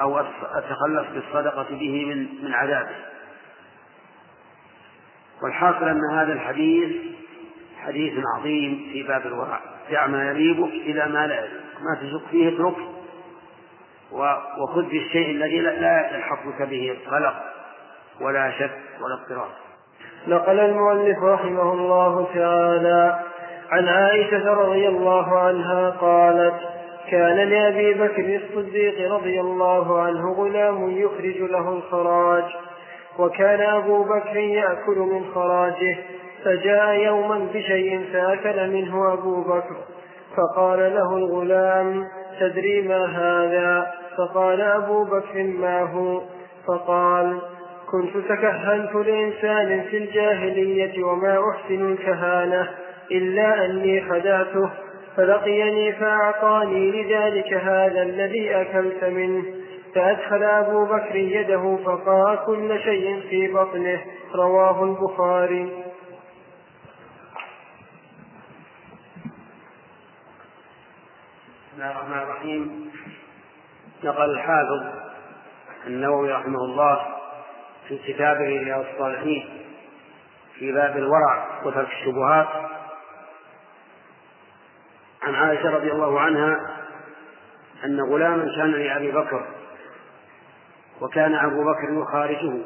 [0.00, 0.20] أو
[0.54, 2.96] أتخلص بالصدقة به من من عذابه.
[5.42, 6.96] والحاصل أن هذا الحديث
[7.78, 12.48] حديث عظيم في باب الورع دع ما يريبك إلى ما لا يريبك ما تشك فيه
[12.48, 12.76] اترك
[14.58, 16.98] وخذ بالشيء الذي لا يلحقك به.
[17.10, 17.34] قلق
[18.20, 18.80] ولا شك.
[19.00, 19.63] ولا اضطراب.
[20.28, 23.20] نقل المؤلف رحمه الله تعالى
[23.70, 26.54] عن عائشة رضي الله عنها قالت
[27.10, 32.44] كان لأبي بكر الصديق رضي الله عنه غلام يخرج له الخراج
[33.18, 35.96] وكان أبو بكر يأكل من خراجه
[36.44, 39.76] فجاء يوما بشيء فأكل منه أبو بكر
[40.36, 42.08] فقال له الغلام
[42.40, 46.20] تدري ما هذا؟ فقال أبو بكر ما هو؟
[46.66, 47.40] فقال
[47.90, 52.70] كنت تكهنت لإنسان في الجاهلية وما أحسن الكهانة
[53.10, 54.70] إلا أني خدعته
[55.16, 59.44] فلقيني فأعطاني لذلك هذا الذي أكلت منه.
[59.94, 64.04] فأدخل أبو بكر يده فقاء كل شيء في بطنه.
[64.34, 65.64] رواه البخاري.
[71.72, 72.90] بسم الله الرحمن الرحيم.
[74.04, 75.04] نقل الحافظ
[75.86, 77.13] النووي رحمه الله
[77.88, 79.48] في كتابه رياض الصالحين
[80.58, 82.48] في باب الورع وترك الشبهات.
[85.22, 86.80] عن عائشة رضي الله عنها
[87.84, 89.46] أن غلاما كان لأبي بكر
[91.00, 92.62] وكان أبو بكر يخارجه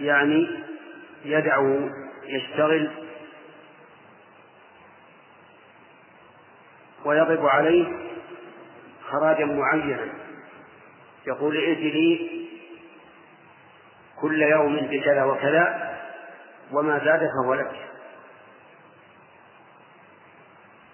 [0.00, 0.48] يعني
[1.24, 1.90] يدعه
[2.24, 2.90] يشتغل
[7.04, 7.86] ويضرب عليه
[9.10, 10.08] خراجا معينا.
[11.26, 12.39] يقول ائت لي
[14.20, 15.96] كل يوم بكذا وكذا
[16.72, 17.72] وما زاد فهو لك.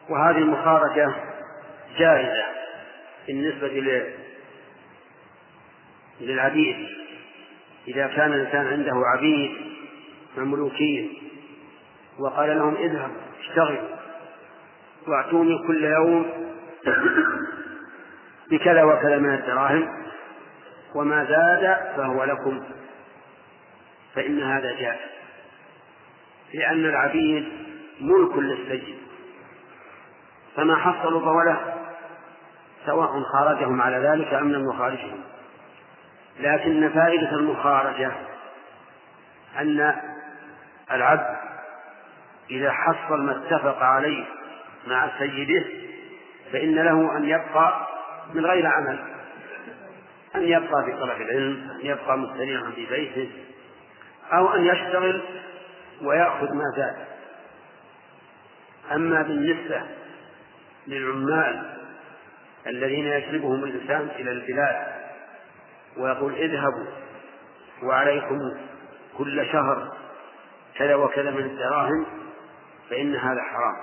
[0.09, 1.15] وهذه المخارجة
[1.99, 2.45] جائزة
[3.27, 3.69] بالنسبة
[6.21, 6.89] للعبيد.
[7.89, 9.51] إذا كان الإنسان عنده عبيد
[10.37, 11.31] مملوكين
[12.19, 13.79] وقال لهم اذهب اشتغل
[15.07, 16.27] وأعطوني كل يوم
[18.51, 19.89] بكذا وكذا من الدراهم
[20.95, 22.65] وما زاد فهو لكم.
[24.17, 25.11] فإن هذا جائز.
[26.55, 27.49] لأن العبيد
[28.01, 28.97] ملك للسيد
[30.57, 31.75] فما حصلوا فهو له
[32.87, 35.21] سواء خارجهم على ذلك أم لم يخارجهم.
[36.41, 38.13] لكن فائدة المخارجة
[39.59, 39.95] أن
[40.93, 41.37] العبد
[42.51, 44.25] إذا حصل ما اتفق عليه
[44.87, 45.65] مع سيده
[46.53, 47.87] فإن له أن يبقى
[48.35, 48.99] من غير عمل.
[50.37, 53.31] أن يبقى في طلب العلم أن يبقى مستريحا في بيته
[54.33, 55.23] أو أن يشتغل
[56.03, 57.07] ويأخذ ما زاد.
[58.93, 59.83] أما بالنسبة
[60.87, 61.77] للعمال
[62.67, 64.87] الذين يجلبهم الإنسان إلى البلاد
[65.97, 66.87] ويقول اذهبوا
[67.83, 68.39] وعليكم
[69.19, 69.97] كل شهر
[70.75, 72.07] كذا وكذا من الدراهم
[72.91, 73.77] فإن هذا حرام.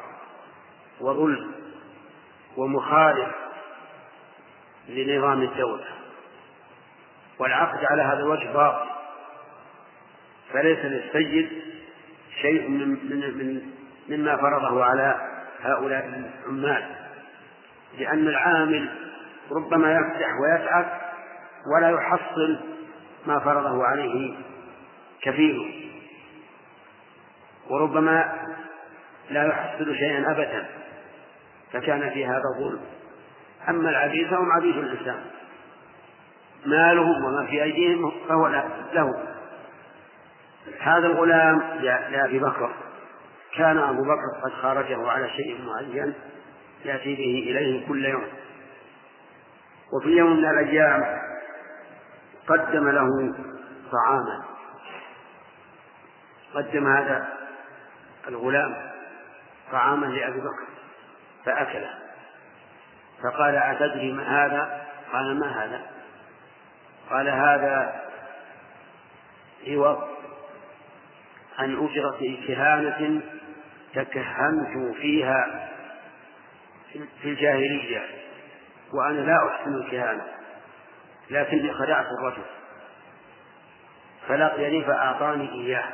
[1.01, 1.51] وظلم
[2.57, 3.35] ومخالف
[4.89, 5.85] لنظام الدولة.
[7.39, 8.92] والعقد على هذا الوجه باطل.
[10.53, 11.49] فليس للسيد
[12.41, 13.61] شيء من من من
[14.09, 15.15] مما فرضه على
[15.61, 16.05] هؤلاء
[16.45, 16.84] العمال.
[17.99, 18.89] لأن العامل
[19.51, 20.85] ربما يفتح ويتعب
[21.75, 22.59] ولا يحصل
[23.25, 24.35] ما فرضه عليه
[25.21, 25.71] كفيله
[27.69, 28.34] وربما
[29.30, 30.65] لا يحصل شيئا أبدا
[31.71, 32.81] فكان في هذا ظلم.
[33.69, 35.21] أما العبيد فهم عبيد الإنسان.
[36.65, 38.47] مالهم وما في أيديهم فهو
[38.93, 39.32] له.
[40.80, 42.73] هذا الغلام لأبي بكر
[43.56, 46.14] كان أبو بكر قد خرجه على شيء معين
[46.85, 48.27] يأتي به إليه كل يوم
[49.94, 51.22] وفي يوم من الأيام
[52.48, 53.07] قدم له
[53.91, 54.44] طعاما
[56.53, 57.27] قدم هذا
[58.27, 58.91] الغلام
[59.72, 60.68] طعاما لأبي بكر
[61.45, 61.90] فأكله
[63.23, 65.81] فقال أتدري ما هذا؟ قال ما هذا؟
[67.10, 68.03] قال هذا
[69.68, 70.07] عوض
[71.57, 73.21] عن أجرة كهانة
[73.93, 75.69] تكهنت فيها
[76.93, 78.01] في الجاهلية
[78.93, 80.25] وأنا لا أحسن الكهانة
[81.30, 82.43] لكني خدعت الرجل
[84.27, 85.91] فلقيني فأعطاني إياه.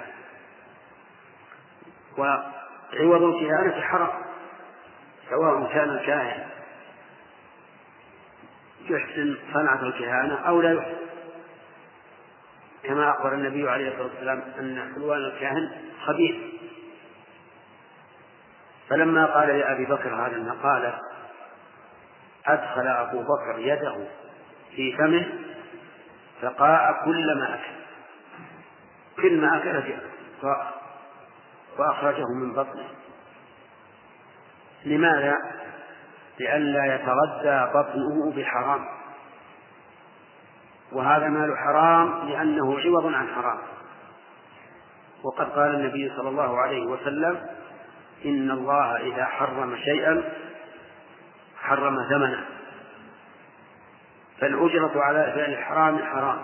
[2.17, 4.21] وعوض الكهانة حرام
[5.29, 6.47] سواء كان الكاهن
[8.89, 11.09] يحسن صنعة الكهانة أو لا يحسن.
[12.83, 15.71] كما أخبر النبي عليه الصلاة والسلام أن حلوان الكاهن
[16.05, 16.35] خبيث.
[18.89, 20.99] فلما قال لأبي بكر هذا المقالة
[22.47, 24.07] أدخل أبو بكر يده
[24.75, 25.25] في فمه
[26.41, 27.79] فقاء كل ما أكل.
[29.21, 29.93] كل ما أكل
[31.77, 32.87] وأخرجه من بطنه.
[34.85, 35.35] لماذا؟
[36.39, 38.98] لئلا يتردى بطنه بحرام.
[40.91, 43.59] وهذا مال حرام لأنه عوض عن حرام.
[45.23, 47.45] وقد قال النبي صلى الله عليه وسلم
[48.25, 50.23] إن الله إذا حرم شيئا
[51.57, 52.45] حرم ثمنه.
[54.39, 56.41] فالأجرة على فعل الحرام حرام.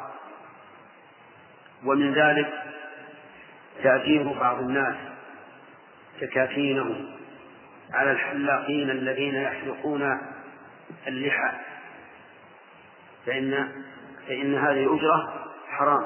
[1.86, 2.64] ومن ذلك
[3.84, 4.96] تأجير بعض الناس
[6.22, 7.16] سكاكينهم
[7.94, 10.22] على الحلاقين الذين يحلقون
[11.08, 11.52] اللحى.
[13.26, 13.72] فإن
[14.28, 16.06] فإن هذه الأجرة حرام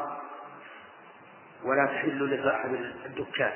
[1.64, 2.74] ولا تحل لصاحب
[3.06, 3.52] الدكان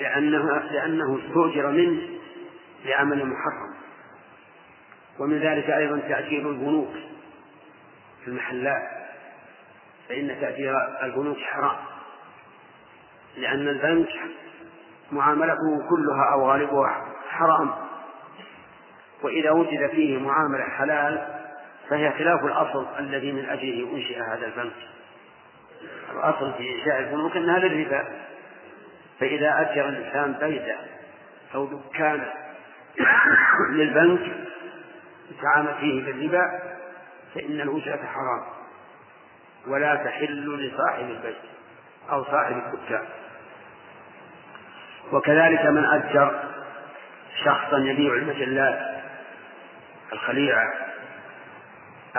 [0.00, 2.02] لأنه لأنه استؤجر منه
[2.84, 3.74] لعمل محرم.
[5.18, 6.92] ومن ذلك أيضا تأجير البنوك
[8.24, 8.82] في المحلات.
[10.08, 11.76] فإن تأجير البنوك حرام.
[13.36, 14.08] لأن البنك
[15.12, 17.74] معاملته كلها أو غالبها حرام.
[19.22, 21.45] وإذا وجد فيه معاملة حلال
[21.90, 24.72] فهي خلاف الأصل الذي من أجله أنشئ هذا البنك.
[26.12, 28.04] الأصل في إنشاء البنوك أنها للربا.
[29.20, 30.76] فإذا أجر الإنسان بيتا
[31.54, 32.32] أو دكانا
[33.70, 34.32] للبنك
[35.42, 36.60] تعامل فيه بالربا
[37.34, 38.56] فإن الأجرة حرام.
[39.66, 41.36] ولا تحل لصاحب البيت
[42.10, 43.04] أو صاحب الدكان
[45.12, 46.42] وكذلك من أجر
[47.44, 49.02] شخصا يبيع المجلات
[50.12, 50.72] الخليعة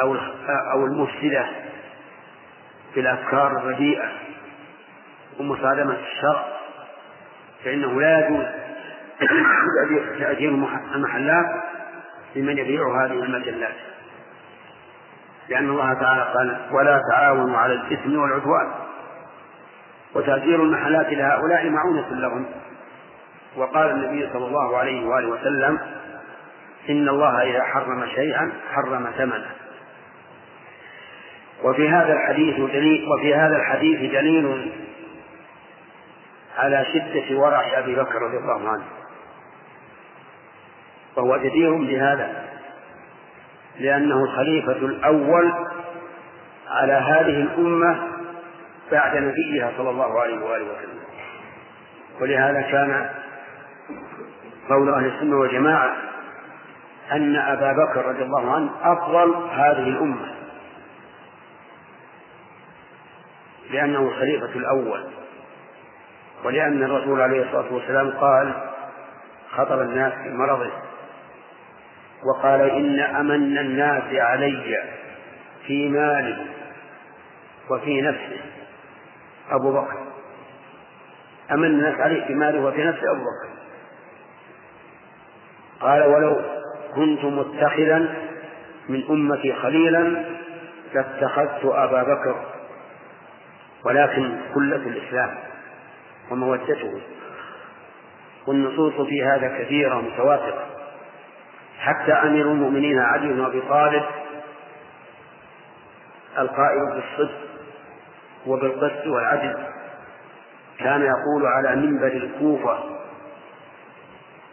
[0.02, 0.16] أو
[0.74, 1.46] أو المفسدة
[2.96, 4.10] بالأفكار الرديئة
[5.40, 6.44] ومصادمة الشر
[7.64, 8.46] فإنه لا يجوز
[10.20, 10.50] تأجير
[10.96, 11.46] المحلات
[12.36, 13.76] لمن يبيع هذه المجلات.
[15.50, 18.72] لأن الله تعالى قال ولا تعاونوا على الإثم والعدوان
[20.16, 22.46] وتأجير المحلات لهؤلاء معونة لهم.
[23.58, 25.80] وقال النبي صلى الله عليه وآله وسلم
[26.90, 29.52] إن الله إذا حرم شيئا حرم ثمنه
[31.64, 34.72] وفي هذا الحديث دليل وفي هذا الحديث دليل
[36.58, 38.84] على شدة ورع أبي بكر رضي الله عنه.
[41.18, 42.48] وهو جدير بهذا
[43.80, 45.54] لأنه الخليفة الأول
[46.70, 48.00] على هذه الأمة
[48.92, 51.00] بعد نبيها صلى الله عليه وآله وسلم.
[52.22, 53.10] ولهذا كان
[54.70, 55.94] قول أهل السنة والجماعة
[57.12, 60.37] أن أبا بكر رضي الله عنه أفضل هذه الأمة.
[63.72, 65.04] لأنه الخليفة الأول.
[66.44, 68.54] ولأن الرسول عليه الصلاة والسلام قال
[69.52, 70.72] خطب الناس في مرضه.
[72.26, 74.84] وقال إن أمن الناس علي
[75.68, 76.46] في مالي
[77.70, 78.42] وفي نفسه.
[79.52, 79.98] أبو بكر.
[81.52, 83.58] أمن الناس عليه في ماله وفي نفسه أبو بكر.
[85.82, 86.42] قال ولو
[86.96, 88.16] كنت متخذا
[88.90, 90.26] من أمتي خليلا
[90.94, 92.57] لاتخذت أبا بكر
[93.86, 95.38] ولكن كلة الإسلام
[96.32, 97.02] ومودته
[98.48, 100.66] والنصوص في هذا كثيرة متواترة
[101.80, 104.04] حتى أمير المؤمنين علي بن أبي طالب
[106.38, 107.38] القائل بالصدق
[108.48, 109.58] وبالقسط والعدل
[110.80, 112.80] كان يقول على منبر الكوفة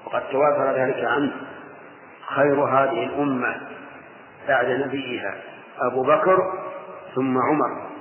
[0.04, 1.32] وقد تواتر ذلك عنه
[2.26, 3.56] خير هذه الأمة
[4.48, 5.34] بعد نبيها
[5.80, 6.52] أبو بكر
[7.14, 7.93] ثم عمر.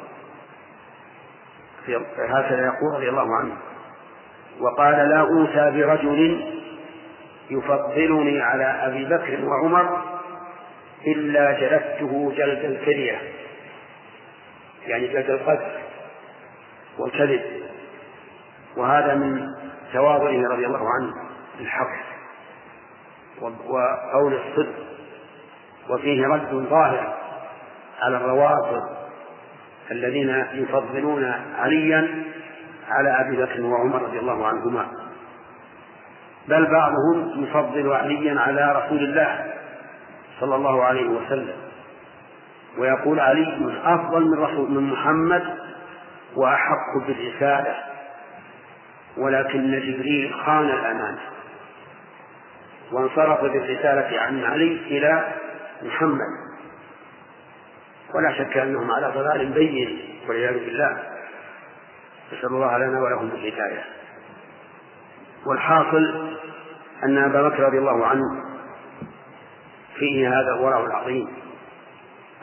[2.18, 3.58] هكذا يقول رضي الله عنه.
[4.60, 6.50] وقال لا أوتى برجل
[7.50, 10.02] يفضلني على أبي بكر وعمر
[11.08, 13.22] إلا جلدته جلد الكرية
[14.88, 15.72] يعني جلد القذف
[16.98, 17.42] والكذب.
[18.78, 19.48] وهذا من
[19.94, 21.14] تواضعه رضي الله عنه
[21.60, 22.14] الحق
[23.42, 24.74] وقول الصدق.
[25.90, 27.14] وفيه رد ظاهر
[28.02, 29.03] على الروافض.
[29.92, 32.24] الذين يفضلون عليا
[32.90, 34.86] على أبي بكر وعمر رضي الله عنهما.
[36.48, 39.54] بل بعضهم يفضل عليا على رسول الله
[40.40, 41.56] صلى الله عليه وسلم.
[42.78, 45.44] ويقول علي أفضل من رسول من محمد
[46.36, 47.76] وأحق بالرسالة.
[49.18, 51.20] ولكن جبريل خان الأمانة
[52.92, 55.34] وانصرف بالرسالة عن علي إلى
[55.84, 56.53] محمد.
[58.16, 61.04] ولا شك أنهم على ضلال بين والعياذ بالله.
[62.34, 63.84] نسأل الله لنا ولهم الهداية.
[65.46, 66.36] والحاصل
[67.04, 68.44] أن أبا بكر رضي الله عنه
[69.96, 71.28] فيه هذا الورع العظيم.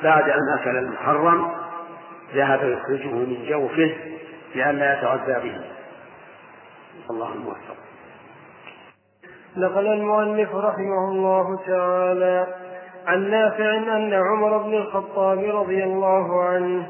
[0.02, 1.50] بعد أن أكل المحرم
[2.34, 3.96] ذهب يخرجه من جوفه
[4.54, 5.60] لئلا يتغذى به.
[7.10, 7.76] الله الموفق
[9.56, 12.46] نقل المؤلف رحمه الله تعالى
[13.06, 16.86] عن نافع أن عمر بن الخطاب رضي الله عنه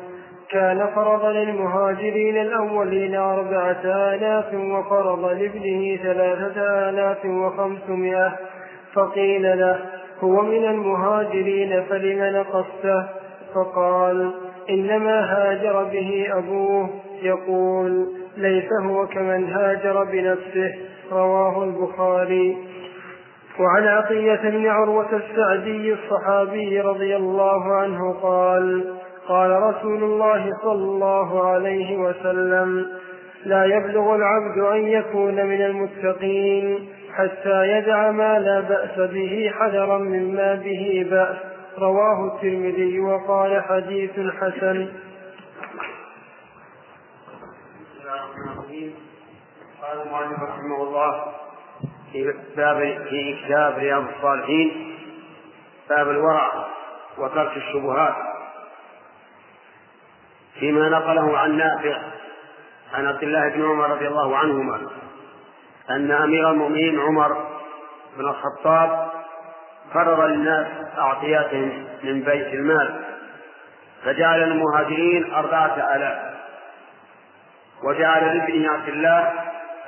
[0.51, 8.32] كان فرض للمهاجرين الأولين أربعة آلاف وفرض لابنه ثلاثة آلاف وخمسمائة
[8.95, 9.78] فقيل له
[10.20, 13.07] هو من المهاجرين فلم نقصته؟
[13.55, 14.31] فقال
[14.70, 16.91] إنما هاجر به أبوه.
[17.23, 18.07] يقول
[18.37, 20.74] ليس هو كمن هاجر بنفسه.
[21.12, 22.57] رواه البخاري.
[23.61, 28.95] وعن عطية بن عروة السعدي الصحابي رضي الله عنه قال
[29.28, 32.87] قال رسول الله صلى الله عليه وسلم
[33.45, 40.55] لا يبلغ العبد أن يكون من المتقين حتى يدع ما لا بأس به حذرا مما
[40.55, 41.37] به بأس
[41.78, 44.89] رواه الترمذي وقال حديث حسن.
[49.82, 51.24] قال المؤلف رحمه الله
[52.12, 54.97] في باب في كتاب رياض الصالحين
[55.91, 56.66] باب الورع
[57.19, 58.15] وترك الشبهات.
[60.61, 61.99] فيما نقله عن نافع
[62.95, 64.81] عن عبد الله بن عمر رضي الله عنهما
[65.91, 67.47] أن أمير المؤمنين عمر
[68.19, 69.11] بن الخطاب
[69.95, 70.66] فرض للناس
[70.99, 73.05] أعطياتهم من بيت المال
[74.05, 76.35] فجعل المهاجرين أربعة آلاف
[77.82, 79.32] وجعل لابنه عبد الله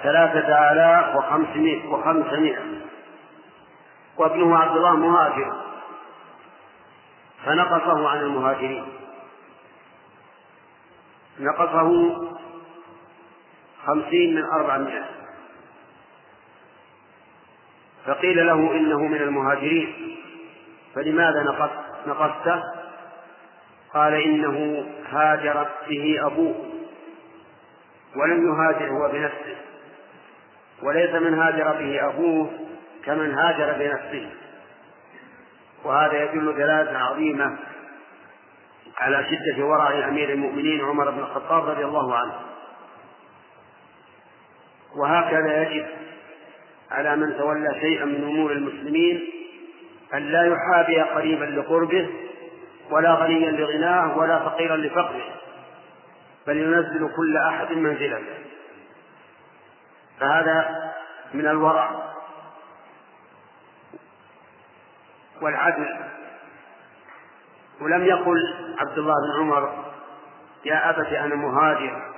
[0.03, 2.63] ثلاثة آلاف وخمسمائة وخمسمائة.
[4.19, 5.63] وابنه عبد الله مهاجر.
[7.45, 8.85] فنقصه عن المهاجرين.
[11.41, 12.17] نقصه
[13.87, 15.05] خمسين من أربعمائة.
[18.07, 20.17] فقيل له إنه من المهاجرين.
[20.95, 21.71] فلماذا نقص
[22.07, 22.63] نقصته؟
[23.95, 26.55] قال إنه هاجر به أبوه.
[28.17, 29.72] ولم يهاجر هو بنفسه.
[30.83, 32.51] وليس من هاجر به أبوه
[33.05, 34.31] كمن هاجر بنفسه.
[35.85, 37.59] وهذا يدل دلالة عظيمة
[38.99, 42.35] على شدة ورع أمير المؤمنين عمر بن الخطاب رضي الله عنه.
[44.97, 45.87] وهكذا يجب
[46.91, 49.29] على من تولى شيئا من أمور المسلمين
[50.15, 52.09] أن لا يحابي قريبا لقربه
[52.91, 55.35] ولا غنيا لغناه ولا فقيرا لفقره
[56.47, 58.35] بل ينزل كل أحد منزلته
[60.21, 60.93] فهذا
[61.35, 62.13] من الورع
[65.43, 65.97] والعدل.
[67.81, 69.85] ولم يقل عبد الله بن عمر
[70.65, 72.13] يا أبت أنا مهاجر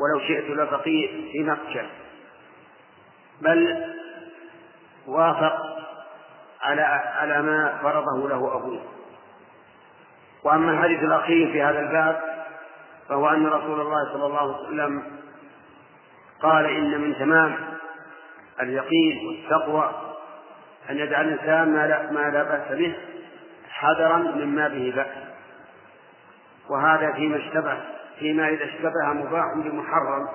[0.00, 1.86] ولو شئت لبقيت في مكة.
[3.40, 3.84] بل
[5.06, 5.58] وافق
[6.62, 8.84] على على ما فرضه له أبوه.
[10.44, 12.44] وأما الحديث الأخير في هذا الباب
[13.08, 15.17] فهو أن رسول الله صلى الله عليه وسلم
[16.42, 17.56] قال إن من تمام
[18.60, 20.14] اليقين والتقوى
[20.90, 22.94] أن يدع الإنسان ما لا, ما لا بأس به
[23.70, 25.28] حذرا مما به بأس.
[26.70, 27.78] وهذا فيما اشتبه
[28.18, 30.28] فيما إذا اشتبه مباح بمحرم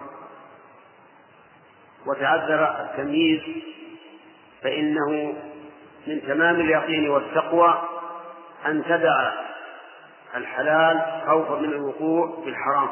[2.05, 3.41] وتعذر التمييز
[4.63, 5.33] فإنه
[6.07, 7.81] من تمام اليقين والتقوى
[8.65, 9.31] أن تدع
[10.35, 12.89] الحلال خوفا من الوقوع في الحرام.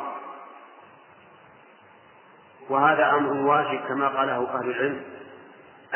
[2.71, 5.01] وهذا أمر واجب كما قاله أهل العلم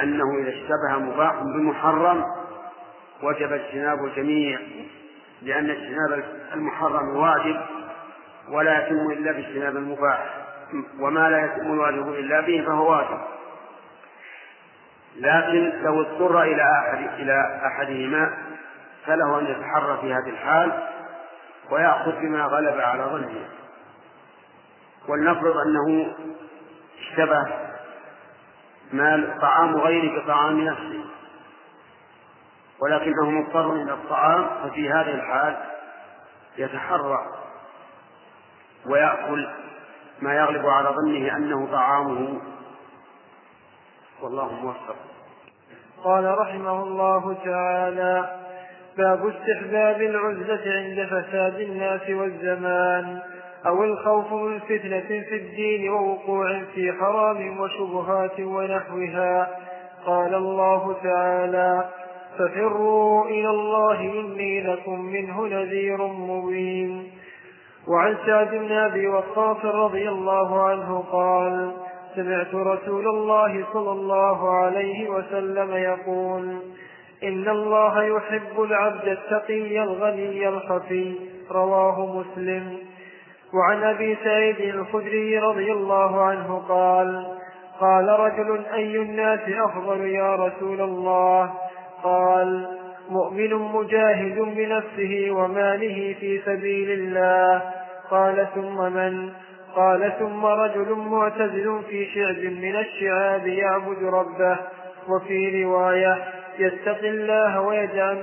[0.04, 2.24] أنه إذا اشتبه مباح بمحرم
[3.24, 4.60] وجب اجتناب الجميع
[5.42, 6.24] لأن اجتناب
[6.54, 7.62] المحرم واجب
[8.50, 10.46] ولا يتم إلا باجتناب المباح
[11.00, 13.20] وما لا يتم الواجب إلا به فهو واجب.
[15.16, 18.38] لكن لو اضطر إلى أحد إلى أحدهما
[19.06, 20.72] فله أن يتحرى في هذه الحال
[21.72, 23.48] ويأخذ بما غلب على ظنه.
[25.08, 26.16] ولنفرض أنه
[27.10, 27.46] اشتبه
[28.94, 31.06] ما طعام غيره بطعام نفسه
[32.80, 35.58] ولكنه مضطر إلى الطعام ففي هذه الحال
[36.58, 37.26] يتحرى
[38.86, 39.48] ويأكل
[40.22, 42.42] ما يغلب على ظنه أنه طعامه.
[44.22, 44.96] والله موفق.
[46.04, 48.40] قال رحمه الله تعالى
[48.98, 53.22] باب استحباب العزلة عند فساد الناس والزمان.
[53.68, 59.50] أو الخوف من فتنة في الدين ووقوع في حرام وشبهات ونحوها.
[60.06, 61.90] قال الله تعالى
[62.38, 67.12] ففروا إلى الله إني لكم منه نذير مبين
[67.88, 71.72] وعن سعد بن أبي وقاص رضي الله عنه قال
[72.16, 76.58] سمعت رسول الله صلى الله عليه وسلم يقول
[77.24, 81.16] إن الله يحب العبد التقي الغني الخفي
[81.52, 82.78] رواه مسلم.
[83.56, 87.36] وعن أبي سعيد الخدري رضي الله عنه قال
[87.80, 91.54] قال رجل أي الناس أفضل يا رسول الله؟
[92.04, 92.78] قال
[93.10, 97.62] مؤمن مجاهد بنفسه وماله في سبيل الله.
[98.12, 99.30] قال ثم من؟
[99.76, 104.58] قال ثم رجل معتزل في شعب من الشعاب يعبد ربه.
[105.10, 106.18] وفي رواية
[106.60, 108.14] يتقي الله ويدع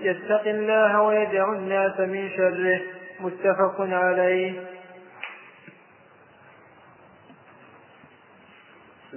[0.00, 2.80] يتقي الله ويدع الناس من شره.
[3.20, 4.77] متفق عليه.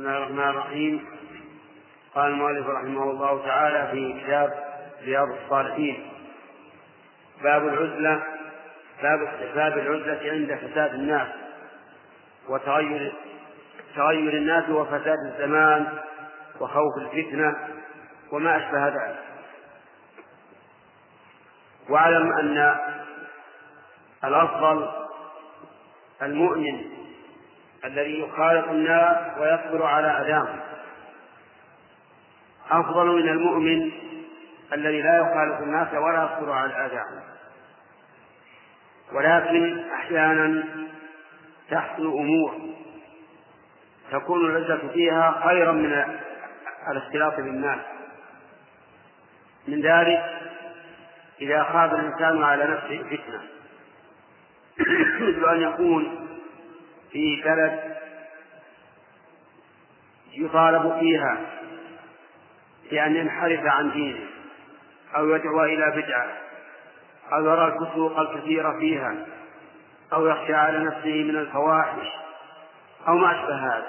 [0.01, 1.05] بسم الله الرحمن الرحيم.
[2.15, 4.49] قال المؤلف رحمه الله تعالى في كتاب
[5.03, 6.11] رياض الصالحين
[7.43, 8.23] باب العزلة
[9.03, 11.27] باب استحباب العزلة عند فساد الناس
[12.49, 13.13] وتغير
[13.95, 15.97] تغير الناس وفساد الزمان
[16.59, 17.55] وخوف الفتنة
[18.31, 19.19] وما أشبه ذلك.
[21.89, 22.75] واعلم أن
[24.23, 24.91] الأفضل
[26.21, 26.83] المؤمن
[27.85, 30.59] الذي يخالط الناس ويصبر على أذاهم.
[32.71, 33.91] أفضل من المؤمن
[34.73, 37.21] الذي لا يخالط الناس ولا يصبر على أذاهم.
[39.13, 40.63] ولكن أحيانا
[41.71, 42.55] تحصل أمور
[44.11, 46.17] تكون العزة فيها خيرا من
[46.91, 47.79] الاختلاط بالناس.
[49.67, 50.23] من ذلك
[51.41, 53.41] إذا خاف الإنسان على نفسه فتنة.
[55.27, 56.20] مثل أن يكون
[57.11, 57.97] في بلد
[60.33, 61.37] يطالب فيها
[62.91, 64.25] بأن ينحرف عن دينه
[65.15, 66.27] أو يدعو إلى بدعة
[67.33, 69.15] أو يرى الفسوق الكثير فيها
[70.13, 72.07] أو يخشى على نفسه من الفواحش
[73.07, 73.87] أو ما أشبه هذا.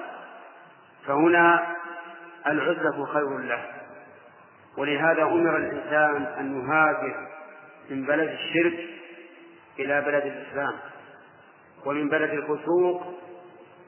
[1.07, 1.77] فهنا
[2.47, 3.65] العزلة خير له.
[4.77, 7.29] ولهذا أمر الإنسان أن يهاجر
[7.91, 8.89] من بلد الشرك
[9.79, 10.75] إلى بلد الإسلام.
[11.87, 13.03] ومن بلد الفسوق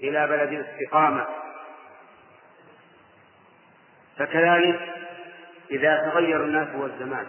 [0.02, 1.26] إلى بلد الاستقامة.
[4.18, 4.80] فكذلك
[5.70, 7.26] إذا تغير الناس والزمان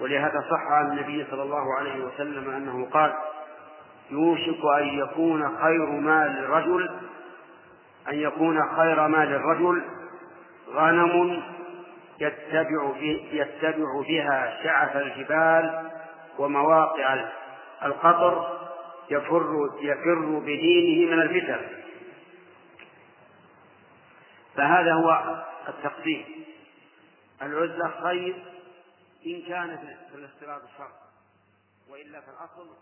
[0.00, 3.14] ولهذا صح عن النبي صلى الله عليه وسلم أنه قال
[4.10, 6.90] يوشك أن يكون خير مال الرجل
[8.08, 9.82] أن يكون خير مال الرجل
[10.74, 11.42] غنم
[12.20, 12.92] يتبع,
[13.32, 15.90] يتبع بها شعف الجبال
[16.38, 17.24] ومواقع
[17.84, 18.65] القطر
[19.10, 21.82] يفر يفر بدينه من الفتن.
[24.56, 26.44] فهذا هو التقسيم
[27.42, 28.44] العزلة خير
[29.26, 29.80] إن كانت
[30.10, 30.90] في الاختلاط الشر
[31.90, 32.76] وإلا في الأصل